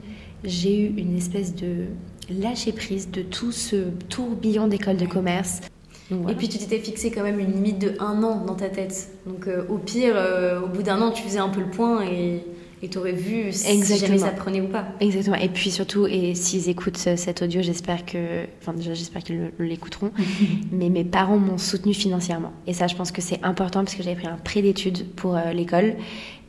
j'ai 0.44 0.80
eu 0.80 0.94
une 0.96 1.16
espèce 1.16 1.54
de 1.54 1.86
lâcher 2.30 2.72
prise 2.72 3.10
de 3.10 3.22
tout 3.22 3.52
ce 3.52 3.90
tourbillon 4.08 4.68
d'école 4.68 4.96
de 4.96 5.06
commerce. 5.06 5.60
Et 6.10 6.34
puis 6.34 6.48
tu 6.48 6.58
t'étais 6.58 6.78
fixé 6.78 7.10
quand 7.10 7.24
même 7.24 7.40
une 7.40 7.52
limite 7.52 7.80
de 7.80 7.94
un 7.98 8.22
an 8.22 8.44
dans 8.44 8.54
ta 8.54 8.68
tête. 8.68 9.10
Donc 9.26 9.48
euh, 9.48 9.64
au 9.68 9.78
pire, 9.78 10.14
euh, 10.14 10.60
au 10.60 10.68
bout 10.68 10.82
d'un 10.82 11.00
an, 11.02 11.10
tu 11.10 11.22
faisais 11.22 11.40
un 11.40 11.48
peu 11.48 11.60
le 11.60 11.70
point 11.70 12.04
et 12.04 12.44
tu 12.88 12.98
aurais 12.98 13.12
vu 13.12 13.52
si 13.52 13.96
jamais 13.96 14.18
ça 14.18 14.30
prenait 14.30 14.60
ou 14.60 14.68
pas. 14.68 14.84
Exactement. 15.00 15.36
Et 15.36 15.48
puis 15.48 15.70
surtout, 15.70 16.06
et 16.06 16.34
s'ils 16.34 16.68
écoutent 16.68 16.96
cet 16.96 17.42
audio, 17.42 17.62
j'espère 17.62 18.04
que, 18.04 18.44
enfin 18.60 18.72
déjà 18.74 18.94
j'espère 18.94 19.22
qu'ils 19.22 19.50
l'écouteront, 19.58 20.12
mais 20.72 20.88
mes 20.88 21.04
parents 21.04 21.38
m'ont 21.38 21.58
soutenu 21.58 21.94
financièrement. 21.94 22.52
Et 22.66 22.72
ça, 22.72 22.86
je 22.86 22.94
pense 22.94 23.10
que 23.10 23.20
c'est 23.20 23.42
important 23.42 23.82
parce 23.82 23.96
que 23.96 24.02
j'avais 24.02 24.16
pris 24.16 24.28
un 24.28 24.36
prêt 24.36 24.62
d'études 24.62 25.08
pour 25.14 25.36
euh, 25.36 25.52
l'école 25.52 25.96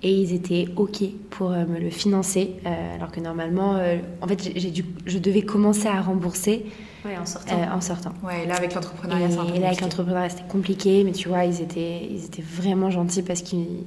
et 0.03 0.11
ils 0.11 0.33
étaient 0.33 0.67
ok 0.75 1.03
pour 1.29 1.51
euh, 1.51 1.65
me 1.65 1.79
le 1.79 1.89
financer, 1.89 2.55
euh, 2.65 2.95
alors 2.95 3.11
que 3.11 3.19
normalement, 3.19 3.79
en 4.21 4.27
fait, 4.27 4.51
j'ai 4.55 4.71
dû, 4.71 4.85
je 5.05 5.17
devais 5.17 5.41
commencer 5.41 5.87
à 5.87 6.01
rembourser. 6.01 6.65
Ouais, 7.05 7.17
en 7.17 7.25
sortant. 7.25 7.55
en 7.71 7.81
sortant. 7.81 8.13
Ouais, 8.23 8.45
là 8.45 8.55
avec 8.55 8.73
l'entrepreneuriat, 8.73 9.29
c'est 9.29 9.37
un 9.37 9.45
peu 9.45 9.55
Et 9.55 9.59
là 9.59 9.67
avec 9.67 9.81
l'entrepreneuriat, 9.81 10.29
c'était 10.29 10.47
compliqué, 10.49 11.03
mais 11.03 11.13
tu 11.13 11.29
vois, 11.29 11.45
ils 11.45 11.61
étaient, 11.61 12.05
ils 12.09 12.25
étaient 12.25 12.41
vraiment 12.41 12.89
gentils 12.91 13.23
parce 13.23 13.41
qu'ils 13.41 13.85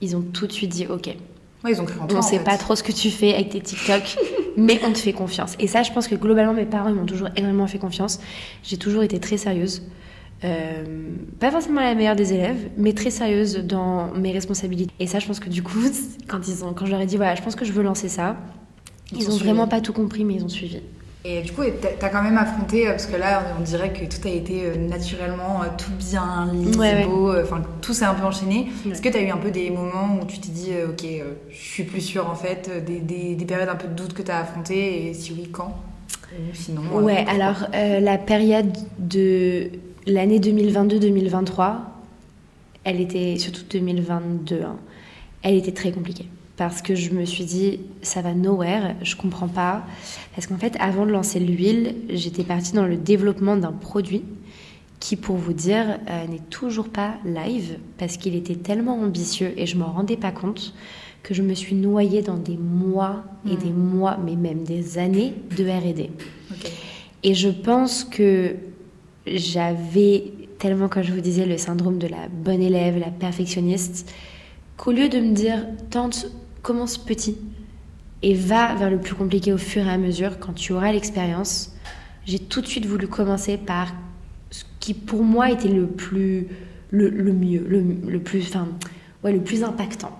ils 0.00 0.16
ont 0.16 0.22
tout 0.22 0.46
de 0.46 0.52
suite 0.52 0.70
dit 0.70 0.86
ok 0.86 1.14
ils 1.68 1.80
ont 1.80 1.84
cru 1.84 2.00
en 2.00 2.06
toi, 2.06 2.18
On 2.18 2.22
sait 2.22 2.38
pas 2.38 2.56
trop 2.56 2.74
ce 2.74 2.82
que 2.82 2.92
tu 2.92 3.10
fais 3.10 3.34
avec 3.34 3.50
tes 3.50 3.60
TikTok, 3.60 4.16
mais 4.56 4.80
on 4.84 4.92
te 4.92 4.98
fait 4.98 5.12
confiance. 5.12 5.56
Et 5.58 5.66
ça, 5.66 5.82
je 5.82 5.92
pense 5.92 6.08
que 6.08 6.14
globalement, 6.14 6.54
mes 6.54 6.64
parents 6.64 6.90
m'ont 6.90 7.04
toujours 7.04 7.28
énormément 7.36 7.66
fait 7.66 7.78
confiance. 7.78 8.20
J'ai 8.62 8.78
toujours 8.78 9.02
été 9.02 9.20
très 9.20 9.36
sérieuse. 9.36 9.82
Euh, 10.42 10.84
pas 11.38 11.50
forcément 11.50 11.80
la 11.80 11.94
meilleure 11.94 12.16
des 12.16 12.32
élèves, 12.32 12.70
mais 12.76 12.92
très 12.92 13.10
sérieuse 13.10 13.58
dans 13.58 14.12
mes 14.14 14.32
responsabilités. 14.32 14.92
Et 14.98 15.06
ça, 15.06 15.18
je 15.18 15.26
pense 15.26 15.40
que 15.40 15.48
du 15.48 15.62
coup, 15.62 15.80
quand, 16.28 16.48
ils 16.48 16.64
ont, 16.64 16.72
quand 16.72 16.86
je 16.86 16.92
leur 16.92 17.00
ai 17.00 17.06
dit, 17.06 17.16
voilà, 17.16 17.34
je 17.34 17.42
pense 17.42 17.56
que 17.56 17.64
je 17.64 17.72
veux 17.72 17.82
lancer 17.82 18.08
ça, 18.08 18.36
ils, 19.12 19.22
ils 19.22 19.30
ont 19.30 19.36
vraiment 19.36 19.68
pas 19.68 19.80
tout 19.80 19.92
compris, 19.92 20.24
mais 20.24 20.34
ils 20.34 20.44
ont 20.44 20.48
suivi. 20.48 20.80
Et 21.22 21.42
du 21.42 21.52
coup, 21.52 21.60
tu 21.64 22.04
as 22.04 22.08
quand 22.08 22.22
même 22.22 22.38
affronté, 22.38 22.86
euh, 22.86 22.92
parce 22.92 23.04
que 23.04 23.16
là, 23.16 23.42
on 23.58 23.62
dirait 23.62 23.92
que 23.92 24.06
tout 24.06 24.26
a 24.26 24.30
été 24.30 24.64
euh, 24.64 24.76
naturellement 24.76 25.60
tout 25.76 25.90
bien 25.98 26.50
lisse, 26.54 26.78
beau, 27.06 27.38
enfin, 27.38 27.60
tout 27.82 27.92
s'est 27.92 28.06
un 28.06 28.14
peu 28.14 28.24
enchaîné. 28.24 28.68
Est-ce 28.90 29.02
que 29.02 29.10
tu 29.10 29.18
as 29.18 29.22
eu 29.22 29.28
un 29.28 29.36
peu 29.36 29.50
des 29.50 29.68
moments 29.68 30.18
où 30.22 30.24
tu 30.24 30.38
t'es 30.38 30.48
dit, 30.48 30.70
ok, 30.88 31.06
je 31.50 31.54
suis 31.54 31.84
plus 31.84 32.00
sûre 32.00 32.30
en 32.30 32.34
fait, 32.34 32.70
des, 32.86 33.00
des, 33.34 33.44
périodes 33.44 33.68
un 33.68 33.76
peu 33.76 33.88
de 33.88 33.92
doute 33.92 34.14
que 34.14 34.22
tu 34.22 34.30
as 34.30 34.38
affrontées, 34.38 35.08
et 35.08 35.14
si 35.14 35.32
oui, 35.32 35.50
quand? 35.52 35.76
Sinon 36.54 36.82
Ouais, 37.02 37.26
alors 37.28 37.66
la 37.72 38.16
période 38.16 38.72
de 38.98 39.68
l'année 40.06 40.38
2022-2023, 40.38 41.76
elle 42.84 43.00
était, 43.00 43.36
surtout 43.38 43.62
2022, 43.70 44.62
hein, 44.62 44.76
elle 45.42 45.54
était 45.54 45.72
très 45.72 45.92
compliquée 45.92 46.26
parce 46.60 46.82
que 46.82 46.94
je 46.94 47.10
me 47.10 47.24
suis 47.24 47.44
dit 47.44 47.80
ça 48.02 48.20
va 48.20 48.34
nowhere, 48.34 48.94
je 49.00 49.16
comprends 49.16 49.48
pas. 49.48 49.82
Parce 50.34 50.46
qu'en 50.46 50.58
fait, 50.58 50.76
avant 50.78 51.06
de 51.06 51.10
lancer 51.10 51.40
l'huile, 51.40 51.94
j'étais 52.10 52.44
partie 52.44 52.74
dans 52.74 52.84
le 52.84 52.98
développement 52.98 53.56
d'un 53.56 53.72
produit 53.72 54.24
qui, 54.98 55.16
pour 55.16 55.36
vous 55.36 55.54
dire, 55.54 55.98
euh, 56.10 56.26
n'est 56.26 56.42
toujours 56.50 56.90
pas 56.90 57.14
live 57.24 57.78
parce 57.96 58.18
qu'il 58.18 58.36
était 58.36 58.56
tellement 58.56 59.00
ambitieux 59.00 59.54
et 59.56 59.64
je 59.64 59.78
m'en 59.78 59.90
rendais 59.90 60.18
pas 60.18 60.32
compte 60.32 60.74
que 61.22 61.32
je 61.32 61.40
me 61.40 61.54
suis 61.54 61.74
noyée 61.74 62.20
dans 62.20 62.36
des 62.36 62.58
mois 62.58 63.24
et 63.50 63.56
des 63.56 63.70
hmm. 63.70 63.96
mois, 63.96 64.18
mais 64.22 64.36
même 64.36 64.62
des 64.62 64.98
années 64.98 65.32
de 65.56 65.64
R&D. 65.64 66.10
Et 67.22 67.32
je 67.32 67.48
pense 67.48 68.04
que 68.04 68.56
j'avais 69.30 70.32
tellement, 70.58 70.88
comme 70.88 71.02
je 71.02 71.12
vous 71.12 71.20
disais, 71.20 71.46
le 71.46 71.58
syndrome 71.58 71.98
de 71.98 72.06
la 72.06 72.28
bonne 72.28 72.62
élève, 72.62 72.98
la 72.98 73.10
perfectionniste, 73.10 74.12
qu'au 74.76 74.92
lieu 74.92 75.08
de 75.08 75.18
me 75.18 75.34
dire, 75.34 75.66
tente, 75.90 76.30
commence 76.62 76.98
petit 76.98 77.36
et 78.22 78.34
va 78.34 78.74
vers 78.74 78.90
le 78.90 78.98
plus 78.98 79.14
compliqué 79.14 79.52
au 79.52 79.58
fur 79.58 79.86
et 79.86 79.90
à 79.90 79.98
mesure 79.98 80.38
quand 80.38 80.52
tu 80.52 80.72
auras 80.72 80.92
l'expérience. 80.92 81.74
J'ai 82.26 82.38
tout 82.38 82.60
de 82.60 82.66
suite 82.66 82.86
voulu 82.86 83.08
commencer 83.08 83.56
par 83.56 83.94
ce 84.50 84.64
qui 84.78 84.94
pour 84.94 85.22
moi 85.22 85.50
était 85.50 85.68
le 85.68 85.86
plus 85.86 86.48
le, 86.90 87.10
mieux, 87.32 87.64
le, 87.66 88.18
plus 88.18 88.48
enfin 88.48 88.68
ouais, 89.24 89.32
le 89.32 89.40
plus 89.40 89.62
impactant. 89.62 90.18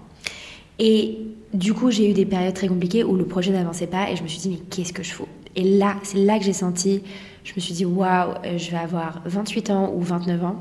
Et 0.79 1.19
du 1.53 1.75
coup, 1.75 1.91
j'ai 1.91 2.09
eu 2.09 2.15
des 2.15 2.25
périodes 2.25 2.55
très 2.55 2.69
compliquées 2.69 3.05
où 3.05 3.17
le 3.17 3.27
projet 3.27 3.51
n'avançait 3.51 3.89
pas 3.89 4.11
et 4.11 4.17
je 4.17 4.23
me 4.23 4.29
suis 4.29 4.39
dit 4.39 4.51
mais 4.51 4.61
qu'est-ce 4.71 4.93
que 4.93 5.03
je 5.03 5.13
fais 5.13 5.25
Et 5.57 5.65
là, 5.65 5.97
c'est 6.05 6.19
là 6.19 6.39
que 6.39 6.45
j'ai 6.45 6.53
senti 6.53 7.03
je 7.45 7.53
me 7.55 7.61
suis 7.61 7.75
dit 7.75 7.85
waouh, 7.85 8.35
je 8.45 8.71
vais 8.71 8.79
avoir 8.79 9.23
28 9.25 9.71
ans 9.71 9.93
ou 9.95 10.01
29 10.01 10.45
ans, 10.45 10.57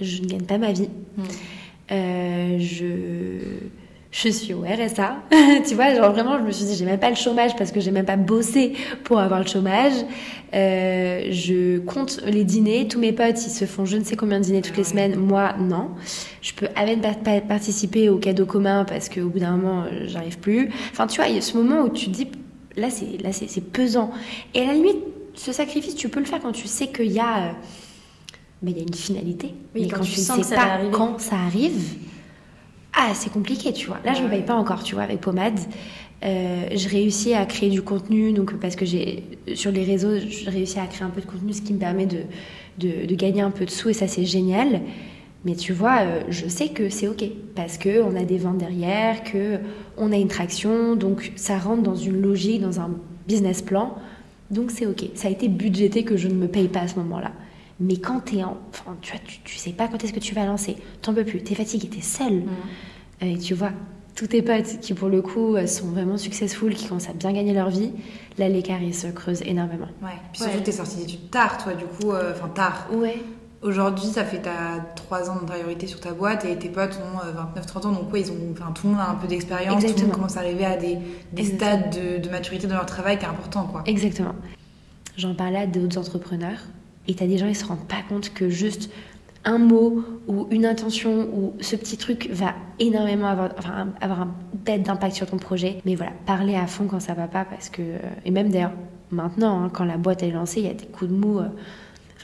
je 0.00 0.22
ne 0.22 0.26
gagne 0.26 0.42
pas 0.42 0.58
ma 0.58 0.72
vie. 0.72 0.88
Hmm. 1.16 1.22
Euh, 1.92 2.58
je 2.58 3.40
je 4.16 4.30
suis 4.30 4.54
au 4.54 4.62
RSA. 4.62 5.16
tu 5.68 5.74
vois, 5.74 5.94
genre 5.94 6.10
vraiment, 6.10 6.38
je 6.38 6.44
me 6.44 6.50
suis 6.50 6.64
dit, 6.64 6.74
j'ai 6.74 6.86
même 6.86 6.98
pas 6.98 7.10
le 7.10 7.16
chômage 7.16 7.54
parce 7.56 7.70
que 7.70 7.80
j'ai 7.80 7.90
même 7.90 8.06
pas 8.06 8.16
bossé 8.16 8.72
pour 9.04 9.18
avoir 9.18 9.40
le 9.40 9.46
chômage. 9.46 9.92
Euh, 10.54 11.26
je 11.30 11.78
compte 11.80 12.22
les 12.24 12.44
dîners. 12.44 12.88
Tous 12.88 12.98
mes 12.98 13.12
potes, 13.12 13.44
ils 13.44 13.50
se 13.50 13.66
font 13.66 13.84
je 13.84 13.98
ne 13.98 14.04
sais 14.04 14.16
combien 14.16 14.38
de 14.38 14.44
dîners 14.44 14.62
toutes 14.62 14.78
les 14.78 14.84
semaines. 14.84 15.16
Moi, 15.16 15.52
non. 15.58 15.90
Je 16.40 16.54
peux 16.54 16.66
à 16.76 16.84
peine 16.84 17.02
pas 17.02 17.40
participer 17.42 18.08
au 18.08 18.16
cadeau 18.16 18.46
commun 18.46 18.86
parce 18.86 19.10
qu'au 19.10 19.28
bout 19.28 19.38
d'un 19.38 19.56
moment, 19.56 19.84
j'arrive 20.06 20.38
plus. 20.38 20.70
Enfin, 20.92 21.06
tu 21.06 21.20
vois, 21.20 21.28
il 21.28 21.34
y 21.34 21.38
a 21.38 21.42
ce 21.42 21.56
moment 21.58 21.82
où 21.82 21.90
tu 21.90 22.06
te 22.06 22.10
dis, 22.12 22.28
là, 22.76 22.88
c'est, 22.88 23.22
là, 23.22 23.32
c'est, 23.32 23.60
pesant. 23.60 24.12
Et 24.54 24.62
à 24.62 24.66
la 24.66 24.72
limite, 24.72 24.96
ce 25.36 25.52
sacrifice, 25.52 25.94
tu 25.94 26.08
peux 26.08 26.20
le 26.20 26.26
faire 26.26 26.40
quand 26.40 26.52
tu 26.52 26.66
sais 26.66 26.88
qu'il 26.88 27.12
y 27.12 27.20
a, 27.20 27.48
euh, 27.48 27.52
mais 28.62 28.72
il 28.72 28.76
y 28.78 28.80
a 28.80 28.82
une 28.82 28.94
finalité. 28.94 29.54
Oui, 29.74 29.88
quand, 29.88 30.00
tu, 30.00 30.12
sais 30.12 30.54
pas 30.54 30.80
quand 30.90 31.20
ça 31.20 31.36
arrive 31.36 31.96
ah, 32.96 33.12
c'est 33.12 33.30
compliqué, 33.30 33.74
tu 33.74 33.88
vois. 33.88 33.98
Là, 34.06 34.14
je 34.14 34.20
ne 34.20 34.24
me 34.24 34.30
paye 34.30 34.42
pas 34.42 34.54
encore, 34.54 34.82
tu 34.82 34.94
vois, 34.94 35.04
avec 35.04 35.20
Pomade. 35.20 35.60
Euh, 36.24 36.64
je 36.74 36.88
réussis 36.88 37.34
à 37.34 37.44
créer 37.44 37.68
du 37.68 37.82
contenu, 37.82 38.32
donc 38.32 38.54
parce 38.58 38.74
que 38.74 38.86
j'ai 38.86 39.22
sur 39.54 39.70
les 39.70 39.84
réseaux, 39.84 40.18
je 40.18 40.48
réussis 40.48 40.78
à 40.78 40.86
créer 40.86 41.06
un 41.06 41.10
peu 41.10 41.20
de 41.20 41.26
contenu, 41.26 41.52
ce 41.52 41.60
qui 41.60 41.74
me 41.74 41.78
permet 41.78 42.06
de, 42.06 42.20
de, 42.78 43.14
gagner 43.14 43.42
un 43.42 43.50
peu 43.50 43.66
de 43.66 43.70
sous, 43.70 43.90
et 43.90 43.92
ça, 43.92 44.08
c'est 44.08 44.24
génial. 44.24 44.80
Mais 45.44 45.54
tu 45.54 45.74
vois, 45.74 45.98
euh, 46.00 46.22
je 46.30 46.48
sais 46.48 46.68
que 46.68 46.88
c'est 46.88 47.06
OK, 47.06 47.22
parce 47.54 47.76
qu'on 47.76 48.16
a 48.16 48.24
des 48.24 48.38
ventes 48.38 48.58
derrière, 48.58 49.22
qu'on 49.30 50.10
a 50.10 50.16
une 50.16 50.28
traction, 50.28 50.96
donc 50.96 51.32
ça 51.36 51.58
rentre 51.58 51.82
dans 51.82 51.94
une 51.94 52.22
logique, 52.22 52.62
dans 52.62 52.80
un 52.80 52.90
business 53.28 53.60
plan, 53.60 53.94
donc 54.50 54.70
c'est 54.70 54.86
OK. 54.86 55.04
Ça 55.14 55.28
a 55.28 55.30
été 55.30 55.48
budgété 55.48 56.04
que 56.04 56.16
je 56.16 56.28
ne 56.28 56.34
me 56.34 56.48
paye 56.48 56.68
pas 56.68 56.80
à 56.80 56.88
ce 56.88 56.96
moment-là. 56.96 57.32
Mais 57.80 57.98
quand 57.98 58.20
tu 58.20 58.36
es 58.38 58.44
en. 58.44 58.56
Enfin, 58.70 58.96
tu, 59.02 59.12
vois, 59.12 59.20
tu, 59.44 59.56
sais 59.56 59.72
pas 59.72 59.88
quand 59.88 60.02
est-ce 60.02 60.12
que 60.12 60.20
tu 60.20 60.34
vas 60.34 60.46
lancer. 60.46 60.76
T'en 61.02 61.12
peux 61.12 61.24
plus. 61.24 61.42
Tu 61.42 61.52
es 61.52 61.56
fatigué, 61.56 61.88
tu 61.88 61.98
es 61.98 62.02
seul. 62.02 62.32
Mm. 62.32 62.48
Euh, 63.22 63.26
et 63.26 63.38
tu 63.38 63.54
vois, 63.54 63.72
tous 64.14 64.28
tes 64.28 64.42
potes 64.42 64.80
qui, 64.80 64.94
pour 64.94 65.08
le 65.08 65.20
coup, 65.20 65.56
sont 65.66 65.88
vraiment 65.88 66.16
successful, 66.16 66.74
qui 66.74 66.88
commencent 66.88 67.08
à 67.08 67.12
bien 67.12 67.32
gagner 67.32 67.52
leur 67.52 67.68
vie, 67.68 67.92
là, 68.38 68.48
l'écart, 68.48 68.82
il 68.82 68.94
se 68.94 69.08
creuse 69.08 69.42
énormément. 69.42 69.88
Ouais. 70.02 70.08
Puis 70.32 70.42
surtout, 70.42 70.60
t'es 70.60 70.72
sortie 70.72 70.96
d'études 70.96 71.30
tard, 71.30 71.62
toi, 71.62 71.74
du 71.74 71.84
coup, 71.84 72.12
enfin, 72.12 72.48
tard. 72.48 72.88
Ouais. 72.92 73.22
Aujourd'hui, 73.62 74.04
ça 74.04 74.24
fait 74.24 74.42
ta 74.42 74.84
3 74.96 75.30
ans 75.30 75.36
d'antériorité 75.36 75.86
sur 75.86 75.98
ta 75.98 76.12
boîte 76.12 76.44
et 76.44 76.56
tes 76.56 76.68
potes 76.68 76.98
ont 77.02 77.58
29-30 77.58 77.86
ans, 77.86 77.92
donc 77.92 78.12
ouais, 78.12 78.20
ils 78.20 78.30
ont, 78.30 78.52
enfin, 78.52 78.70
tout 78.72 78.86
le 78.86 78.92
monde 78.92 79.02
a 79.02 79.10
un 79.10 79.14
peu 79.14 79.26
d'expérience, 79.26 79.82
tout 79.82 79.92
le 79.96 80.02
monde 80.02 80.12
commence 80.12 80.36
à 80.36 80.40
arriver 80.40 80.66
à 80.66 80.76
des, 80.76 80.98
des 81.32 81.44
stades 81.44 81.90
de, 81.90 82.22
de, 82.22 82.28
maturité 82.28 82.66
dans 82.66 82.76
leur 82.76 82.86
travail 82.86 83.18
qui 83.18 83.24
est 83.24 83.28
important. 83.28 83.64
Quoi. 83.64 83.82
Exactement. 83.86 84.34
J'en 85.16 85.34
parlais 85.34 85.58
à 85.58 85.66
d'autres 85.66 85.98
entrepreneurs 85.98 86.58
et 87.08 87.14
t'as 87.14 87.26
des 87.26 87.38
gens, 87.38 87.46
ils 87.46 87.56
se 87.56 87.64
rendent 87.64 87.88
pas 87.88 88.02
compte 88.08 88.34
que 88.34 88.50
juste 88.50 88.90
un 89.46 89.58
mot 89.58 90.04
ou 90.26 90.48
une 90.50 90.66
intention 90.66 91.28
ou 91.32 91.54
ce 91.60 91.76
petit 91.76 91.96
truc 91.96 92.28
va 92.32 92.52
énormément 92.78 93.28
avoir, 93.28 93.50
enfin, 93.58 93.88
avoir 94.00 94.22
un 94.22 94.34
bête 94.64 94.82
d'impact 94.82 95.14
sur 95.14 95.26
ton 95.28 95.38
projet. 95.38 95.80
Mais 95.86 95.94
voilà, 95.94 96.12
parler 96.26 96.56
à 96.56 96.66
fond 96.66 96.86
quand 96.86 97.00
ça 97.00 97.14
va 97.14 97.28
pas 97.28 97.44
parce 97.44 97.70
que, 97.70 97.82
et 98.24 98.30
même 98.30 98.50
d'ailleurs 98.50 98.72
maintenant, 99.10 99.62
hein, 99.62 99.70
quand 99.72 99.84
la 99.84 99.96
boîte 99.96 100.22
est 100.24 100.30
lancée, 100.30 100.60
il 100.60 100.66
y 100.66 100.70
a 100.70 100.74
des 100.74 100.86
coups 100.86 101.10
de 101.10 101.16
mou. 101.16 101.38
Euh, 101.38 101.48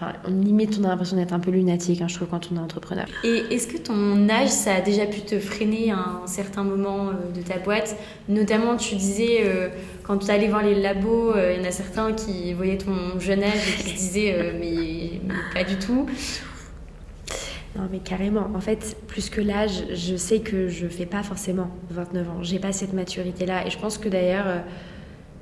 Enfin, 0.02 0.14
limite, 0.28 0.78
on 0.80 0.84
a 0.84 0.88
l'impression 0.88 1.16
d'être 1.16 1.32
un 1.32 1.38
peu 1.38 1.52
lunatique, 1.52 2.02
hein, 2.02 2.08
je 2.08 2.16
trouve, 2.16 2.28
quand 2.28 2.48
on 2.52 2.56
est 2.56 2.58
entrepreneur. 2.60 3.06
Et 3.22 3.44
est-ce 3.50 3.68
que 3.68 3.76
ton 3.76 4.28
âge, 4.28 4.48
ça 4.48 4.74
a 4.74 4.80
déjà 4.80 5.06
pu 5.06 5.20
te 5.20 5.38
freiner 5.38 5.92
à 5.92 5.98
un 5.98 6.26
certain 6.26 6.64
moment 6.64 7.10
euh, 7.10 7.30
de 7.32 7.40
ta 7.40 7.58
boîte? 7.58 7.96
Notamment, 8.28 8.76
tu 8.76 8.96
disais, 8.96 9.42
euh, 9.44 9.68
quand 10.02 10.18
tu 10.18 10.30
allais 10.30 10.48
voir 10.48 10.64
les 10.64 10.74
labos, 10.74 11.32
euh, 11.32 11.54
il 11.54 11.62
y 11.62 11.64
en 11.64 11.68
a 11.68 11.70
certains 11.70 12.12
qui 12.14 12.52
voyaient 12.52 12.78
ton 12.78 13.20
jeune 13.20 13.44
âge 13.44 13.68
et 13.68 13.82
qui 13.82 13.90
se 13.90 13.94
disaient, 13.94 14.54
mais, 14.58 15.20
pas 15.54 15.62
du 15.62 15.76
tout. 15.76 16.06
Non, 17.76 17.88
mais 17.90 18.00
carrément. 18.00 18.50
En 18.54 18.60
fait, 18.60 18.96
plus 19.06 19.30
que 19.30 19.40
l'âge, 19.40 19.84
je 19.94 20.16
sais 20.16 20.40
que 20.40 20.68
je 20.68 20.88
fais 20.88 21.06
pas 21.06 21.22
forcément 21.22 21.70
29 21.90 22.28
ans. 22.28 22.42
J'ai 22.42 22.58
pas 22.58 22.72
cette 22.72 22.92
maturité-là. 22.92 23.66
Et 23.66 23.70
je 23.70 23.78
pense 23.78 23.98
que 23.98 24.08
d'ailleurs, 24.08 24.64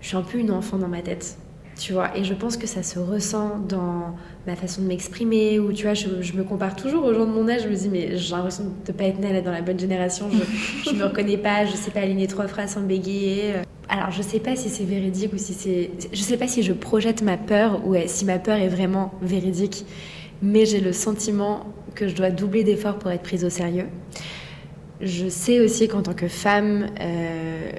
je 0.02 0.08
suis 0.08 0.16
un 0.16 0.22
peu 0.22 0.38
une 0.38 0.50
enfant 0.50 0.76
dans 0.76 0.86
ma 0.86 1.00
tête 1.00 1.38
tu 1.80 1.94
vois. 1.94 2.16
Et 2.16 2.24
je 2.24 2.34
pense 2.34 2.58
que 2.58 2.66
ça 2.66 2.82
se 2.82 2.98
ressent 2.98 3.58
dans 3.58 4.14
ma 4.46 4.54
façon 4.54 4.82
de 4.82 4.86
m'exprimer, 4.86 5.58
ou 5.58 5.72
tu 5.72 5.84
vois, 5.84 5.94
je, 5.94 6.08
me 6.34 6.44
compare 6.44 6.76
toujours 6.76 7.04
aux 7.04 7.14
gens 7.14 7.24
de 7.24 7.32
mon 7.32 7.48
âge, 7.48 7.62
je 7.62 7.68
me 7.68 7.74
dis, 7.74 7.88
mais 7.88 8.16
j'ai 8.18 8.34
l'impression 8.34 8.64
de 8.64 8.92
ne 8.92 8.96
pas 8.96 9.04
être 9.04 9.18
née 9.18 9.40
dans 9.40 9.50
la 9.50 9.62
bonne 9.62 9.80
génération, 9.80 10.28
je, 10.30 10.90
ne 10.92 10.98
me 10.98 11.04
reconnais 11.04 11.38
pas, 11.38 11.64
je 11.64 11.72
sais 11.72 11.90
pas 11.90 12.00
aligner 12.00 12.26
trois 12.26 12.46
phrases 12.46 12.74
sans 12.74 12.82
bégayer. 12.82 13.54
Alors, 13.88 14.10
je 14.10 14.20
sais 14.20 14.40
pas 14.40 14.56
si 14.56 14.68
c'est 14.68 14.84
véridique 14.84 15.32
ou 15.32 15.38
si 15.38 15.54
c'est. 15.54 15.90
Je 16.12 16.20
sais 16.20 16.36
pas 16.36 16.46
si 16.46 16.62
je 16.62 16.72
projette 16.72 17.22
ma 17.22 17.36
peur 17.36 17.80
ou 17.86 17.96
si 18.06 18.24
ma 18.24 18.38
peur 18.38 18.58
est 18.58 18.68
vraiment 18.68 19.12
véridique, 19.22 19.84
mais 20.42 20.66
j'ai 20.66 20.80
le 20.80 20.92
sentiment 20.92 21.66
que 21.94 22.06
je 22.06 22.14
dois 22.14 22.30
doubler 22.30 22.62
d'efforts 22.62 22.98
pour 22.98 23.10
être 23.10 23.22
prise 23.22 23.44
au 23.44 23.50
sérieux. 23.50 23.86
Je 25.00 25.28
sais 25.28 25.60
aussi 25.60 25.88
qu'en 25.88 26.02
tant 26.02 26.12
que 26.12 26.28
femme, 26.28 26.88
euh, 27.00 27.72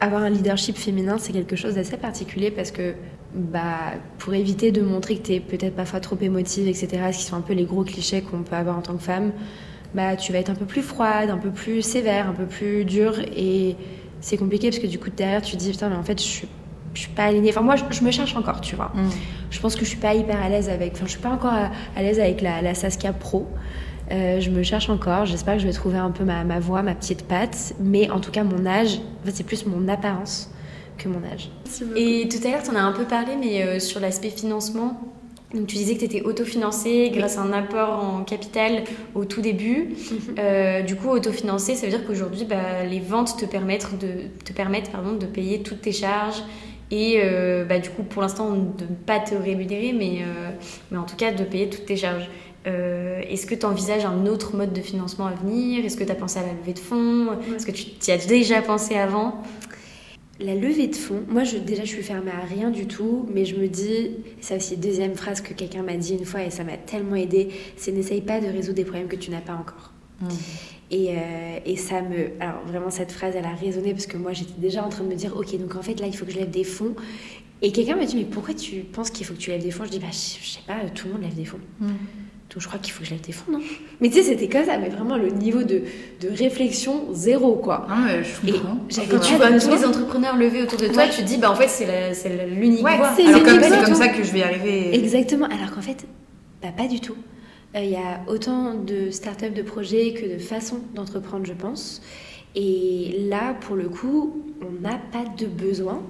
avoir 0.00 0.22
un 0.22 0.30
leadership 0.30 0.76
féminin, 0.76 1.18
c'est 1.18 1.32
quelque 1.32 1.56
chose 1.56 1.74
d'assez 1.74 1.96
particulier 1.96 2.50
parce 2.50 2.70
que 2.70 2.94
bah, 3.34 3.94
pour 4.18 4.34
éviter 4.34 4.70
de 4.70 4.80
montrer 4.80 5.16
que 5.16 5.26
tu 5.26 5.32
es 5.34 5.40
peut-être 5.40 5.74
parfois 5.74 6.00
trop 6.00 6.16
émotive, 6.20 6.68
etc., 6.68 6.88
ce 7.12 7.18
qui 7.18 7.24
sont 7.24 7.36
un 7.36 7.40
peu 7.40 7.52
les 7.52 7.64
gros 7.64 7.82
clichés 7.82 8.22
qu'on 8.22 8.42
peut 8.42 8.56
avoir 8.56 8.78
en 8.78 8.82
tant 8.82 8.94
que 8.94 9.02
femme, 9.02 9.32
bah, 9.94 10.16
tu 10.16 10.32
vas 10.32 10.38
être 10.38 10.50
un 10.50 10.54
peu 10.54 10.66
plus 10.66 10.82
froide, 10.82 11.30
un 11.30 11.38
peu 11.38 11.50
plus 11.50 11.82
sévère, 11.82 12.28
un 12.28 12.32
peu 12.32 12.46
plus 12.46 12.84
dure. 12.84 13.18
Et 13.36 13.76
c'est 14.20 14.36
compliqué 14.36 14.70
parce 14.70 14.80
que 14.80 14.86
du 14.86 14.98
coup, 14.98 15.10
derrière, 15.10 15.42
tu 15.42 15.56
te 15.56 15.56
dis, 15.56 15.70
putain, 15.70 15.88
mais 15.88 15.96
en 15.96 16.02
fait, 16.02 16.20
je 16.20 16.26
suis, 16.26 16.48
je 16.94 17.00
suis 17.00 17.10
pas 17.10 17.24
alignée. 17.24 17.50
Enfin, 17.50 17.62
moi, 17.62 17.74
je, 17.76 18.04
me 18.04 18.10
cherche 18.10 18.36
encore, 18.36 18.60
tu 18.60 18.76
vois. 18.76 18.92
Mm. 18.94 19.10
Je 19.50 19.60
pense 19.60 19.74
que 19.74 19.84
je 19.84 19.90
suis 19.90 19.98
pas 19.98 20.14
hyper 20.14 20.40
à 20.40 20.48
l'aise 20.48 20.68
avec. 20.68 20.92
Enfin, 20.94 21.06
je 21.06 21.10
suis 21.10 21.20
pas 21.20 21.30
encore 21.30 21.52
à, 21.52 22.02
l'aise 22.02 22.20
avec 22.20 22.40
la, 22.40 22.62
la, 22.62 22.74
Saskia 22.74 23.12
Pro. 23.12 23.48
Euh, 24.12 24.38
je 24.38 24.50
me 24.50 24.62
cherche 24.62 24.90
encore. 24.90 25.26
J'espère 25.26 25.54
que 25.54 25.60
je 25.60 25.66
vais 25.66 25.72
trouver 25.72 25.98
un 25.98 26.10
peu 26.10 26.24
ma, 26.24 26.44
ma 26.44 26.60
voix, 26.60 26.82
ma 26.82 26.94
petite 26.94 27.26
patte. 27.26 27.74
Mais 27.80 28.10
en 28.10 28.20
tout 28.20 28.30
cas, 28.30 28.44
mon 28.44 28.66
âge, 28.66 29.00
c'est 29.26 29.44
plus 29.44 29.66
mon 29.66 29.88
apparence 29.88 30.53
que 30.98 31.08
mon 31.08 31.22
âge. 31.24 31.50
Et 31.96 32.28
tout 32.28 32.46
à 32.46 32.50
l'heure, 32.50 32.62
tu 32.62 32.70
en 32.70 32.76
as 32.76 32.82
un 32.82 32.92
peu 32.92 33.04
parlé, 33.04 33.32
mais 33.38 33.62
euh, 33.62 33.78
sur 33.78 34.00
l'aspect 34.00 34.30
financement. 34.30 35.00
Donc, 35.52 35.68
tu 35.68 35.76
disais 35.76 35.94
que 35.94 36.00
tu 36.00 36.06
étais 36.06 36.22
autofinancé 36.22 37.10
grâce 37.14 37.38
à 37.38 37.42
un 37.42 37.52
apport 37.52 38.02
en 38.02 38.24
capital 38.24 38.82
au 39.14 39.24
tout 39.24 39.40
début. 39.40 39.90
Mhm. 39.90 40.34
Euh, 40.38 40.82
du 40.82 40.96
coup, 40.96 41.10
autofinancé, 41.10 41.76
ça 41.76 41.86
veut 41.86 41.92
dire 41.92 42.04
qu'aujourd'hui, 42.06 42.44
bah, 42.44 42.84
les 42.84 42.98
ventes 42.98 43.36
te 43.38 43.44
permettent, 43.44 43.98
de, 43.98 44.28
te 44.44 44.52
permettent 44.52 44.90
pardon, 44.90 45.12
de 45.12 45.26
payer 45.26 45.62
toutes 45.62 45.82
tes 45.82 45.92
charges 45.92 46.42
et 46.90 47.20
euh, 47.22 47.64
bah, 47.64 47.78
du 47.78 47.90
coup, 47.90 48.02
pour 48.02 48.22
l'instant, 48.22 48.50
de 48.50 48.84
ne 48.84 48.96
pas 49.06 49.20
te 49.20 49.34
rémunérer, 49.34 49.92
mais, 49.92 50.22
mais 50.90 50.98
en 50.98 51.04
tout 51.04 51.16
cas 51.16 51.30
de 51.30 51.44
payer 51.44 51.68
toutes 51.68 51.86
tes 51.86 51.96
charges. 51.96 52.28
Est-ce 52.66 53.46
que 53.46 53.54
tu 53.54 53.66
envisages 53.66 54.06
un 54.06 54.26
autre 54.26 54.56
mode 54.56 54.72
de 54.72 54.80
financement 54.80 55.26
à 55.26 55.32
venir? 55.32 55.84
Est-ce 55.84 55.96
que 55.96 56.04
tu 56.04 56.10
as 56.10 56.16
pensé 56.16 56.38
à 56.38 56.42
la 56.42 56.52
levée 56.54 56.72
de 56.72 56.78
fonds? 56.78 57.28
Est-ce 57.54 57.66
que 57.66 57.72
tu 57.72 57.86
y 58.08 58.10
as 58.10 58.26
déjà 58.26 58.60
pensé 58.62 58.96
avant? 58.96 59.42
La 60.40 60.54
levée 60.54 60.88
de 60.88 60.96
fonds, 60.96 61.22
moi 61.28 61.44
je, 61.44 61.58
déjà 61.58 61.84
je 61.84 61.90
suis 61.90 62.02
fermée 62.02 62.32
à 62.32 62.44
rien 62.44 62.70
du 62.70 62.86
tout, 62.86 63.26
mais 63.32 63.44
je 63.44 63.56
me 63.56 63.68
dis, 63.68 64.10
ça 64.40 64.56
aussi 64.56 64.76
deuxième 64.76 65.14
phrase 65.14 65.40
que 65.40 65.54
quelqu'un 65.54 65.82
m'a 65.82 65.96
dit 65.96 66.14
une 66.14 66.24
fois 66.24 66.42
et 66.42 66.50
ça 66.50 66.64
m'a 66.64 66.76
tellement 66.76 67.16
aidé, 67.16 67.50
c'est 67.76 67.92
n'essaye 67.92 68.20
pas 68.20 68.40
de 68.40 68.46
résoudre 68.46 68.76
des 68.76 68.84
problèmes 68.84 69.08
que 69.08 69.16
tu 69.16 69.30
n'as 69.30 69.40
pas 69.40 69.54
encore. 69.54 69.92
Mmh. 70.20 70.28
Et, 70.90 71.10
euh, 71.10 71.58
et, 71.64 71.76
ça 71.76 72.02
me... 72.02 72.30
Alors 72.40 72.64
vraiment 72.66 72.90
cette 72.90 73.10
phrase 73.10 73.34
elle 73.36 73.46
a 73.46 73.54
résonné 73.54 73.92
parce 73.92 74.06
que 74.06 74.16
moi 74.16 74.32
j'étais 74.32 74.58
déjà 74.58 74.84
en 74.84 74.88
train 74.88 75.04
de 75.04 75.08
me 75.08 75.14
dire, 75.14 75.36
ok 75.36 75.56
donc 75.58 75.76
en 75.76 75.82
fait 75.82 76.00
là 76.00 76.06
il 76.06 76.16
faut 76.16 76.24
que 76.24 76.32
je 76.32 76.38
lève 76.38 76.50
des 76.50 76.64
fonds. 76.64 76.94
Et 77.62 77.72
quelqu'un 77.72 77.96
m'a 77.96 78.04
dit, 78.04 78.16
mais 78.16 78.24
pourquoi 78.24 78.52
tu 78.54 78.80
penses 78.80 79.10
qu'il 79.10 79.24
faut 79.24 79.34
que 79.34 79.38
tu 79.38 79.50
lèves 79.50 79.62
des 79.62 79.70
fonds? 79.70 79.84
Je 79.84 79.90
dis, 79.90 79.98
bah 79.98 80.08
je, 80.10 80.46
sais 80.46 80.60
pas, 80.66 80.80
tout 80.90 81.06
le 81.06 81.14
monde 81.14 81.22
lève 81.22 81.34
des 81.34 81.44
fonds. 81.44 81.60
Mmh. 81.80 81.86
Donc 82.50 82.62
je 82.62 82.68
crois 82.68 82.78
qu'il 82.78 82.92
faut 82.92 83.02
que 83.02 83.08
je 83.08 83.14
des 83.14 83.32
fonds, 83.32 83.52
non 83.52 83.60
Mais 84.00 84.08
tu 84.08 84.16
sais, 84.16 84.22
c'était 84.22 84.48
comme 84.48 84.64
ça, 84.64 84.78
mais 84.78 84.88
vraiment 84.88 85.16
le 85.16 85.28
niveau 85.28 85.62
de, 85.62 85.82
de 86.20 86.28
réflexion 86.28 87.12
zéro, 87.12 87.56
quoi. 87.56 87.86
Ah, 87.90 87.96
mais 88.06 88.22
je 88.22 88.52
comprends. 88.52 88.78
Quand 89.10 89.18
tu 89.18 89.34
vois 89.34 89.50
tous 89.58 89.70
les 89.70 89.84
entrepreneurs 89.84 90.36
levés 90.36 90.62
autour 90.62 90.78
de 90.78 90.88
toi, 90.88 91.04
tu 91.08 91.22
te 91.22 91.26
dis, 91.26 91.38
bah 91.38 91.50
en 91.50 91.56
fait, 91.56 91.68
c'est 91.68 92.46
l'unique 92.46 92.84
ouais, 92.84 92.96
voie. 92.96 93.12
C'est 93.16 93.24
comme, 93.24 93.84
comme 93.84 93.94
ça 93.94 94.08
que 94.08 94.22
je 94.22 94.32
vais 94.32 94.42
arriver. 94.42 94.94
Exactement, 94.94 95.46
alors 95.46 95.74
qu'en 95.74 95.82
fait, 95.82 96.06
bah 96.62 96.68
pas 96.76 96.86
du 96.86 97.00
tout. 97.00 97.16
Euh, 97.74 97.80
il 97.82 97.90
y 97.90 97.96
a 97.96 98.20
autant 98.28 98.74
de 98.74 99.10
startups, 99.10 99.50
de 99.50 99.62
projets 99.62 100.14
que 100.14 100.32
de 100.32 100.38
façons 100.38 100.80
d'entreprendre, 100.94 101.44
je 101.46 101.54
pense. 101.54 102.02
Et 102.54 103.26
là, 103.28 103.54
pour 103.62 103.74
le 103.74 103.88
coup, 103.88 104.44
on 104.62 104.80
n'a 104.80 105.00
pas 105.12 105.24
de 105.36 105.46
besoin. 105.46 106.02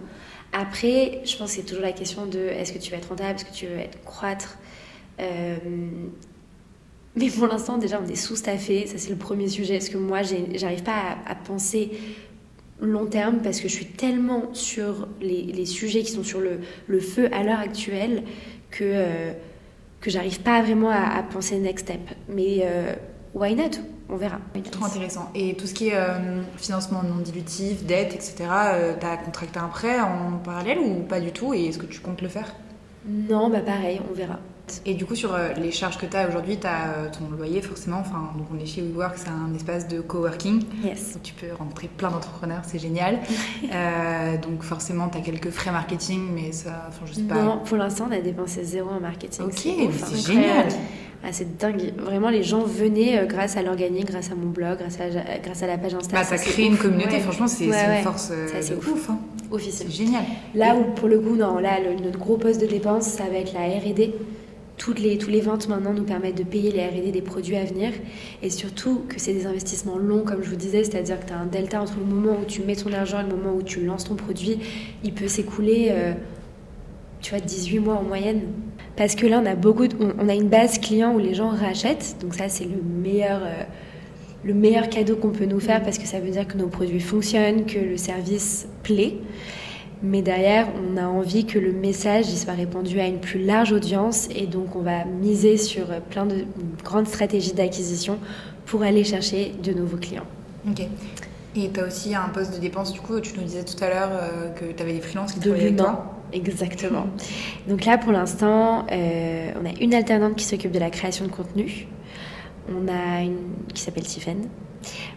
Après, 0.53 1.23
je 1.25 1.37
pense 1.37 1.51
que 1.51 1.57
c'est 1.57 1.67
toujours 1.67 1.83
la 1.83 1.93
question 1.93 2.27
de 2.27 2.39
est-ce 2.39 2.73
que 2.73 2.79
tu 2.79 2.91
vas 2.91 2.99
être 2.99 3.09
rentable, 3.09 3.37
est-ce 3.37 3.45
que 3.45 3.55
tu 3.55 3.67
veux 3.67 3.79
être 3.79 4.03
croître? 4.05 4.59
Mais 7.17 7.31
pour 7.31 7.47
l'instant, 7.47 7.79
déjà, 7.79 8.01
on 8.05 8.09
est 8.09 8.17
sous-staffé. 8.17 8.87
Ça, 8.87 8.99
c'est 8.99 9.11
le 9.11 9.17
premier 9.17 9.49
sujet. 9.49 9.75
Parce 9.75 9.89
que 9.89 9.99
moi, 9.99 10.23
j'arrive 10.23 10.83
pas 10.83 11.17
à, 11.27 11.35
penser 11.35 11.93
long 12.81 13.07
terme 13.07 13.39
parce 13.39 13.61
que 13.61 13.69
je 13.69 13.75
suis 13.75 13.87
tellement 13.87 14.53
sur 14.53 15.07
les, 15.21 15.43
les 15.43 15.65
sujets 15.65 16.03
qui 16.03 16.11
sont 16.11 16.25
sur 16.25 16.41
le, 16.41 16.59
le 16.89 17.01
feu 17.01 17.29
à 17.33 17.45
l'heure 17.45 17.61
actuelle 17.61 18.25
que, 18.71 18.83
euh, 18.83 19.33
que 20.01 20.11
j'arrive 20.11 20.41
pas 20.41 20.61
vraiment 20.61 20.91
à, 20.91 21.23
penser 21.23 21.59
next 21.59 21.87
step. 21.87 22.01
Mais 22.29 22.63
euh, 22.63 22.95
why 23.33 23.55
not? 23.55 23.79
On 24.09 24.17
verra. 24.17 24.39
Trop 24.71 24.85
intéressant. 24.85 25.31
Et 25.35 25.55
tout 25.55 25.67
ce 25.67 25.73
qui 25.73 25.89
est 25.89 25.99
financement 26.59 27.03
non 27.03 27.23
dilutif, 27.23 27.85
dette, 27.85 28.15
etc., 28.15 28.35
tu 29.01 29.07
as 29.07 29.17
contracté 29.17 29.59
un 29.59 29.69
prêt 29.69 29.99
en 29.99 30.37
parallèle 30.45 30.79
ou 30.79 31.05
pas 31.05 31.21
du 31.21 31.33
tout? 31.33 31.55
Et 31.55 31.67
est-ce 31.67 31.79
que 31.79 31.87
tu 31.87 32.01
comptes 32.01 32.21
le 32.21 32.29
faire? 32.29 32.55
Non, 33.07 33.49
bah 33.49 33.61
pareil, 33.61 34.03
on 34.11 34.13
verra. 34.13 34.41
Et 34.87 34.95
du 34.95 35.05
coup, 35.05 35.15
sur 35.15 35.35
euh, 35.35 35.53
les 35.55 35.71
charges 35.71 35.99
que 35.99 36.07
tu 36.07 36.17
as 36.17 36.27
aujourd'hui, 36.29 36.59
tu 36.59 36.67
as 36.67 36.89
euh, 36.89 37.09
ton 37.11 37.35
loyer 37.37 37.61
forcément. 37.61 37.99
Enfin, 38.01 38.31
donc 38.37 38.47
on 38.55 38.59
est 38.59 38.67
chez 38.67 38.81
WeWork, 38.81 39.17
c'est 39.17 39.29
un 39.29 39.55
espace 39.55 39.89
de 39.89 40.01
coworking. 40.01 40.63
Yes. 40.83 41.15
Où 41.17 41.19
tu 41.23 41.35
peux 41.35 41.53
rencontrer 41.57 41.89
plein 41.89 42.11
d'entrepreneurs, 42.11 42.63
c'est 42.67 42.79
génial. 42.79 43.19
euh, 43.73 44.39
donc 44.39 44.63
forcément, 44.63 45.09
tu 45.09 45.19
as 45.19 45.21
quelques 45.21 45.51
frais 45.51 45.71
marketing, 45.71 46.29
mais 46.35 46.53
ça, 46.53 46.87
enfin, 46.89 47.05
je 47.07 47.13
sais 47.13 47.23
pas. 47.23 47.43
Non, 47.43 47.61
pour 47.65 47.77
l'instant, 47.77 48.07
on 48.09 48.13
a 48.13 48.21
dépensé 48.21 48.65
zéro 48.65 48.91
en 48.91 49.01
marketing. 49.01 49.45
Ok, 49.45 49.53
c'est 49.55 50.33
génial. 50.33 50.69
Ah, 51.27 51.29
c'est 51.33 51.57
dingue. 51.57 51.95
Vraiment, 51.99 52.29
les 52.29 52.43
gens 52.43 52.65
venaient 52.65 53.27
grâce 53.27 53.57
à 53.57 53.63
l'organique, 53.63 54.07
grâce 54.07 54.31
à 54.31 54.35
mon 54.35 54.49
blog, 54.49 54.79
grâce 54.79 54.99
à, 55.01 55.09
grâce 55.43 55.63
à 55.63 55.67
la 55.67 55.79
page 55.79 55.95
Instagram. 55.95 56.23
Bah, 56.23 56.37
ça, 56.37 56.43
crée 56.43 56.65
une 56.65 56.77
communauté, 56.77 57.19
franchement, 57.21 57.47
c'est 57.47 57.67
une 57.67 58.03
force 58.03 58.33
c'est 58.61 58.75
ouf. 58.77 59.11
Hein. 59.11 59.19
Officiel. 59.51 59.89
C'est 59.91 59.97
génial. 59.97 60.23
Là 60.55 60.75
où, 60.75 60.93
pour 60.95 61.09
le 61.09 61.21
coup, 61.21 61.37
non, 61.37 61.59
là, 61.59 61.79
notre 62.03 62.19
gros 62.19 62.37
poste 62.37 62.61
de 62.61 62.67
dépense, 62.67 63.05
ça 63.05 63.25
va 63.25 63.37
être 63.37 63.53
la 63.53 63.61
RD 63.61 64.13
toutes 64.77 64.99
les, 64.99 65.19
tous 65.19 65.31
les 65.31 65.41
ventes 65.41 65.69
maintenant 65.69 65.93
nous 65.93 66.03
permettent 66.03 66.37
de 66.37 66.43
payer 66.43 66.73
les 66.73 66.87
RD 66.87 67.13
des 67.13 67.23
produits 67.23 67.57
à 67.57 67.65
venir 67.65 67.93
et 68.43 68.51
surtout 68.51 69.03
que 69.09 69.21
c'est 69.21 69.33
des 69.33 69.47
investissements 69.47 69.99
longs, 69.99 70.25
comme 70.25 70.43
je 70.43 70.51
vous 70.51 70.57
disais, 70.57 70.83
c'est-à-dire 70.83 71.21
que 71.21 71.27
tu 71.27 71.33
as 71.33 71.39
un 71.39 71.47
delta 71.47 71.81
entre 71.81 71.95
le 71.99 72.05
moment 72.05 72.39
où 72.41 72.45
tu 72.45 72.63
mets 72.63 72.75
ton 72.75 72.93
argent 72.93 73.21
et 73.21 73.23
le 73.23 73.37
moment 73.37 73.55
où 73.55 73.63
tu 73.63 73.85
lances 73.85 74.05
ton 74.05 74.17
produit. 74.17 74.59
Il 75.05 75.15
peut 75.15 75.29
s'écouler, 75.29 75.89
euh, 75.91 76.13
tu 77.21 77.31
vois, 77.31 77.41
18 77.41 77.79
mois 77.79 77.95
en 77.95 78.03
moyenne. 78.03 78.43
Parce 78.97 79.15
que 79.15 79.27
là, 79.27 79.41
on 79.43 79.47
a, 79.47 79.55
beaucoup 79.55 79.87
on, 80.01 80.29
a 80.29 80.35
une 80.35 80.49
base 80.49 80.79
client 80.79 81.15
où 81.15 81.19
les 81.19 81.35
gens 81.35 81.49
rachètent, 81.49 82.17
donc 82.21 82.35
ça, 82.35 82.49
c'est 82.49 82.65
le 82.65 82.81
meilleur. 82.83 83.41
Euh, 83.43 83.63
le 84.45 84.53
meilleur 84.53 84.91
cadeau 84.91 85.17
qu'on 85.17 85.31
peut 85.31 85.47
nous 85.47 85.59
faire 85.59 85.83
parce 85.83 85.97
que 85.97 86.07
ça 86.07 86.21
veut 86.21 86.31
dire 86.31 86.47
que 86.47 86.59
nos 86.59 86.67
produits 86.67 87.01
fonctionnent, 87.01 87.65
que 87.65 87.79
le 87.79 87.97
service 87.97 88.69
plaît. 88.83 89.15
Mais 90.07 90.21
derrière, 90.21 90.69
on 90.77 90.99
a 90.99 91.07
envie 91.07 91.47
que 91.47 91.59
le 91.59 91.73
message 91.73 92.29
il 92.29 92.37
soit 92.37 92.53
répandu 92.53 93.01
à 93.01 93.07
une 93.07 93.21
plus 93.21 93.43
large 93.43 93.73
audience 93.73 94.29
et 94.35 94.47
donc 94.47 94.77
on 94.77 94.81
va 94.81 95.07
miser 95.07 95.57
sur 95.57 95.87
plein 96.11 96.27
de 96.27 96.45
grandes 96.85 97.09
stratégies 97.09 97.55
d'acquisition 97.55 98.19
pour 98.67 98.83
aller 98.83 99.03
chercher 99.03 99.55
de 99.63 99.73
nouveaux 99.73 99.97
clients. 99.97 100.27
Ok. 100.69 100.83
Et 101.57 101.71
tu 101.73 101.81
as 101.81 101.87
aussi 101.87 102.15
un 102.15 102.29
poste 102.29 102.55
de 102.55 102.59
dépense, 102.61 102.93
du 102.93 103.01
coup, 103.01 103.19
tu 103.21 103.33
nous 103.39 103.45
disais 103.45 103.65
tout 103.65 103.83
à 103.83 103.89
l'heure 103.89 104.11
que 104.57 104.67
tu 104.67 104.83
avais 104.83 104.93
des 104.93 105.01
freelances 105.01 105.33
qui 105.33 105.41
travaillaient 105.41 105.67
avec 105.69 105.77
toi. 105.77 106.21
Exactement. 106.35 107.07
Donc 107.67 107.87
là, 107.87 107.97
pour 107.97 108.13
l'instant, 108.13 108.87
on 108.91 109.65
a 109.65 109.81
une 109.81 109.95
alternante 109.95 110.37
qui 110.37 110.45
s'occupe 110.45 110.73
de 110.73 110.81
la 110.81 110.91
création 110.91 111.25
de 111.25 111.31
contenu. 111.31 111.87
On 112.69 112.89
a 112.89 113.23
une 113.23 113.39
qui 113.73 113.81
s'appelle 113.81 114.05
Tiffen. 114.05 114.49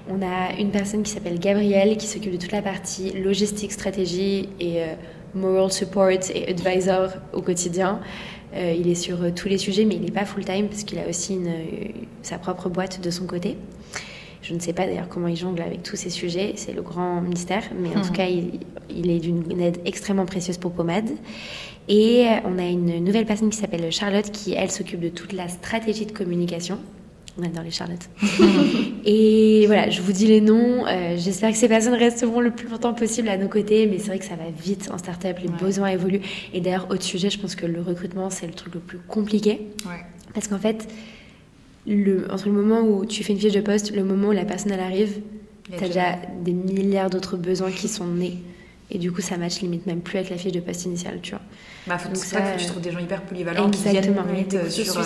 On 0.10 0.22
a 0.22 0.54
une 0.58 0.72
personne 0.72 1.04
qui 1.04 1.12
s'appelle 1.12 1.40
Gabrielle 1.40 1.98
qui 1.98 2.08
s'occupe 2.08 2.32
de 2.32 2.38
toute 2.38 2.52
la 2.52 2.62
partie 2.62 3.12
logistique, 3.12 3.72
stratégie 3.72 4.50
et 4.60 4.84
moral 5.34 5.72
support 5.72 6.10
et 6.10 6.50
advisor 6.50 7.10
au 7.34 7.42
quotidien. 7.42 8.00
Euh, 8.56 8.74
il 8.78 8.90
est 8.90 8.96
sur 8.96 9.22
euh, 9.22 9.32
tous 9.36 9.50
les 9.50 9.58
sujets, 9.58 9.86
mais 9.86 9.96
il 9.96 10.02
n'est 10.02 10.12
pas 10.12 10.26
full-time 10.26 10.68
parce 10.68 10.84
qu'il 10.84 11.00
a 11.00 11.08
aussi 11.08 11.34
une, 11.34 11.48
euh, 11.48 11.90
sa 12.22 12.38
propre 12.38 12.70
boîte 12.70 13.02
de 13.02 13.10
son 13.10 13.26
côté. 13.26 13.58
Je 14.42 14.54
ne 14.54 14.60
sais 14.60 14.72
pas 14.72 14.86
d'ailleurs 14.86 15.10
comment 15.10 15.28
il 15.28 15.36
jongle 15.36 15.62
avec 15.62 15.84
tous 15.84 15.98
ces 15.98 16.10
sujets, 16.10 16.54
c'est 16.56 16.72
le 16.72 16.82
grand 16.82 17.20
mystère, 17.22 17.64
mais 17.78 17.90
en 17.90 18.02
tout 18.02 18.12
hmm. 18.12 18.16
cas, 18.16 18.28
il, 18.28 18.60
il 18.90 19.10
est 19.10 19.20
d'une 19.20 19.60
aide 19.60 19.80
extrêmement 19.84 20.26
précieuse 20.26 20.58
pour 20.58 20.72
Pomade. 20.72 21.10
Et 21.90 22.26
on 22.46 22.58
a 22.58 22.66
une 22.66 23.04
nouvelle 23.04 23.26
personne 23.26 23.50
qui 23.50 23.58
s'appelle 23.58 23.92
Charlotte 23.92 24.30
qui, 24.32 24.54
elle, 24.54 24.72
s'occupe 24.72 25.00
de 25.00 25.10
toute 25.10 25.34
la 25.34 25.48
stratégie 25.50 26.06
de 26.06 26.12
communication. 26.12 26.80
On 27.40 27.44
adore 27.44 27.64
les 27.64 27.72
Charlotte. 27.72 28.10
et 29.06 29.66
voilà, 29.68 29.90
je 29.90 30.02
vous 30.02 30.12
dis 30.12 30.26
les 30.26 30.42
noms. 30.42 30.88
Euh, 30.88 31.16
j'espère 31.18 31.52
que 31.52 31.58
ces 31.58 31.68
personnes 31.68 31.94
resteront 31.94 32.40
le 32.40 32.52
plus 32.52 32.68
longtemps 32.68 32.94
possible 32.94 33.30
à 33.30 33.38
nos 33.38 33.48
côtés, 33.48 33.86
mais 33.86 34.00
c'est 34.00 34.08
vrai 34.08 34.20
que 34.20 34.26
ça 34.26 34.36
va 34.36 34.50
vite 34.50 34.90
en 34.92 34.98
startup, 34.98 35.38
les 35.40 35.50
besoins 35.50 35.90
évoluent. 35.90 36.22
Et 36.54 36.62
d'ailleurs, 36.62 36.88
autre 36.90 37.04
sujet, 37.04 37.30
je 37.30 37.40
pense 37.40 37.56
que 37.56 37.68
le 37.68 37.82
recrutement, 37.82 38.30
c'est 38.30 38.48
le 38.48 38.54
truc 38.54 38.74
le 38.74 38.80
plus 38.80 38.98
compliqué. 38.98 39.68
Parce 40.34 40.48
qu'en 40.48 40.58
fait, 40.58 40.88
le, 41.86 42.32
entre 42.32 42.48
le 42.48 42.54
moment 42.54 42.82
où 42.82 43.06
tu 43.06 43.24
fais 43.24 43.34
une 43.34 43.40
fiche 43.40 43.54
de 43.54 43.62
poste, 43.62 43.96
le 43.96 44.04
moment 44.04 44.30
où 44.30 44.34
la 44.34 44.46
personne 44.46 44.72
elle 44.72 44.80
arrive, 44.80 45.22
tu 45.66 45.84
as 45.84 45.88
déjà 45.88 46.16
des 46.44 46.54
milliards 46.54 47.10
d'autres 47.10 47.38
besoins 47.38 47.72
qui 47.72 47.88
sont 47.88 48.08
nés. 48.08 48.40
Et 48.90 48.98
du 48.98 49.12
coup, 49.12 49.22
ça 49.22 49.38
match 49.38 49.60
limite 49.62 49.86
même 49.86 50.02
plus 50.02 50.18
avec 50.18 50.30
la 50.30 50.38
fiche 50.38 50.54
de 50.54 50.62
poste 50.62 50.86
initiale, 50.86 51.20
tu 51.22 51.32
vois. 51.32 51.42
Bah, 51.88 51.98
faut, 51.98 52.08
Donc 52.08 52.18
ça, 52.18 52.42
que 52.42 52.60
tu 52.60 52.66
trouves 52.66 52.82
des 52.82 52.92
gens 52.92 53.00
hyper 53.00 53.22
polyvalents 53.24 53.68
exactement, 53.68 54.24
qui 54.24 54.30
viennent 54.30 54.50
limite 54.50 54.70
sur... 54.70 55.02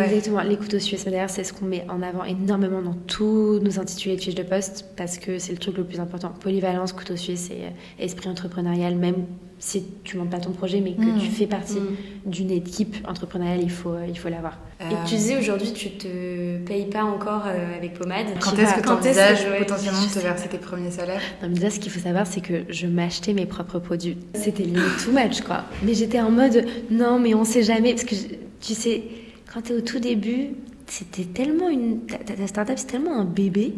Exactement, 0.00 0.40
les 0.40 0.56
couteaux 0.56 0.78
suisses. 0.78 1.04
D'ailleurs, 1.04 1.30
c'est 1.30 1.44
ce 1.44 1.52
qu'on 1.52 1.66
met 1.66 1.84
en 1.88 2.02
avant 2.02 2.24
énormément 2.24 2.80
dans 2.80 2.94
tous 2.94 3.60
nos 3.60 3.78
intitulés 3.78 4.16
de 4.16 4.20
fiches 4.20 4.34
de 4.34 4.42
poste 4.42 4.86
parce 4.96 5.18
que 5.18 5.38
c'est 5.38 5.52
le 5.52 5.58
truc 5.58 5.76
le 5.76 5.84
plus 5.84 6.00
important. 6.00 6.30
Polyvalence, 6.40 6.92
couteau 6.92 7.16
suisse 7.16 7.50
et 7.50 7.64
euh, 7.64 8.04
esprit 8.04 8.28
entrepreneurial, 8.28 8.96
même 8.96 9.26
si 9.64 9.84
tu 10.02 10.16
montes 10.16 10.30
pas 10.30 10.40
ton 10.40 10.50
projet, 10.50 10.80
mais 10.80 10.94
que 10.94 11.20
tu 11.20 11.28
mm. 11.28 11.32
fais 11.32 11.46
partie 11.46 11.78
mm. 11.78 11.96
d'une 12.26 12.50
équipe 12.50 12.96
entrepreneuriale, 13.08 13.60
il 13.62 13.70
faut 13.70 13.92
euh, 13.92 14.06
il 14.08 14.18
faut 14.18 14.28
l'avoir. 14.28 14.58
Et 14.80 14.94
tu 15.06 15.14
disais 15.14 15.38
aujourd'hui, 15.38 15.72
tu 15.72 15.90
te 15.90 16.58
payes 16.64 16.86
pas 16.86 17.04
encore 17.04 17.44
euh, 17.46 17.76
avec 17.76 17.94
Pommade. 17.94 18.26
Quand 18.40 18.58
est-ce 18.58 18.74
que 18.74 18.80
tu 18.80 18.88
envisages 18.88 19.46
potentiellement 19.58 20.02
de 20.02 20.12
te 20.12 20.18
verser 20.18 20.48
tes 20.48 20.58
premiers 20.58 20.90
salaires? 20.90 21.20
Non, 21.42 21.48
mais 21.48 21.70
ce 21.70 21.78
qu'il 21.78 21.92
faut 21.92 22.00
savoir, 22.00 22.26
c'est 22.26 22.40
que 22.40 22.64
je 22.70 22.88
m'achetais 22.88 23.34
mes 23.34 23.46
propres 23.46 23.78
produits. 23.78 24.18
C'était 24.34 24.64
limite 24.64 25.04
too 25.04 25.12
much, 25.12 25.42
quoi. 25.42 25.62
Mais 25.84 25.94
j'étais 25.94 26.20
en 26.20 26.32
mode, 26.32 26.66
non, 26.90 27.20
mais 27.20 27.34
on 27.34 27.44
sait 27.44 27.62
jamais, 27.62 27.94
parce 27.94 28.04
que 28.04 28.16
tu 28.60 28.74
sais 28.74 29.04
quand 29.52 29.62
tu 29.62 29.72
es 29.72 29.76
au 29.76 29.80
tout 29.80 30.00
début, 30.00 30.56
c'était 30.86 31.24
tellement 31.24 31.68
une. 31.68 32.00
Ta, 32.06 32.46
startup, 32.48 32.78
c'est 32.78 32.86
tellement 32.86 33.16
un 33.16 33.24
bébé, 33.24 33.74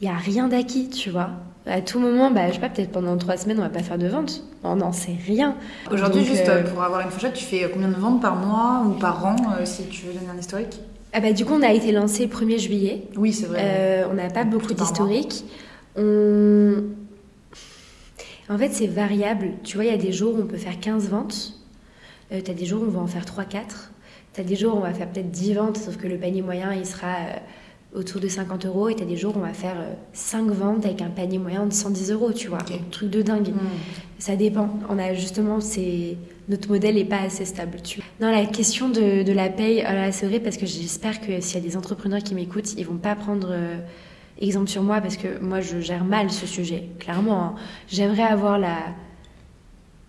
il 0.00 0.08
n'y 0.08 0.12
a 0.12 0.16
rien 0.16 0.48
d'acquis, 0.48 0.88
tu 0.88 1.10
vois. 1.10 1.30
À 1.66 1.80
tout 1.80 1.98
moment, 1.98 2.30
bah, 2.30 2.48
je 2.48 2.54
sais 2.54 2.60
pas, 2.60 2.68
peut-être 2.68 2.92
pendant 2.92 3.16
trois 3.16 3.38
semaines, 3.38 3.58
on 3.58 3.62
va 3.62 3.70
pas 3.70 3.82
faire 3.82 3.96
de 3.96 4.06
vente. 4.06 4.42
On 4.62 4.76
n'en 4.76 4.92
sait 4.92 5.16
rien. 5.26 5.56
Aujourd'hui, 5.90 6.22
juste 6.24 6.48
euh, 6.48 6.62
pour 6.62 6.82
avoir 6.82 7.00
une 7.00 7.10
fourchette, 7.10 7.32
tu 7.32 7.44
fais 7.44 7.70
combien 7.72 7.88
de 7.88 7.94
ventes 7.94 8.20
par 8.20 8.36
mois 8.36 8.82
ou 8.86 8.90
par 8.90 9.24
an, 9.24 9.36
euh, 9.58 9.64
si 9.64 9.86
tu 9.86 10.04
veux 10.04 10.12
donner 10.12 10.28
un 10.34 10.38
historique? 10.38 10.78
Ah 11.14 11.20
bah, 11.20 11.32
Du 11.32 11.46
coup, 11.46 11.54
on 11.54 11.62
a 11.62 11.72
été 11.72 11.90
lancé 11.90 12.26
1er 12.26 12.58
juillet. 12.58 13.08
Oui, 13.16 13.32
c'est 13.32 13.46
vrai. 13.46 13.60
Euh, 13.62 14.08
on 14.10 14.14
n'a 14.14 14.28
pas 14.28 14.44
beaucoup 14.44 14.74
d'historique. 14.74 15.44
On... 15.96 16.82
En 18.50 18.58
fait, 18.58 18.68
c'est 18.70 18.86
variable. 18.86 19.52
Tu 19.62 19.76
vois, 19.76 19.86
il 19.86 19.90
y 19.90 19.94
a 19.94 19.98
des 19.98 20.12
jours 20.12 20.34
où 20.34 20.42
on 20.42 20.46
peut 20.46 20.58
faire 20.58 20.78
15 20.78 21.08
ventes. 21.08 21.54
tu 22.30 22.50
as 22.50 22.54
des 22.54 22.66
jours 22.66 22.82
où 22.82 22.86
on 22.86 22.90
va 22.90 23.00
en 23.00 23.06
faire 23.06 23.24
3-4. 23.24 23.90
Tu 24.34 24.40
as 24.40 24.44
des 24.44 24.56
jours 24.56 24.74
où 24.74 24.78
on 24.78 24.80
va 24.80 24.92
faire 24.92 25.08
peut-être 25.08 25.30
10 25.30 25.54
ventes, 25.54 25.76
sauf 25.78 25.96
que 25.96 26.08
le 26.08 26.18
panier 26.18 26.42
moyen, 26.42 26.74
il 26.74 26.84
sera 26.84 27.06
euh, 27.06 27.36
autour 27.94 28.20
de 28.20 28.28
50 28.28 28.66
euros. 28.66 28.88
Et 28.88 28.94
tu 28.94 29.02
as 29.02 29.06
des 29.06 29.16
jours 29.16 29.36
où 29.36 29.40
on 29.40 29.42
va 29.42 29.52
faire 29.52 29.76
5 30.12 30.48
euh, 30.48 30.52
ventes 30.52 30.84
avec 30.84 31.02
un 31.02 31.10
panier 31.10 31.38
moyen 31.38 31.66
de 31.66 31.72
110 31.72 32.10
euros, 32.12 32.32
tu 32.32 32.48
vois. 32.48 32.58
Un 32.58 32.90
truc 32.90 33.10
de 33.10 33.22
dingue. 33.22 33.48
Hmm. 33.48 33.58
Ça 34.18 34.36
dépend. 34.36 34.68
On 34.88 34.98
a 34.98 35.14
justement, 35.14 35.60
c'est 35.60 36.16
notre 36.48 36.68
modèle 36.68 36.96
n'est 36.96 37.04
pas 37.04 37.20
assez 37.20 37.44
stable. 37.44 37.78
Tu 37.82 38.00
Non, 38.20 38.30
la 38.30 38.46
question 38.46 38.88
de, 38.88 39.22
de 39.22 39.32
la 39.32 39.48
paye, 39.48 39.84
oh 39.86 40.08
c'est 40.12 40.26
vrai 40.26 40.40
parce 40.40 40.56
que 40.56 40.66
j'espère 40.66 41.20
que 41.20 41.40
s'il 41.40 41.56
y 41.56 41.64
a 41.64 41.66
des 41.66 41.76
entrepreneurs 41.76 42.22
qui 42.22 42.34
m'écoutent, 42.34 42.74
ils 42.76 42.86
vont 42.86 42.98
pas 42.98 43.14
prendre 43.14 43.48
euh, 43.50 43.76
exemple 44.40 44.68
sur 44.68 44.82
moi 44.82 45.00
parce 45.00 45.16
que 45.16 45.38
moi, 45.40 45.60
je 45.60 45.80
gère 45.80 46.04
mal 46.04 46.30
ce 46.30 46.46
sujet, 46.46 46.88
clairement. 46.98 47.44
Hein. 47.44 47.54
J'aimerais 47.88 48.22
avoir 48.22 48.58
la 48.58 48.78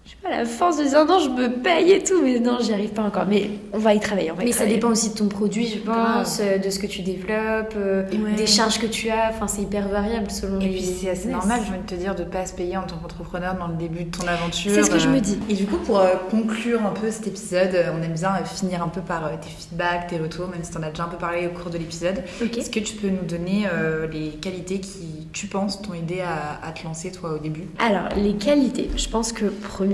je 0.05 0.11
sais 0.11 0.17
pas, 0.21 0.29
la 0.29 0.45
force 0.45 0.77
de 0.77 0.83
dire 0.83 1.03
non, 1.05 1.17
je 1.17 1.29
me 1.29 1.49
paye 1.49 1.91
et 1.91 2.03
tout, 2.03 2.21
mais 2.21 2.39
non, 2.39 2.59
j'y 2.61 2.73
arrive 2.73 2.91
pas 2.91 3.01
encore. 3.01 3.25
Mais 3.27 3.49
on 3.73 3.79
va 3.79 3.95
y 3.95 3.99
travailler. 3.99 4.31
mais 4.37 4.51
ça 4.51 4.67
dépend 4.67 4.89
aussi 4.89 5.09
de 5.09 5.15
ton 5.15 5.27
produit, 5.27 5.67
je 5.67 5.79
pense, 5.79 6.39
euh, 6.39 6.59
de 6.59 6.69
ce 6.69 6.77
que 6.77 6.85
tu 6.85 7.01
développes, 7.01 7.73
euh, 7.75 8.03
des 8.37 8.45
charges 8.45 8.77
que 8.77 8.85
tu 8.85 9.09
as. 9.09 9.31
Enfin, 9.31 9.47
c'est 9.47 9.63
hyper 9.63 9.87
variable 9.87 10.29
selon 10.29 10.59
Et 10.59 10.69
puis 10.69 10.81
c'est 10.81 11.09
assez 11.09 11.27
normal, 11.29 11.61
je 11.65 11.71
veux 11.71 11.79
te 11.79 11.95
dire, 11.95 12.13
de 12.13 12.23
pas 12.23 12.45
se 12.45 12.53
payer 12.53 12.77
en 12.77 12.83
tant 12.83 12.97
qu'entrepreneur 12.97 13.55
dans 13.55 13.67
le 13.67 13.73
début 13.73 14.03
de 14.03 14.15
ton 14.15 14.27
aventure. 14.27 14.71
C'est 14.75 14.83
ce 14.83 14.91
que 14.91 14.99
je 14.99 15.09
me 15.09 15.19
dis. 15.19 15.39
Et 15.49 15.55
du 15.55 15.65
coup, 15.65 15.77
pour 15.77 15.99
euh, 15.99 16.13
conclure 16.29 16.85
un 16.85 16.91
peu 16.91 17.09
cet 17.09 17.25
épisode, 17.25 17.75
on 17.97 18.03
aime 18.03 18.13
bien 18.13 18.35
finir 18.45 18.83
un 18.83 18.89
peu 18.89 19.01
par 19.01 19.31
tes 19.39 19.49
feedbacks, 19.49 20.07
tes 20.07 20.19
retours, 20.19 20.49
même 20.49 20.63
si 20.63 20.69
tu 20.69 20.77
en 20.77 20.83
as 20.83 20.91
déjà 20.91 21.05
un 21.05 21.09
peu 21.09 21.17
parlé 21.17 21.47
au 21.47 21.49
cours 21.49 21.71
de 21.71 21.79
l'épisode. 21.79 22.23
Est-ce 22.55 22.69
que 22.69 22.79
tu 22.79 22.95
peux 22.95 23.09
nous 23.09 23.25
donner 23.27 23.65
les 24.11 24.29
qualités 24.29 24.79
qui, 24.79 25.27
tu 25.33 25.47
penses, 25.47 25.81
t'ont 25.81 25.95
aidé 25.95 26.21
à, 26.21 26.59
à 26.63 26.71
te 26.73 26.83
lancer, 26.83 27.11
toi, 27.11 27.33
au 27.33 27.37
début? 27.39 27.67
Alors, 27.79 28.09
les 28.15 28.33
qualités, 28.33 28.89
je 28.95 29.09
pense 29.09 29.33
que 29.33 29.45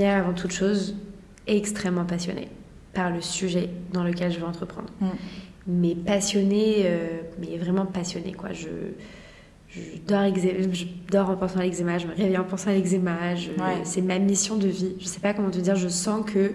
première 0.01 0.17
avant 0.17 0.33
toute 0.33 0.51
chose, 0.51 0.95
extrêmement 1.45 2.05
passionnée 2.05 2.47
par 2.93 3.11
le 3.11 3.21
sujet 3.21 3.69
dans 3.93 4.03
lequel 4.03 4.31
je 4.31 4.39
veux 4.39 4.45
entreprendre. 4.45 4.89
Mm. 4.99 5.07
Mais 5.67 5.95
passionnée, 5.95 6.83
euh, 6.85 7.21
mais 7.39 7.57
vraiment 7.57 7.85
passionnée, 7.85 8.31
quoi. 8.31 8.51
Je, 8.51 8.67
je, 9.69 9.79
dors, 10.07 10.23
je 10.35 10.85
dors 11.11 11.29
en 11.29 11.37
pensant 11.37 11.59
à 11.59 11.63
l'eczéma, 11.63 11.99
je 11.99 12.07
me 12.07 12.15
réveille 12.15 12.37
en 12.37 12.43
pensant 12.43 12.71
à 12.71 12.73
l'eczéma. 12.73 13.35
C'est 13.83 14.01
ma 14.01 14.17
mission 14.17 14.57
de 14.57 14.67
vie. 14.67 14.95
Je 14.99 15.05
sais 15.05 15.19
pas 15.19 15.33
comment 15.35 15.51
te 15.51 15.59
dire, 15.59 15.75
je 15.75 15.87
sens 15.87 16.25
que 16.25 16.53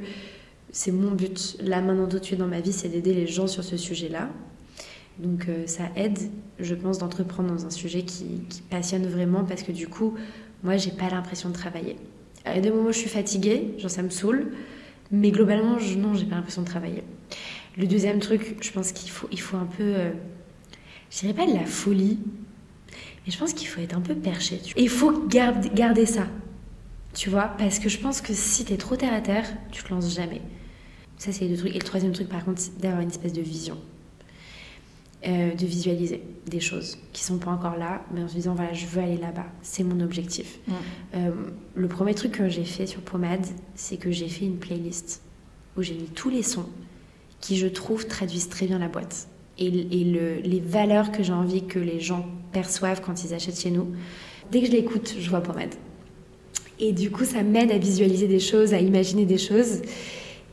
c'est 0.73 0.93
mon 0.93 1.13
but. 1.13 1.57
Là, 1.63 1.81
maintenant, 1.81 2.09
tout 2.09 2.19
de 2.19 2.25
suite 2.25 2.41
dans 2.41 2.49
ma 2.49 2.61
vie, 2.61 2.73
c'est 2.73 2.89
d'aider 2.89 3.15
les 3.15 3.29
gens 3.29 3.47
sur 3.47 3.63
ce 3.63 3.77
sujet-là. 3.77 4.29
Donc 5.19 5.47
euh, 5.49 5.67
ça 5.67 5.85
aide, 5.95 6.19
je 6.59 6.75
pense, 6.75 6.99
d'entreprendre 6.99 7.51
dans 7.55 7.65
un 7.65 7.71
sujet 7.71 8.03
qui, 8.03 8.43
qui 8.51 8.61
passionne 8.61 9.07
vraiment 9.07 9.45
parce 9.45 9.63
que 9.63 9.73
du 9.73 9.87
coup, 9.87 10.15
moi, 10.65 10.77
j'ai 10.77 10.91
pas 10.91 11.09
l'impression 11.09 11.49
de 11.49 11.55
travailler. 11.55 11.97
Il 12.47 12.55
y 12.55 12.59
a 12.59 12.61
des 12.61 12.71
moments 12.71 12.89
où 12.89 12.93
je 12.93 12.99
suis 12.99 13.09
fatiguée, 13.09 13.75
genre 13.79 13.91
ça 13.91 14.03
me 14.03 14.11
saoule, 14.11 14.53
mais 15.11 15.31
globalement, 15.31 15.79
je, 15.79 15.97
non, 15.97 16.15
j'ai 16.15 16.27
pas 16.27 16.37
l'impression 16.37 16.63
de 16.63 16.67
travailler. 16.67 17.03
Le 17.77 17.87
deuxième 17.87 18.21
truc, 18.21 18.57
je 18.61 18.71
pense 18.71 18.93
qu'il 18.93 19.11
faut, 19.11 19.29
il 19.33 19.41
faut 19.41 19.57
un 19.57 19.67
peu, 19.67 19.83
euh, 19.83 20.11
je 21.11 21.21
dirais 21.21 21.35
pas 21.35 21.47
de 21.47 21.55
la 21.55 21.65
folie, 21.65 22.19
mais 22.91 23.33
je 23.33 23.39
pense 23.39 23.53
qu'il 23.53 23.69
faut 23.69 23.81
être 23.81 23.97
un 23.97 24.01
peu 24.01 24.15
perché. 24.15 24.61
Et 24.77 24.83
il 24.83 24.89
faut 24.89 25.27
garder, 25.27 25.71
garder 25.75 26.07
ça, 26.07 26.27
tu 27.15 27.31
vois, 27.31 27.55
parce 27.59 27.79
que 27.79 27.89
je 27.89 27.99
pense 27.99 28.21
que 28.21 28.33
si 28.33 28.65
tu 28.65 28.73
es 28.73 28.77
trop 28.77 28.97
terre 28.97 29.13
à 29.13 29.21
terre, 29.21 29.47
tu 29.73 29.83
te 29.83 29.93
lances 29.93 30.15
jamais. 30.15 30.41
Ça, 31.19 31.33
c'est 31.33 31.45
les 31.45 31.51
deux 31.51 31.57
trucs. 31.57 31.75
Et 31.75 31.79
le 31.79 31.85
troisième 31.85 32.13
truc, 32.13 32.29
par 32.29 32.45
contre, 32.45 32.61
c'est 32.61 32.79
d'avoir 32.79 33.01
une 33.01 33.09
espèce 33.09 33.33
de 33.33 33.41
vision. 33.41 33.79
Euh, 35.25 35.55
de 35.55 35.67
visualiser 35.67 36.23
des 36.47 36.61
choses 36.61 36.99
qui 37.15 37.25
sont 37.25 37.39
pas 37.39 37.51
encore 37.51 37.79
là, 37.79 38.03
mais 38.13 38.23
en 38.23 38.29
se 38.29 38.35
disant 38.35 38.55
voilà, 38.55 38.75
je 38.75 38.85
veux 38.85 39.03
aller 39.03 39.17
là-bas, 39.17 39.47
c'est 39.63 39.83
mon 39.83 40.01
objectif. 40.01 40.59
Mm. 40.69 40.73
Euh, 41.15 41.31
le 41.75 41.89
premier 41.89 42.15
truc 42.15 42.33
que 42.33 42.51
j'ai 42.51 42.67
fait 42.67 42.87
sur 42.87 43.01
Pomade, 43.01 43.47
c'est 43.75 43.97
que 43.97 44.11
j'ai 44.11 44.29
fait 44.29 44.45
une 44.45 44.59
playlist 44.59 45.23
où 45.77 45.83
j'ai 45.83 45.95
mis 45.95 46.09
tous 46.15 46.29
les 46.29 46.43
sons 46.43 46.67
qui, 47.41 47.57
je 47.57 47.67
trouve, 47.67 48.07
traduisent 48.07 48.51
très 48.51 48.67
bien 48.67 48.79
la 48.79 48.89
boîte 48.89 49.27
et, 49.59 49.71
les 49.71 50.61
valeurs 50.61 51.11
que 51.11 51.23
j'ai 51.23 51.33
envie 51.33 51.67
que 51.67 51.79
les 51.79 51.99
gens 51.99 52.27
perçoivent 52.53 53.01
quand 53.01 53.25
ils 53.25 53.33
achètent 53.33 53.59
chez 53.59 53.71
nous. 53.71 53.93
Dès 54.53 54.61
que 54.61 54.67
je 54.67 54.73
l'écoute, 54.73 55.17
je 55.19 55.31
vois 55.31 55.41
Pomade. 55.41 55.75
Et 56.79 56.93
du 56.93 57.11
coup, 57.11 57.25
ça 57.25 57.43
m'aide 57.43 57.73
à 57.73 57.79
visualiser 57.79 58.29
des 58.29 58.39
choses, 58.39 58.75
à 58.75 58.81
imaginer 58.81 59.25
des 59.25 59.39
choses 59.39 59.81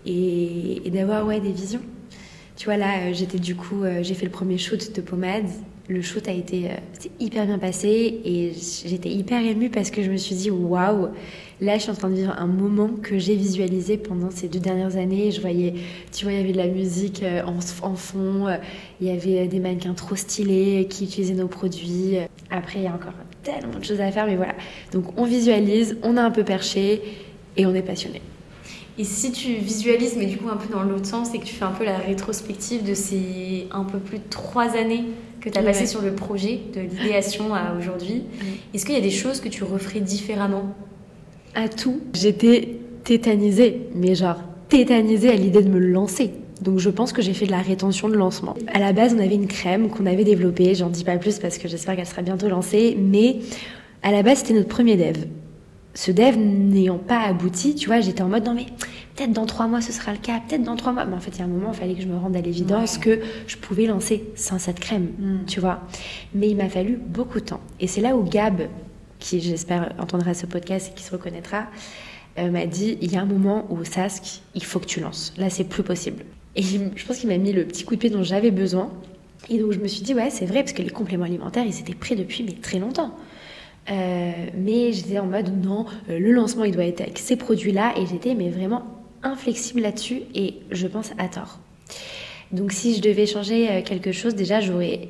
et, 0.06 0.88
et 0.88 0.90
d'avoir 0.90 1.28
ouais, 1.28 1.42
des 1.42 1.52
visions. 1.52 1.82
Tu 2.56 2.66
vois, 2.66 2.78
là, 2.78 3.00
euh, 3.00 3.14
j'étais 3.14 3.40
du 3.40 3.56
coup, 3.56 3.84
euh, 3.84 4.04
j'ai 4.04 4.14
fait 4.14 4.26
le 4.26 4.32
premier 4.32 4.58
shoot 4.58 4.94
de 4.96 5.02
pommade. 5.02 5.48
Le 5.90 6.02
shoot 6.02 6.28
a 6.28 6.32
été 6.32 6.70
euh, 6.70 7.10
hyper 7.20 7.46
bien 7.46 7.58
passé 7.58 8.22
et 8.24 8.54
j'étais 8.86 9.10
hyper 9.10 9.44
émue 9.44 9.70
parce 9.70 9.90
que 9.90 10.04
je 10.04 10.12
me 10.12 10.18
suis 10.18 10.36
dit, 10.36 10.52
waouh, 10.52 11.10
là, 11.62 11.78
je 11.78 11.84
suis 11.84 11.92
en 11.92 11.96
train 11.96 12.10
de 12.10 12.16
vivre 12.16 12.36
un 12.38 12.46
moment 12.46 12.90
que 13.02 13.18
j'ai 13.18 13.36
visualisé 13.36 13.98
pendant 13.98 14.30
ces 14.30 14.48
deux 14.48 14.60
dernières 14.60 14.98
années. 14.98 15.32
Je 15.32 15.42
voyais, 15.42 15.74
tu 16.12 16.26
vois, 16.26 16.34
il 16.34 16.40
y 16.40 16.44
avait 16.44 16.54
de 16.54 16.58
la 16.58 16.68
musique 16.68 17.24
en, 17.24 17.58
en 17.88 17.96
fond, 17.96 18.48
il 19.02 19.08
y 19.08 19.10
avait 19.10 19.48
des 19.48 19.60
mannequins 19.60 19.94
trop 19.94 20.16
stylés 20.16 20.88
qui 20.90 21.06
utilisaient 21.06 21.34
nos 21.34 21.48
produits. 21.48 22.18
Après, 22.50 22.80
il 22.80 22.84
y 22.84 22.88
a 22.88 22.94
encore 22.94 23.14
tellement 23.42 23.80
de 23.80 23.84
choses 23.84 24.00
à 24.00 24.12
faire, 24.12 24.26
mais 24.26 24.38
voilà. 24.38 24.54
Donc, 24.94 25.06
on 25.18 25.26
visualise, 25.26 25.98
on 26.04 26.16
a 26.16 26.22
un 26.22 26.32
peu 26.32 26.44
perché 26.44 27.02
et 27.58 27.66
on 27.66 27.74
est 27.74 27.82
passionné. 27.82 28.22
Et 29.00 29.04
si 29.04 29.32
tu 29.32 29.54
visualises, 29.54 30.16
mais 30.18 30.28
du 30.28 30.38
coup 30.38 30.50
un 30.50 30.58
peu 30.58 30.72
dans 30.72 30.84
l'autre 30.84 31.08
sens, 31.08 31.34
et 31.34 31.40
que 31.40 31.46
tu 31.46 31.56
fais 31.56 31.66
un 31.66 31.72
peu 31.72 31.84
la 31.84 31.98
rétrospective 31.98 32.84
de 32.84 32.94
ces 32.94 33.68
un 33.72 33.84
peu 33.84 33.98
plus 33.98 34.20
de 34.20 34.24
trois 34.30 34.76
années 34.76 35.06
que 35.42 35.50
tu 35.50 35.58
as 35.58 35.64
passé 35.64 35.88
sur 35.88 36.02
le 36.02 36.14
projet, 36.14 36.60
de 36.74 36.82
l'idéation 36.82 37.54
à 37.54 37.76
aujourd'hui, 37.78 38.24
est-ce 38.74 38.86
qu'il 38.86 38.96
y 38.96 38.98
a 38.98 39.02
des 39.02 39.10
choses 39.10 39.42
que 39.42 39.50
tu 39.50 39.64
referais 39.64 40.00
différemment? 40.00 40.76
À 41.56 41.68
tout. 41.70 42.02
J'étais 42.14 42.78
tétanisée, 43.04 43.82
mais 43.96 44.16
genre 44.16 44.38
tétanisée 44.70 45.30
à 45.30 45.36
l'idée 45.36 45.62
de 45.62 45.70
me 45.70 45.80
lancer. 45.80 46.32
Donc 46.62 46.80
je 46.80 46.90
pense 46.90 47.14
que 47.14 47.22
j'ai 47.22 47.34
fait 47.34 47.46
de 47.46 47.52
la 47.52 47.62
rétention 47.62 48.10
de 48.10 48.16
lancement. 48.16 48.56
À 48.72 48.80
la 48.80 48.94
base, 48.94 49.14
on 49.16 49.20
avait 49.20 49.36
une 49.36 49.48
crème 49.48 49.90
qu'on 49.90 50.06
avait 50.06 50.24
développée, 50.24 50.76
j'en 50.76 50.90
dis 50.90 51.04
pas 51.04 51.18
plus 51.18 51.40
parce 51.40 51.58
que 51.58 51.68
j'espère 51.68 51.96
qu'elle 51.96 52.08
sera 52.08 52.22
bientôt 52.22 52.48
lancée, 52.48 52.96
mais 52.98 53.38
à 54.04 54.12
la 54.12 54.22
base, 54.24 54.40
c'était 54.40 54.54
notre 54.54 54.70
premier 54.70 54.96
dev. 54.96 55.26
Ce 55.96 56.12
dev 56.12 56.38
n'ayant 56.38 56.98
pas 56.98 57.20
abouti, 57.20 57.76
tu 57.76 57.88
vois, 57.88 58.02
j'étais 58.02 58.24
en 58.24 58.28
mode 58.28 58.46
non 58.46 58.56
mais 58.56 58.66
peut-être 59.16 59.32
dans 59.32 59.46
trois 59.46 59.68
mois 59.68 59.82
ce 59.82 59.92
sera 59.92 60.12
le 60.12 60.18
cas, 60.18 60.40
peut-être 60.48 60.64
dans 60.64 60.76
trois 60.76 60.92
mois. 60.92 61.06
Mais 61.06 61.16
en 61.16 61.20
fait, 61.20 61.32
il 61.32 61.40
y 61.40 61.42
a 61.42 61.46
un 61.46 61.50
moment, 61.50 61.72
il 61.72 61.78
fallait 61.78 61.94
que 61.94 62.02
je 62.02 62.08
me 62.08 62.18
rende 62.18 62.36
à 62.36 62.42
l'évidence 62.42 62.98
que 62.98 63.20
je 63.48 63.58
pouvais 63.58 63.86
lancer 63.86 64.24
sans 64.36 64.58
cette 64.58 64.80
crème, 64.80 65.10
mm. 65.20 65.46
tu 65.46 65.60
vois. 65.60 65.82
Mais 66.34 66.50
il 66.50 66.58
m'a 66.58 66.70
fallu 66.70 66.98
beaucoup 66.98 67.40
de 67.40 67.46
temps. 67.46 67.62
Et 67.80 67.88
c'est 67.88 68.02
là 68.02 68.16
où 68.16 68.24
Gab, 68.24 68.64
qui 69.20 69.40
j'espère 69.40 69.94
entendra 70.00 70.34
ce 70.34 70.46
podcast 70.46 70.92
et 70.92 70.96
qui 70.96 71.04
se 71.04 71.12
reconnaîtra, 71.12 71.68
euh, 72.40 72.50
m'a 72.50 72.66
dit 72.66 72.98
il 73.02 73.12
y 73.12 73.18
a 73.18 73.22
un 73.22 73.26
moment 73.26 73.68
où 73.70 73.84
Sask, 73.84 74.42
il 74.56 74.64
faut 74.64 74.80
que 74.80 74.86
tu 74.86 75.00
lances. 75.00 75.34
Là, 75.38 75.50
c'est 75.50 75.64
plus 75.64 75.84
possible. 75.84 76.24
Et 76.56 76.64
je 76.64 77.06
pense 77.06 77.18
qu'il 77.18 77.30
m'a 77.30 77.38
mis 77.38 77.52
le 77.52 77.66
petit 77.66 77.84
coup 77.84 77.96
de 77.96 78.00
pied 78.00 78.10
dont 78.10 78.24
j'avais 78.24 78.52
besoin. 78.52 78.92
Et 79.50 79.60
donc 79.60 79.72
je 79.72 79.80
me 79.80 79.88
suis 79.88 80.02
dit 80.02 80.14
ouais, 80.14 80.30
c'est 80.30 80.46
vrai 80.46 80.64
parce 80.64 80.74
que 80.74 80.82
les 80.82 80.90
compléments 80.90 81.26
alimentaires, 81.26 81.66
ils 81.66 81.80
étaient 81.80 81.94
prêts 81.94 82.16
depuis 82.16 82.44
mais 82.44 82.54
très 82.54 82.80
longtemps. 82.80 83.16
Euh, 83.90 84.32
mais 84.56 84.94
j'étais 84.94 85.20
en 85.20 85.26
mode 85.26 85.52
non, 85.64 85.86
euh, 86.10 86.18
le 86.18 86.32
lancement 86.32 86.64
il 86.64 86.74
doit 86.74 86.86
être 86.86 87.02
avec 87.02 87.20
ces 87.20 87.36
produits-là 87.36 87.94
et 87.98 88.06
j'étais 88.06 88.34
mais 88.34 88.50
vraiment 88.50 88.84
inflexible 89.24 89.82
là-dessus 89.82 90.22
et 90.34 90.60
je 90.72 90.88
pense 90.88 91.12
à 91.18 91.28
tort. 91.28 91.60
Donc 92.54 92.72
si 92.72 92.96
je 92.96 93.02
devais 93.02 93.26
changer 93.26 93.70
euh, 93.70 93.82
quelque 93.82 94.14
chose, 94.14 94.36
déjà 94.36 94.62
j'aurais 94.62 95.10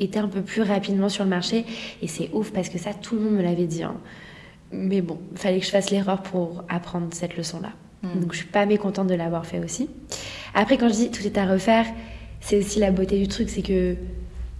été 0.00 0.18
un 0.18 0.26
peu 0.26 0.42
plus 0.42 0.62
rapidement 0.62 1.08
sur 1.08 1.22
le 1.22 1.30
marché 1.30 1.64
et 2.02 2.08
c'est 2.08 2.30
ouf 2.32 2.50
parce 2.52 2.68
que 2.68 2.78
ça 2.78 2.92
tout 2.92 3.14
le 3.14 3.20
monde 3.20 3.34
me 3.34 3.42
l'avait 3.42 3.66
dit. 3.66 3.84
Hein. 3.84 3.96
Mais 4.72 5.00
bon, 5.00 5.18
il 5.32 5.38
fallait 5.38 5.60
que 5.60 5.66
je 5.66 5.70
fasse 5.70 5.90
l'erreur 5.90 6.22
pour 6.22 6.64
apprendre 6.68 7.08
cette 7.12 7.36
leçon-là. 7.36 7.70
Hmm. 8.02 8.20
Donc 8.20 8.32
je 8.32 8.38
suis 8.38 8.48
pas 8.48 8.66
mécontente 8.66 9.06
de 9.06 9.14
l'avoir 9.14 9.46
fait 9.46 9.60
aussi. 9.60 9.88
Après 10.54 10.76
quand 10.76 10.88
je 10.88 10.94
dis 10.94 11.10
tout 11.12 11.24
est 11.24 11.38
à 11.38 11.46
refaire, 11.46 11.86
c'est 12.40 12.58
aussi 12.58 12.80
la 12.80 12.90
beauté 12.90 13.16
du 13.20 13.28
truc, 13.28 13.48
c'est 13.48 13.62
que 13.62 13.96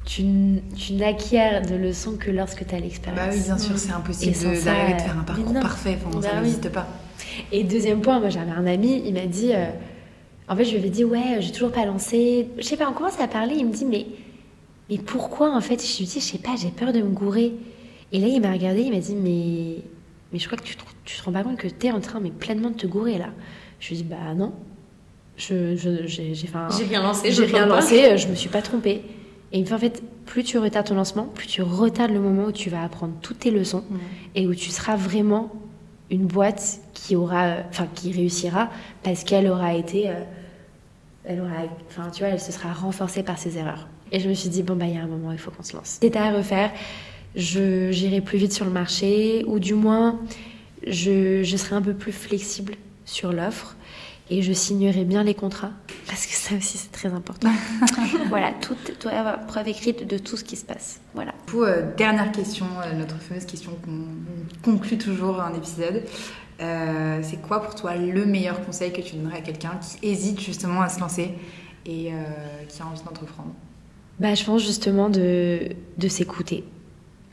tu, 0.09 0.95
n'acquiers 0.95 1.61
de 1.69 1.75
leçons 1.75 2.17
que 2.17 2.31
lorsque 2.31 2.67
tu 2.67 2.75
as 2.75 2.81
l'expérience. 2.81 3.21
Bah 3.21 3.31
oui, 3.31 3.43
bien 3.43 3.59
sûr, 3.59 3.77
c'est 3.77 3.93
impossible 3.93 4.33
d'arriver 4.65 4.95
de 4.95 5.01
faire 5.01 5.19
un 5.19 5.23
parcours 5.23 5.53
parfait, 5.53 5.99
enfin, 6.03 6.23
ça 6.23 6.33
bah 6.33 6.41
n'existe 6.41 6.71
pas. 6.71 6.87
Et 7.53 7.63
deuxième 7.63 8.01
point, 8.01 8.19
moi 8.19 8.31
j'avais 8.31 8.51
un 8.51 8.67
ami, 8.67 9.03
il 9.05 9.13
m'a 9.13 9.27
dit, 9.27 9.53
euh, 9.53 9.67
en 10.49 10.57
fait 10.57 10.65
je 10.65 10.71
lui 10.71 10.79
avais 10.79 10.89
dit, 10.89 11.05
ouais, 11.05 11.41
j'ai 11.41 11.53
toujours 11.53 11.73
pas 11.73 11.85
lancé, 11.85 12.49
je 12.57 12.63
sais 12.63 12.79
pas, 12.79 12.89
on 12.89 12.95
commence 12.95 13.21
à 13.21 13.29
parler, 13.29 13.57
il 13.59 13.67
me 13.67 13.73
dit, 13.73 13.85
mais, 13.85 14.07
mais 14.89 14.97
pourquoi 14.97 15.55
en 15.55 15.61
fait? 15.61 15.85
Je 15.85 15.99
lui 15.99 16.05
ai 16.05 16.07
dit, 16.07 16.21
je 16.21 16.25
sais 16.25 16.39
pas, 16.39 16.57
j'ai 16.57 16.71
peur 16.71 16.95
de 16.95 17.01
me 17.03 17.11
gourer. 17.11 17.53
Et 18.11 18.19
là 18.19 18.29
il 18.29 18.41
m'a 18.41 18.53
regardé, 18.53 18.81
il 18.81 18.93
m'a 18.93 19.01
dit, 19.01 19.15
mais, 19.15 19.85
mais 20.33 20.39
je 20.39 20.47
crois 20.47 20.57
que 20.57 20.65
tu 20.65 20.77
te, 20.77 20.83
tu 21.05 21.19
te 21.19 21.23
rends 21.23 21.33
pas 21.33 21.43
compte 21.43 21.59
que 21.59 21.69
tu 21.69 21.87
es 21.87 21.93
en 21.93 22.01
train 22.01 22.21
mais 22.21 22.31
pleinement 22.31 22.71
de 22.71 22.77
te 22.77 22.87
gourer 22.87 23.19
là. 23.19 23.29
Je 23.79 23.89
lui 23.91 23.97
ai 23.97 23.99
dit, 23.99 24.09
bah 24.09 24.35
non, 24.35 24.55
je, 25.37 25.77
j'ai, 25.77 26.35
j'ai 26.35 26.47
rien 26.47 27.03
lancé, 27.03 27.31
j'ai 27.31 27.45
rien 27.45 27.67
lancé, 27.67 28.17
je 28.17 28.27
me 28.29 28.35
suis 28.35 28.49
pas 28.49 28.63
trompée. 28.63 29.03
Et 29.53 29.65
en 29.73 29.79
fait, 29.79 30.03
plus 30.27 30.45
tu 30.45 30.59
retardes 30.59 30.87
ton 30.87 30.95
lancement, 30.95 31.25
plus 31.25 31.47
tu 31.47 31.63
retardes 31.63 32.11
le 32.11 32.21
moment 32.21 32.47
où 32.47 32.53
tu 32.53 32.69
vas 32.69 32.83
apprendre 32.83 33.15
toutes 33.23 33.41
tes 33.41 33.51
leçons 33.51 33.83
et 34.35 34.47
où 34.47 34.55
tu 34.55 34.71
seras 34.71 34.97
vraiment 34.97 35.51
une 36.11 36.27
boîte 36.27 36.81
qui 36.95 37.17
aura, 37.17 37.57
enfin, 37.69 37.87
qui 37.95 38.13
réussira 38.13 38.71
parce 39.03 39.25
qu'elle 39.25 39.47
aura 39.49 39.75
été, 39.75 40.09
euh, 40.09 40.15
elle 41.25 41.41
aura, 41.41 41.65
enfin, 41.89 42.11
tu 42.11 42.23
vois, 42.23 42.33
elle 42.33 42.41
se 42.41 42.53
sera 42.53 42.73
renforcée 42.73 43.23
par 43.23 43.39
ses 43.39 43.59
erreurs. 43.59 43.89
Et 44.13 44.21
je 44.21 44.29
me 44.29 44.35
suis 44.35 44.49
dit, 44.49 44.63
bon, 44.63 44.77
bah, 44.77 44.87
il 44.87 44.95
y 44.95 44.99
a 44.99 45.03
un 45.03 45.07
moment, 45.07 45.33
il 45.33 45.39
faut 45.39 45.51
qu'on 45.51 45.63
se 45.63 45.77
lance. 45.77 45.99
C'était 46.01 46.19
à 46.19 46.33
refaire. 46.33 46.71
Je, 47.37 47.91
j'irai 47.91 48.21
plus 48.21 48.39
vite 48.39 48.53
sur 48.53 48.65
le 48.65 48.71
marché, 48.71 49.45
ou 49.47 49.59
du 49.59 49.75
moins, 49.75 50.19
je, 50.87 51.43
je 51.43 51.57
serai 51.57 51.77
un 51.77 51.83
peu 51.83 51.93
plus 51.93 52.13
flexible 52.13 52.75
sur 53.05 53.33
l'offre 53.33 53.77
et 54.31 54.43
je 54.43 54.53
signerai 54.53 55.05
bien 55.05 55.23
les 55.23 55.35
contrats 55.35 55.73
parce 56.07 56.27
que 56.27 56.33
ça 56.33 56.55
aussi 56.57 56.79
c'est 56.79 56.93
très 56.93 57.13
important. 57.13 57.51
voilà, 58.29 58.53
tout 58.61 58.77
doit 59.01 59.13
avoir 59.13 59.47
preuve 59.47 59.69
écrite 59.69 60.07
de 60.07 60.19
tout 60.19 60.37
ce 60.37 60.45
qui 60.45 60.57
se 60.57 60.65
passe. 60.65 61.01
Voilà. 61.15 61.33
Pour, 61.47 61.63
euh, 61.63 61.83
dernière 61.97 62.33
question, 62.33 62.67
euh, 62.85 62.95
notre 62.95 63.17
fameuse 63.19 63.45
question 63.45 63.73
qu'on 63.85 64.71
conclut 64.71 64.99
toujours 64.99 65.41
un 65.41 65.55
épisode. 65.55 66.03
Euh, 66.61 67.21
c'est 67.23 67.41
quoi 67.41 67.63
pour 67.63 67.75
toi 67.75 67.95
le 67.97 68.27
meilleur 68.27 68.65
conseil 68.65 68.93
que 68.93 69.01
tu 69.01 69.17
donnerais 69.17 69.39
à 69.39 69.43
quelqu'un 69.43 69.79
qui 69.81 70.07
hésite 70.07 70.41
justement 70.41 70.81
à 70.83 70.89
se 70.89 70.99
lancer 71.01 71.35
et 71.87 72.13
qui 72.69 72.83
a 72.83 72.87
envie 72.87 73.03
d'entreprendre? 73.03 73.53
Bah, 74.19 74.35
Je 74.35 74.45
pense 74.45 74.63
justement 74.63 75.09
de, 75.09 75.71
de 75.97 76.09
s'écouter. 76.09 76.65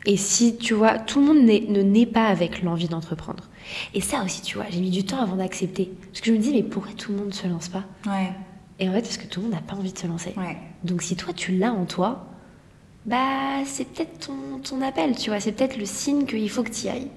Et 0.06 0.18
si 0.18 0.58
tu 0.58 0.74
vois, 0.74 1.00
tout 1.00 1.20
le 1.20 1.26
monde 1.26 1.46
ne 1.46 1.82
naît 1.82 2.06
pas 2.06 2.28
avec 2.28 2.62
l'envie 2.62 2.88
d'entreprendre. 2.88 3.50
Et 3.94 4.02
ça 4.02 4.24
aussi, 4.24 4.42
tu 4.42 4.58
vois, 4.58 4.66
j'ai 4.70 4.80
mis 4.80 4.92
du 4.92 5.04
temps 5.04 5.22
avant 5.22 5.36
d'accepter. 5.36 5.92
Parce 6.12 6.22
que 6.22 6.28
je 6.28 6.32
me 6.34 6.38
dis, 6.38 6.52
mais 6.52 6.64
pourquoi 6.64 6.94
tout 6.94 7.12
le 7.12 7.18
monde 7.18 7.28
ne 7.28 7.34
se 7.34 7.48
lance 7.48 7.70
pas 7.70 7.84
Ouais. 8.06 8.32
Et 8.80 8.88
en 8.88 8.94
fait, 8.94 9.02
parce 9.02 9.18
que 9.18 9.26
tout 9.26 9.40
le 9.40 9.48
monde 9.48 9.56
n'a 9.56 9.62
pas 9.62 9.76
envie 9.76 9.94
de 9.94 9.98
se 9.98 10.06
lancer. 10.06 10.34
Ouais. 10.38 10.58
Donc 10.84 11.02
si 11.02 11.16
toi, 11.16 11.34
tu 11.34 11.58
l'as 11.58 11.74
en 11.74 11.86
toi, 11.86 12.28
bah, 13.06 13.64
c'est 13.66 13.86
peut-être 13.86 14.28
ton, 14.28 14.60
ton 14.64 14.82
appel, 14.82 15.16
tu 15.16 15.30
vois, 15.30 15.40
c'est 15.40 15.52
peut-être 15.52 15.78
le 15.78 15.86
signe 15.86 16.26
qu'il 16.26 16.50
faut 16.50 16.64
que 16.64 16.72
tu 16.72 16.86
y 16.86 16.90
ailles. 16.90 17.10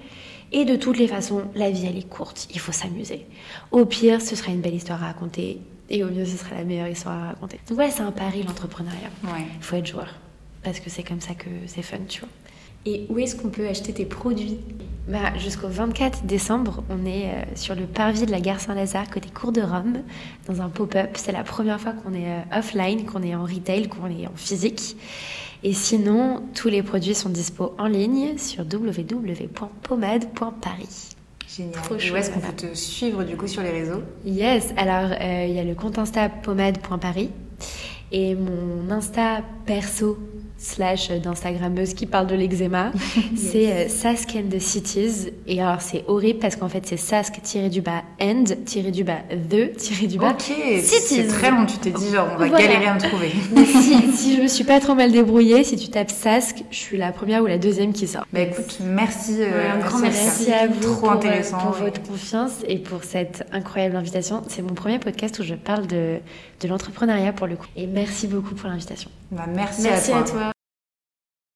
Et 0.51 0.65
de 0.65 0.75
toutes 0.75 0.97
les 0.97 1.07
façons, 1.07 1.43
la 1.53 1.69
vie, 1.69 1.85
elle 1.85 1.97
est 1.97 2.09
courte, 2.09 2.47
il 2.51 2.59
faut 2.59 2.71
s'amuser. 2.71 3.27
Au 3.71 3.85
pire, 3.85 4.19
ce 4.21 4.35
sera 4.35 4.51
une 4.51 4.61
belle 4.61 4.73
histoire 4.73 5.03
à 5.03 5.07
raconter, 5.07 5.61
et 5.91 6.03
au 6.03 6.09
mieux, 6.09 6.25
ce 6.25 6.37
sera 6.37 6.55
la 6.55 6.63
meilleure 6.63 6.87
histoire 6.87 7.15
à 7.23 7.27
raconter. 7.29 7.59
Donc 7.67 7.75
voilà, 7.75 7.91
c'est 7.91 8.01
un 8.01 8.11
pari, 8.11 8.41
l'entrepreneuriat. 8.41 9.09
Ouais. 9.25 9.45
Il 9.57 9.63
faut 9.63 9.75
être 9.75 9.85
joueur, 9.85 10.15
parce 10.63 10.79
que 10.79 10.89
c'est 10.89 11.03
comme 11.03 11.21
ça 11.21 11.35
que 11.35 11.49
c'est 11.67 11.83
fun, 11.83 11.99
tu 12.07 12.21
vois. 12.21 12.29
Et 12.85 13.05
où 13.09 13.19
est-ce 13.19 13.35
qu'on 13.35 13.49
peut 13.49 13.67
acheter 13.67 13.93
tes 13.93 14.05
produits 14.05 14.57
bah, 15.07 15.37
Jusqu'au 15.37 15.67
24 15.67 16.25
décembre, 16.25 16.83
on 16.89 17.05
est 17.05 17.25
euh, 17.25 17.43
sur 17.55 17.75
le 17.75 17.85
parvis 17.85 18.25
de 18.25 18.31
la 18.31 18.39
gare 18.39 18.59
Saint-Lazare, 18.59 19.07
côté 19.09 19.29
Cour 19.29 19.51
de 19.51 19.61
Rome, 19.61 19.99
dans 20.47 20.61
un 20.61 20.69
pop-up. 20.69 21.11
C'est 21.15 21.31
la 21.31 21.43
première 21.43 21.79
fois 21.79 21.93
qu'on 21.93 22.13
est 22.13 22.27
euh, 22.27 22.57
offline, 22.57 23.05
qu'on 23.05 23.23
est 23.23 23.35
en 23.35 23.43
retail, 23.43 23.89
qu'on 23.89 24.07
est 24.07 24.25
en 24.27 24.35
physique. 24.35 24.97
Et 25.61 25.73
sinon, 25.73 26.41
tous 26.55 26.69
les 26.69 26.81
produits 26.83 27.15
sont 27.15 27.27
dispo 27.29 27.75
en 27.77 27.87
ligne 27.87 28.37
sur 28.37 28.63
www.pomade.paris. 28.63 31.09
Génial. 31.47 31.81
Et 31.99 32.11
où 32.11 32.15
est-ce 32.15 32.31
qu'on 32.31 32.39
peut 32.39 32.55
te 32.55 32.73
suivre 32.73 33.25
du 33.25 33.35
coup 33.35 33.47
sur 33.47 33.61
les 33.61 33.71
réseaux? 33.71 34.01
Yes, 34.23 34.73
alors 34.77 35.11
euh, 35.19 35.45
il 35.49 35.55
y 35.55 35.59
a 35.59 35.65
le 35.65 35.75
compte 35.75 35.97
Insta 35.97 36.29
pomade.paris 36.29 37.31
et 38.11 38.33
mon 38.35 38.89
Insta 38.89 39.41
perso 39.65 40.17
slash 40.59 41.09
d'Instagrammeuse 41.09 41.93
qui 41.93 42.05
parle 42.05 42.27
de 42.27 42.35
l'eczéma, 42.35 42.91
c'est 43.35 43.71
euh, 43.71 43.87
Sask 43.87 44.35
and 44.35 44.49
the 44.49 44.59
Cities. 44.59 45.31
Et 45.47 45.61
alors 45.61 45.81
c'est 45.81 46.03
horrible 46.07 46.39
parce 46.39 46.55
qu'en 46.55 46.67
fait 46.67 46.85
c'est 46.85 46.97
Sask 46.97 47.41
tiré 47.41 47.69
du 47.69 47.81
bas 47.81 48.03
and 48.21 48.43
tiré 48.65 48.91
du 48.91 49.03
bas 49.03 49.19
the 49.49 49.75
tiré 49.77 50.07
du 50.07 50.17
bas 50.17 50.31
Ok, 50.31 50.53
c'est 50.83 51.27
très 51.27 51.51
long. 51.51 51.65
Tu 51.65 51.77
t'es 51.77 51.91
dit 51.91 52.11
genre 52.11 52.27
on 52.35 52.37
va 52.37 52.49
galérer 52.49 52.87
à 52.87 52.93
me 52.93 52.99
trouver. 52.99 53.31
Mais 53.55 53.65
si, 53.65 54.11
si, 54.11 54.35
je 54.35 54.41
me 54.41 54.47
suis 54.47 54.65
pas 54.65 54.79
trop 54.79 54.95
mal 54.95 55.11
débrouillée, 55.11 55.63
si 55.63 55.77
tu 55.77 55.89
tapes 55.89 56.11
Sask, 56.11 56.63
je 56.69 56.77
suis 56.77 56.97
la 56.97 57.11
première 57.11 57.41
ou 57.41 57.47
la 57.47 57.57
deuxième 57.57 57.93
qui 57.93 58.07
sort. 58.07 58.25
Bah 58.33 58.41
écoute, 58.41 58.79
merci. 58.83 59.37
Euh, 59.39 59.73
un 59.73 59.79
grand 59.79 59.99
merci 59.99 60.51
à 60.51 60.67
vous 60.67 60.79
trop 60.81 60.93
pour, 60.95 61.11
intéressant, 61.11 61.57
pour 61.57 61.71
votre 61.71 62.01
confiance 62.03 62.51
et 62.67 62.77
pour 62.77 63.03
cette 63.03 63.45
incroyable 63.53 63.95
invitation. 63.95 64.43
C'est 64.47 64.61
mon 64.61 64.73
premier 64.73 64.99
podcast 64.99 65.39
où 65.39 65.43
je 65.43 65.55
parle 65.55 65.87
de, 65.87 66.17
de 66.61 66.67
l'entrepreneuriat 66.67 67.31
pour 67.31 67.47
le 67.47 67.55
coup. 67.55 67.67
Et 67.77 67.87
merci 67.87 68.27
beaucoup 68.27 68.55
pour 68.55 68.69
l'invitation. 68.69 69.09
Bah, 69.31 69.45
merci, 69.47 69.81
merci 69.81 70.11
à 70.11 70.23
toi. 70.23 70.51